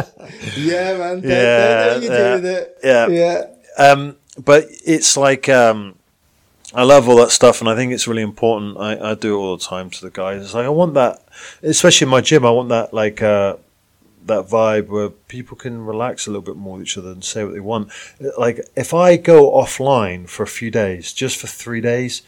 [0.57, 1.21] Yeah, man.
[1.21, 2.79] They, Yeah, they know you're yeah, it.
[2.85, 3.07] yeah.
[3.09, 3.45] Yeah.
[3.91, 5.97] Um, but it's like um,
[6.73, 8.79] I love all that stuff, and I think it's really important.
[8.79, 10.43] I, I do it all the time to the guys.
[10.43, 11.25] It's like I want that,
[11.65, 12.47] especially in my gym.
[12.47, 13.57] I want that like uh,
[14.29, 17.45] that vibe where people can relax a little bit more with each other and say
[17.45, 17.91] what they want.
[18.39, 22.23] Like if I go offline for a few days, just for three days,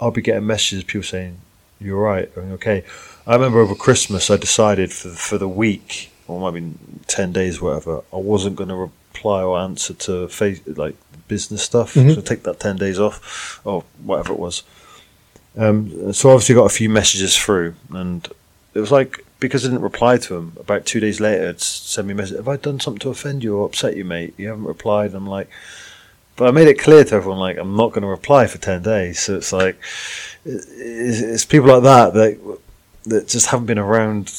[0.00, 1.38] I'll be getting messages people saying
[1.80, 2.84] you're right, or okay.
[3.26, 6.62] I remember over Christmas, I decided for for the week, or have
[7.06, 8.02] ten days, whatever.
[8.12, 10.96] I wasn't going to reply or answer to face like
[11.28, 11.94] business stuff.
[11.94, 12.14] Mhm.
[12.14, 14.62] So take that ten days off, or whatever it was.
[15.56, 18.26] Um, so obviously got a few messages through, and
[18.74, 20.52] it was like because I didn't reply to him.
[20.58, 22.36] About two days later, it's send me a message.
[22.36, 24.34] Have I done something to offend you or upset you, mate?
[24.36, 25.14] You haven't replied.
[25.14, 25.48] I'm like,
[26.36, 28.82] but I made it clear to everyone like I'm not going to reply for ten
[28.82, 29.20] days.
[29.20, 29.78] So it's like
[30.44, 32.58] it's, people like that that
[33.04, 34.32] that just haven't been around.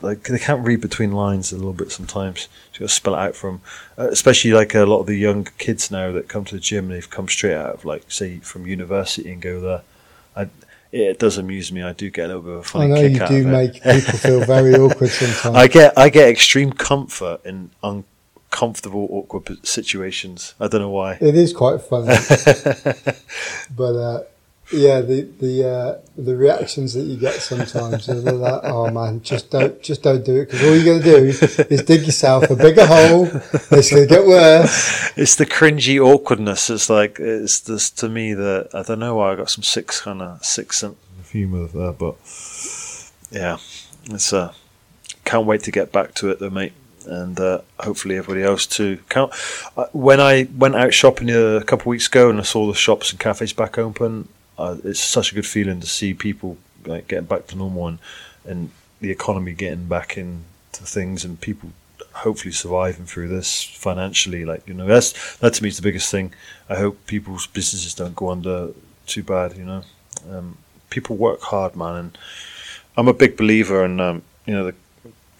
[0.00, 2.48] Like they can't read between lines a little bit sometimes.
[2.72, 3.60] You got to spell it out from,
[3.98, 6.88] uh, especially like a lot of the young kids now that come to the gym
[6.88, 9.82] they've come straight out of like say from university and go there.
[10.36, 10.48] I,
[10.92, 11.82] it does amuse me.
[11.82, 13.74] I do get a little bit of a I funny I know you do make
[13.74, 15.56] people feel very awkward sometimes.
[15.56, 20.54] I get I get extreme comfort in uncomfortable, awkward situations.
[20.60, 21.18] I don't know why.
[21.20, 22.06] It is quite funny,
[23.76, 24.22] but uh,
[24.72, 29.50] yeah, the the uh, the reactions that you get sometimes are like, "Oh man, just
[29.50, 32.56] don't just don't do it," because all you're going to do is dig yourself a
[32.56, 33.26] bigger hole.
[33.70, 35.16] It's going to get worse.
[35.16, 36.68] It's the cringy awkwardness.
[36.68, 40.00] It's like it's this to me that I don't know why I got some six
[40.02, 42.16] kind of six sense of humour there, but
[43.30, 43.56] yeah,
[44.10, 44.52] it's uh
[45.24, 46.72] can't wait to get back to it though, mate.
[47.06, 48.98] And uh, hopefully everybody else too.
[49.08, 49.32] Can't,
[49.78, 52.74] uh, when I went out shopping a couple of weeks ago and I saw the
[52.74, 54.28] shops and cafes back open,
[54.58, 57.98] uh, it's such a good feeling to see people like getting back to normal and,
[58.44, 58.70] and
[59.00, 61.70] the economy getting back into things and people
[62.12, 64.44] hopefully surviving through this financially.
[64.44, 66.32] Like you know, that's that to me is the biggest thing.
[66.68, 68.70] I hope people's businesses don't go under
[69.06, 69.56] too bad.
[69.56, 69.82] You know,
[70.30, 70.58] um,
[70.90, 72.18] people work hard, man, and
[72.96, 74.74] I'm a big believer in um, you know the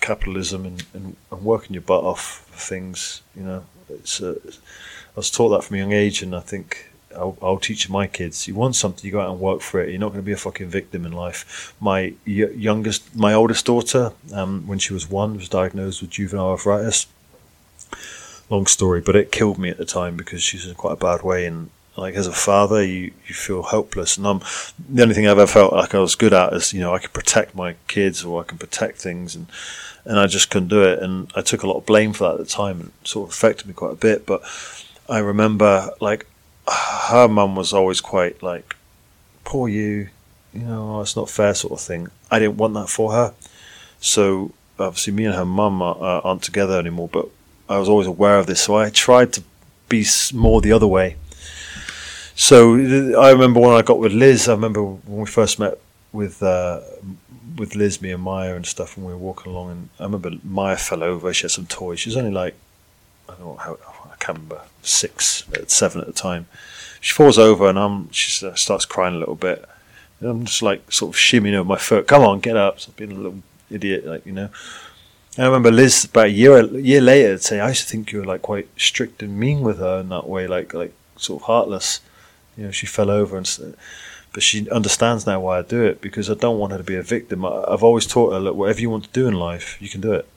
[0.00, 3.22] capitalism and, and, and working your butt off for things.
[3.36, 6.87] You know, it's uh, I was taught that from a young age, and I think
[7.18, 8.46] I'll, I'll teach my kids.
[8.48, 9.90] You want something, you go out and work for it.
[9.90, 11.74] You're not going to be a fucking victim in life.
[11.80, 17.06] My youngest, my oldest daughter, um, when she was one, was diagnosed with juvenile arthritis.
[18.50, 21.22] Long story, but it killed me at the time because she's in quite a bad
[21.22, 21.44] way.
[21.44, 24.16] And like as a father, you, you feel hopeless.
[24.16, 24.40] And I'm
[24.88, 26.98] the only thing I've ever felt like I was good at is you know I
[26.98, 29.48] could protect my kids or I can protect things, and
[30.04, 31.00] and I just couldn't do it.
[31.00, 33.34] And I took a lot of blame for that at the time, and sort of
[33.34, 34.24] affected me quite a bit.
[34.24, 34.42] But
[35.08, 36.26] I remember like
[36.70, 38.76] her mum was always quite like,
[39.44, 40.08] poor you,
[40.52, 42.08] you know, it's not fair sort of thing.
[42.30, 43.34] I didn't want that for her.
[44.00, 47.28] So obviously, me and her mum are, uh, aren't together anymore, but
[47.68, 48.62] I was always aware of this.
[48.62, 49.42] So I tried to
[49.88, 50.04] be
[50.34, 51.16] more the other way.
[52.34, 55.78] So I remember when I got with Liz, I remember when we first met
[56.12, 56.80] with uh,
[57.56, 60.30] with Liz, me and Maya and stuff, and we were walking along, and I remember
[60.44, 61.32] Maya fell over.
[61.34, 61.98] She had some toys.
[61.98, 62.54] She was only like
[63.28, 66.46] I don't know how I can't remember six, seven at the time.
[67.00, 69.64] She falls over, and I'm she uh, starts crying a little bit.
[70.20, 72.08] And I'm just like sort of shimmying over my foot.
[72.08, 72.80] Come on, get up!
[72.80, 74.50] So being a little idiot, like you know.
[75.36, 78.20] And I remember Liz about a year year later say, "I used to think you
[78.20, 81.46] were like quite strict and mean with her in that way, like like sort of
[81.46, 82.00] heartless."
[82.56, 83.76] You know, she fell over and.
[84.30, 86.96] But she understands now why I do it because I don't want her to be
[86.96, 87.46] a victim.
[87.46, 90.12] I've always taught her, look, whatever you want to do in life, you can do
[90.12, 90.28] it.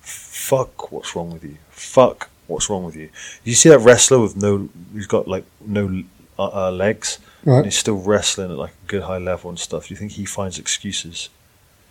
[0.00, 1.58] Fuck what's wrong with you.
[1.68, 3.08] Fuck what's wrong with you.
[3.44, 6.02] You see that wrestler with no, he's got like no
[6.38, 7.18] uh, uh, legs,
[7.58, 9.86] and he's still wrestling at like a good high level and stuff.
[9.86, 11.28] Do You think he finds excuses?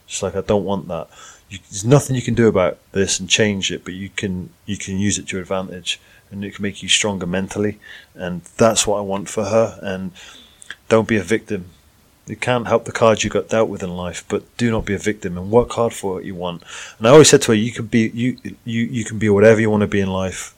[0.07, 1.07] It's like I don't want that.
[1.49, 4.77] You, there's nothing you can do about this and change it, but you can you
[4.77, 5.99] can use it to your advantage,
[6.31, 7.79] and it can make you stronger mentally.
[8.15, 9.79] And that's what I want for her.
[9.81, 10.11] And
[10.89, 11.69] don't be a victim.
[12.27, 14.93] You can't help the cards you got dealt with in life, but do not be
[14.93, 16.61] a victim and work hard for what you want.
[16.97, 19.61] And I always said to her, you can be you you you can be whatever
[19.61, 20.53] you want to be in life.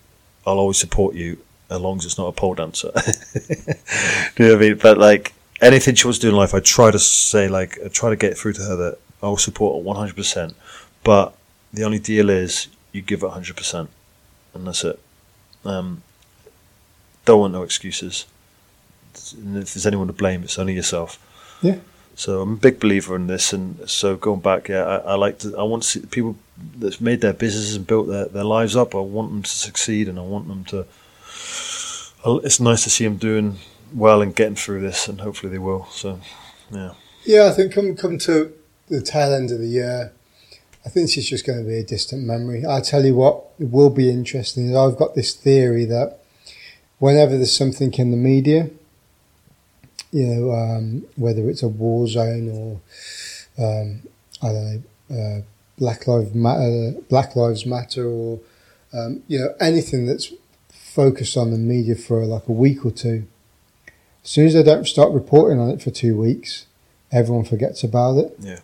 [0.47, 1.37] I'll always support you
[1.69, 2.91] as long as it's not a pole dancer.
[2.95, 4.77] do you know what I mean?
[4.77, 7.89] But like anything she wants to do in life, I try to say like I
[7.89, 10.55] try to get through to her that I'll support her one hundred percent.
[11.03, 11.35] But
[11.71, 13.89] the only deal is you give it hundred percent,
[14.55, 14.99] and that's it.
[15.63, 16.01] Um,
[17.25, 18.25] don't want no excuses.
[19.33, 21.19] And if there's anyone to blame, it's only yourself.
[21.61, 21.77] Yeah.
[22.15, 25.39] So I'm a big believer in this, and so going back, yeah, I, I like
[25.39, 25.57] to.
[25.57, 26.35] I want to see people
[26.77, 28.93] that's made their businesses and built their, their lives up.
[28.93, 30.85] I want them to succeed, and I want them to.
[32.25, 33.59] It's nice to see them doing
[33.93, 35.87] well and getting through this, and hopefully they will.
[35.91, 36.19] So,
[36.71, 36.91] yeah,
[37.25, 38.51] Yeah, I think come come to
[38.89, 40.11] the tail end of the year,
[40.85, 42.65] I think this is just going to be a distant memory.
[42.65, 44.69] I tell you what, it will be interesting.
[44.69, 46.19] Is I've got this theory that
[46.97, 48.69] whenever there's something in the media,
[50.11, 52.81] you know, um, whether it's a war zone or
[53.63, 54.01] um,
[54.41, 55.41] I don't know, uh,
[55.77, 58.39] Black Lives Matter, Black Lives Matter, or
[58.93, 60.33] um, you know, anything that's
[60.69, 63.27] focused on the media for like a week or two.
[64.23, 66.65] As soon as they don't start reporting on it for two weeks,
[67.11, 68.35] everyone forgets about it.
[68.39, 68.59] Yeah.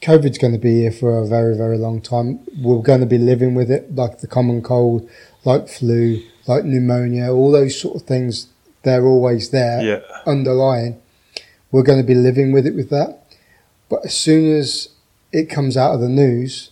[0.00, 2.40] COVID's going to be here for a very, very long time.
[2.60, 5.08] We're going to be living with it, like the common cold,
[5.44, 8.48] like flu, like pneumonia, all those sort of things.
[8.82, 11.00] They're always there, yeah, underlying.
[11.70, 13.20] We're going to be living with it with that.
[13.88, 14.88] But as soon as
[15.32, 16.70] it comes out of the news,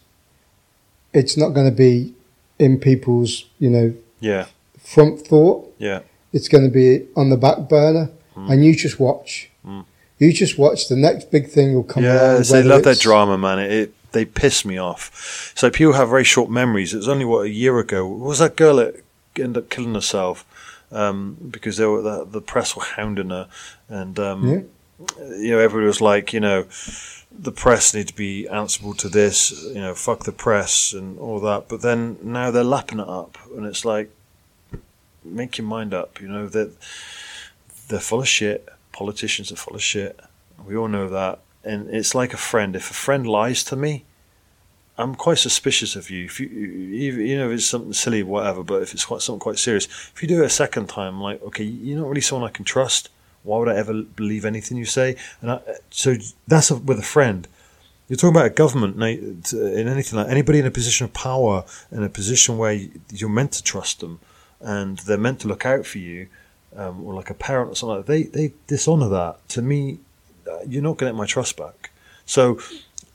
[1.12, 2.14] it's not going to be
[2.58, 4.46] in people's, you know, yeah,
[4.78, 5.74] front thought.
[5.78, 6.00] yeah,
[6.32, 8.50] It's going to be on the back burner, Mm.
[8.52, 9.50] and you just watch.
[9.66, 9.84] Mm.
[10.18, 10.88] You just watch.
[10.88, 12.38] The next big thing will come yeah.
[12.38, 13.58] they love their drama, man.
[13.58, 15.52] It, it they piss me off.
[15.56, 16.94] So people have very short memories.
[16.94, 18.06] It was only what a year ago.
[18.06, 19.02] What was that girl that
[19.36, 20.44] ended up killing herself
[20.92, 23.48] um, because they were the, the press were hounding her,
[23.88, 25.24] and um, Yeah.
[25.36, 26.66] you know, everybody was like, you know,
[27.32, 31.40] the press need to be answerable to this, you know, fuck the press and all
[31.40, 31.68] that.
[31.68, 34.10] But then now they're lapping it up, and it's like,
[35.24, 36.72] make your mind up, you know, that
[37.88, 38.68] they're full of shit.
[38.92, 40.18] Politicians are full of shit.
[40.66, 41.38] We all know that.
[41.64, 42.74] And it's like a friend.
[42.74, 44.04] If a friend lies to me,
[45.00, 46.26] I'm quite suspicious of you.
[46.26, 49.58] If you, you, know, if it's something silly, whatever, but if it's quite something quite
[49.58, 52.48] serious, if you do it a second time, I'm like, okay, you're not really someone
[52.48, 53.08] I can trust.
[53.42, 55.16] Why would I ever believe anything you say?
[55.40, 55.60] And I,
[55.90, 56.16] so
[56.46, 57.48] that's a, with a friend.
[58.08, 62.02] You're talking about a government in anything like anybody in a position of power, in
[62.02, 62.72] a position where
[63.12, 64.20] you're meant to trust them,
[64.60, 66.26] and they're meant to look out for you,
[66.76, 67.98] um, or like a parent or something.
[67.98, 69.48] Like that, they they dishonor that.
[69.50, 70.00] To me,
[70.50, 71.92] uh, you're not going to get my trust back.
[72.26, 72.58] So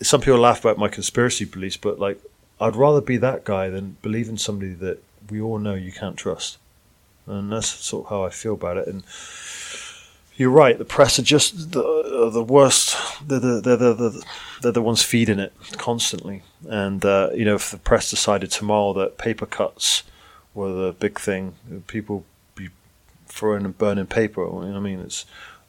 [0.01, 2.19] some people laugh about my conspiracy beliefs, but like
[2.59, 6.17] I'd rather be that guy than believe in somebody that we all know you can't
[6.17, 6.57] trust,
[7.25, 8.87] and that's sort of how I feel about it.
[8.87, 9.03] And
[10.37, 10.77] you're right.
[10.77, 12.95] The press are just the the worst.
[13.25, 14.25] They're the they're the, the,
[14.61, 16.43] they're the ones feeding it constantly.
[16.67, 20.03] And uh, you know, if the press decided tomorrow that paper cuts
[20.53, 21.55] were the big thing,
[21.87, 22.69] people be
[23.27, 24.47] throwing and burning paper.
[24.47, 24.99] I mean?
[24.99, 25.25] It's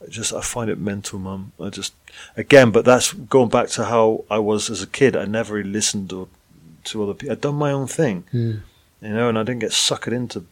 [0.09, 1.53] just I find it mental, mum.
[1.61, 1.95] I just
[2.37, 5.17] again, but that's going back to how I was as a kid.
[5.17, 6.29] I never really listened to,
[6.85, 7.33] to other people.
[7.33, 8.61] I'd done my own thing, mm.
[9.01, 10.45] you know, and I didn't get suckered into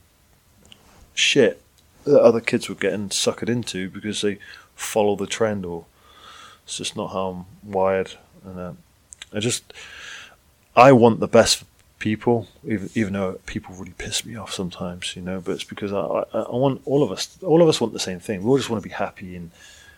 [1.15, 1.61] shit
[2.05, 4.39] that other kids were getting suckered into because they
[4.75, 5.87] follow the trend or
[6.65, 8.15] it's just not how I'm wired.
[8.45, 8.73] And uh,
[9.33, 9.73] I just,
[10.77, 11.65] I want the best for
[12.05, 15.91] people, even, even though people really piss me off sometimes, you know, but it's because
[15.91, 18.43] I, I, I want all of us, all of us want the same thing.
[18.43, 19.51] We all just want to be happy and,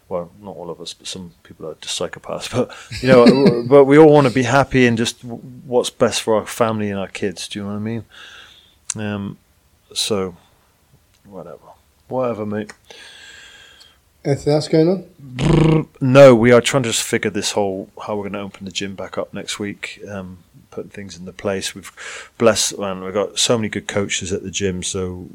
[0.09, 2.49] well, not all of us, but some people are just psychopaths.
[2.55, 2.71] But
[3.03, 6.47] you know, but we all want to be happy and just what's best for our
[6.47, 7.49] family and our kids.
[7.49, 8.05] Do you know what I mean?
[8.95, 9.39] Um,
[9.93, 10.37] so,
[11.25, 11.59] whatever.
[12.07, 12.73] Whatever, mate.
[14.25, 15.89] Anything else going on?
[16.01, 18.71] No, we are trying to just figure this whole how we're going to open the
[18.71, 20.01] gym back up next week.
[20.09, 20.45] Um,
[20.77, 21.75] putting things into place.
[21.75, 21.91] We've
[22.37, 23.03] blessed, man.
[23.03, 24.83] We've got so many good coaches at the gym.
[24.83, 25.29] So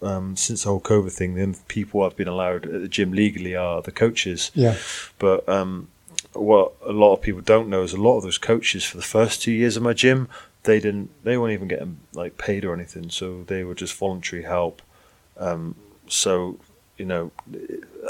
[0.00, 3.12] um, since the whole COVID thing, the only people I've been allowed at the gym
[3.12, 4.50] legally are the coaches.
[4.54, 4.76] Yeah.
[5.18, 5.88] But um,
[6.32, 9.02] what a lot of people don't know is a lot of those coaches for the
[9.02, 10.28] first two years of my gym,
[10.62, 13.10] they didn't, they weren't even getting like paid or anything.
[13.10, 14.80] So they were just voluntary help.
[15.36, 15.74] Um,
[16.08, 16.58] so
[16.98, 17.30] you know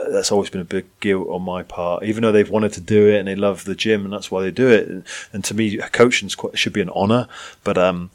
[0.08, 2.04] that's always been a big guilt on my part.
[2.04, 4.42] Even though they've wanted to do it and they love the gym and that's why
[4.42, 4.88] they do it.
[4.88, 7.28] And, and to me coaching should be an honor
[7.64, 8.10] but um,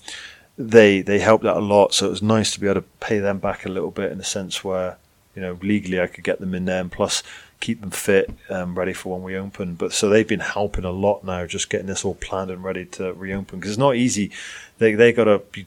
[0.57, 1.93] they they helped out a lot.
[1.93, 4.17] So it was nice to be able to pay them back a little bit in
[4.17, 4.97] the sense where
[5.35, 7.23] you know legally I could get them in there and plus
[7.59, 9.75] keep them fit um, ready for when we open.
[9.75, 12.85] But so they've been helping a lot now just getting this all planned and ready
[12.85, 13.59] to reopen.
[13.59, 14.31] Because it's not easy.
[14.77, 15.65] They they got to be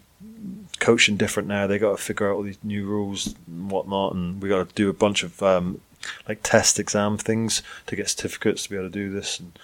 [0.85, 1.67] coaching different now.
[1.67, 4.75] They got to figure out all these new rules and whatnot, and we got to
[4.75, 5.81] do a bunch of um,
[6.29, 9.41] like test exam things to get certificates to be able to do this.
[9.41, 9.59] And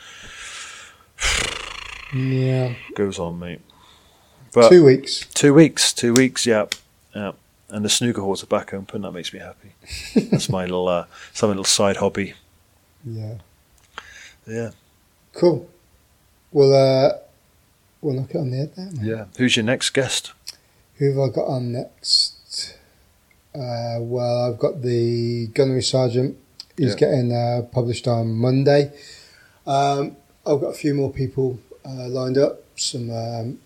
[2.15, 3.61] yeah, goes on, mate.
[4.53, 5.27] But two weeks.
[5.35, 5.93] Two weeks.
[5.93, 6.47] Two weeks.
[6.47, 6.67] Yeah,
[7.15, 7.33] yeah.
[7.69, 9.03] And the snooker halls are back open.
[9.03, 9.75] That makes me happy.
[10.31, 12.33] That's my little, uh, some little side hobby.
[13.05, 13.35] Yeah.
[14.47, 14.71] Yeah.
[15.35, 15.69] Cool.
[16.51, 17.19] Well, uh,
[18.01, 18.91] we'll knock it on the head there.
[19.01, 19.25] Yeah.
[19.37, 20.33] Who's your next guest?
[21.01, 22.77] Who have I got on next?
[23.55, 26.37] Uh, well, I've got the gunnery sergeant.
[26.77, 26.97] He's yeah.
[26.97, 28.93] getting uh, published on Monday.
[29.67, 30.17] Um,
[30.47, 32.65] I've got a few more people uh, lined up.
[32.77, 33.61] Some um,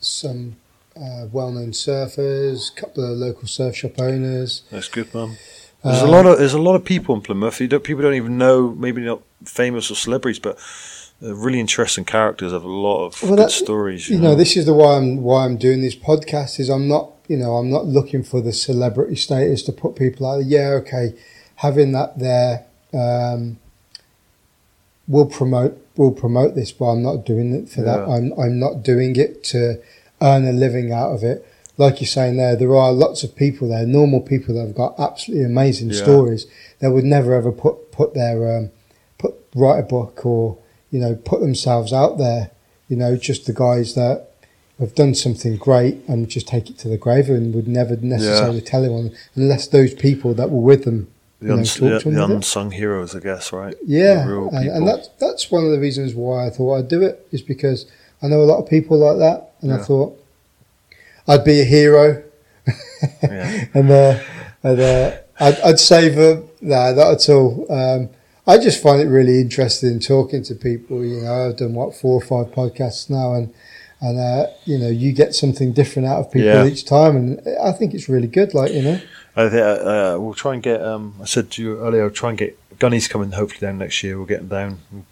[0.00, 0.56] some
[0.96, 4.64] uh, well-known surfers, a couple of local surf shop owners.
[4.72, 5.36] That's good, man.
[5.84, 7.62] There's a lot of there's a lot of people in Plymouth.
[7.68, 10.58] Don't, people don't even know, maybe not famous or celebrities, but
[11.32, 14.08] really interesting characters have a lot of well, good stories.
[14.08, 14.30] You, you know?
[14.30, 16.60] know, this is the why I'm why I'm doing this podcast.
[16.60, 20.26] Is I'm not you know I'm not looking for the celebrity status to put people
[20.26, 20.44] out.
[20.44, 21.14] Yeah, okay,
[21.56, 23.58] having that there um,
[25.08, 27.96] will promote will promote this, but I'm not doing it for yeah.
[27.96, 28.08] that.
[28.08, 29.80] I'm I'm not doing it to
[30.20, 31.46] earn a living out of it.
[31.76, 34.94] Like you're saying there, there are lots of people there, normal people that have got
[34.98, 36.02] absolutely amazing yeah.
[36.02, 36.46] stories
[36.78, 38.70] that would never ever put put their um,
[39.18, 40.58] put write a book or
[40.94, 42.52] you know, put themselves out there.
[42.88, 44.28] You know, just the guys that
[44.78, 48.58] have done something great and just take it to the grave and would never necessarily
[48.58, 48.64] yeah.
[48.64, 51.08] tell anyone unless those people that were with them.
[51.40, 53.74] The, uns- know, the, the unsung heroes, I guess, right?
[53.84, 57.26] Yeah, and, and, that's that's one of the reasons why I thought I'd do it
[57.32, 57.86] is because
[58.22, 59.78] I know a lot of people like that, and yeah.
[59.78, 60.16] I thought
[61.26, 62.22] I'd be a hero,
[63.20, 63.64] yeah.
[63.74, 64.20] and uh,
[64.62, 66.48] and uh, I'd, I'd save them.
[66.60, 67.66] Nah, not at all.
[67.68, 68.10] Um,
[68.46, 71.04] I just find it really interesting talking to people.
[71.04, 73.54] You know, I've done what four or five podcasts now, and
[74.00, 76.66] and uh, you know, you get something different out of people yeah.
[76.66, 78.54] each time, and I think it's really good.
[78.54, 79.00] Like you know,
[79.36, 80.82] I think uh, uh, we'll try and get.
[80.82, 84.02] Um, I said to you earlier, I'll try and get Gunny's coming hopefully down next
[84.02, 84.16] year.
[84.16, 85.06] We'll get him down and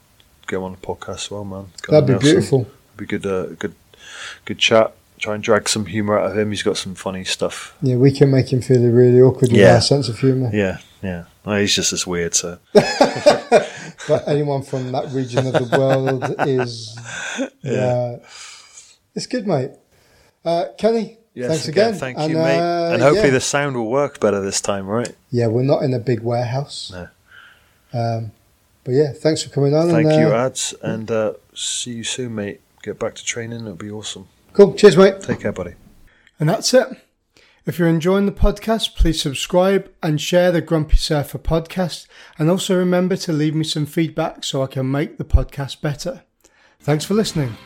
[0.51, 1.67] him on the podcast as well, man.
[1.89, 2.67] That'd be beautiful.
[2.97, 3.75] Be good, uh, good,
[4.45, 4.95] good chat.
[5.19, 6.51] Try and drag some humour out of him.
[6.51, 7.77] He's got some funny stuff.
[7.81, 10.51] Yeah, we can make him feel really awkward with our sense of humour.
[10.53, 11.25] Yeah, yeah.
[11.45, 12.35] Well, he's just as weird.
[12.35, 12.59] So
[14.09, 16.97] But anyone from that region of the world is.
[17.63, 18.17] Yeah.
[19.15, 19.71] it's good, mate.
[20.45, 21.95] Uh, Kenny, yes, thanks again.
[21.95, 22.59] Thank And, you, mate.
[22.59, 23.35] uh, and hopefully yeah.
[23.35, 25.15] the sound will work better this time, right?
[25.31, 26.93] Yeah, we're not in a big warehouse.
[26.93, 27.09] No.
[27.93, 28.33] Um,
[28.85, 29.89] but yeah, thanks for coming on.
[29.91, 32.61] Thank and, you, uh, ads, and uh, see you soon, mate.
[32.83, 33.61] Get back to training.
[33.61, 34.27] It'll be awesome.
[34.53, 34.75] Cool.
[34.75, 35.21] Cheers, mate.
[35.21, 35.75] Take care, buddy.
[36.41, 36.89] And that's it.
[37.65, 42.09] If you're enjoying the podcast, please subscribe and share the Grumpy Surfer podcast.
[42.37, 46.25] And also remember to leave me some feedback so I can make the podcast better.
[46.81, 47.57] Thanks for listening.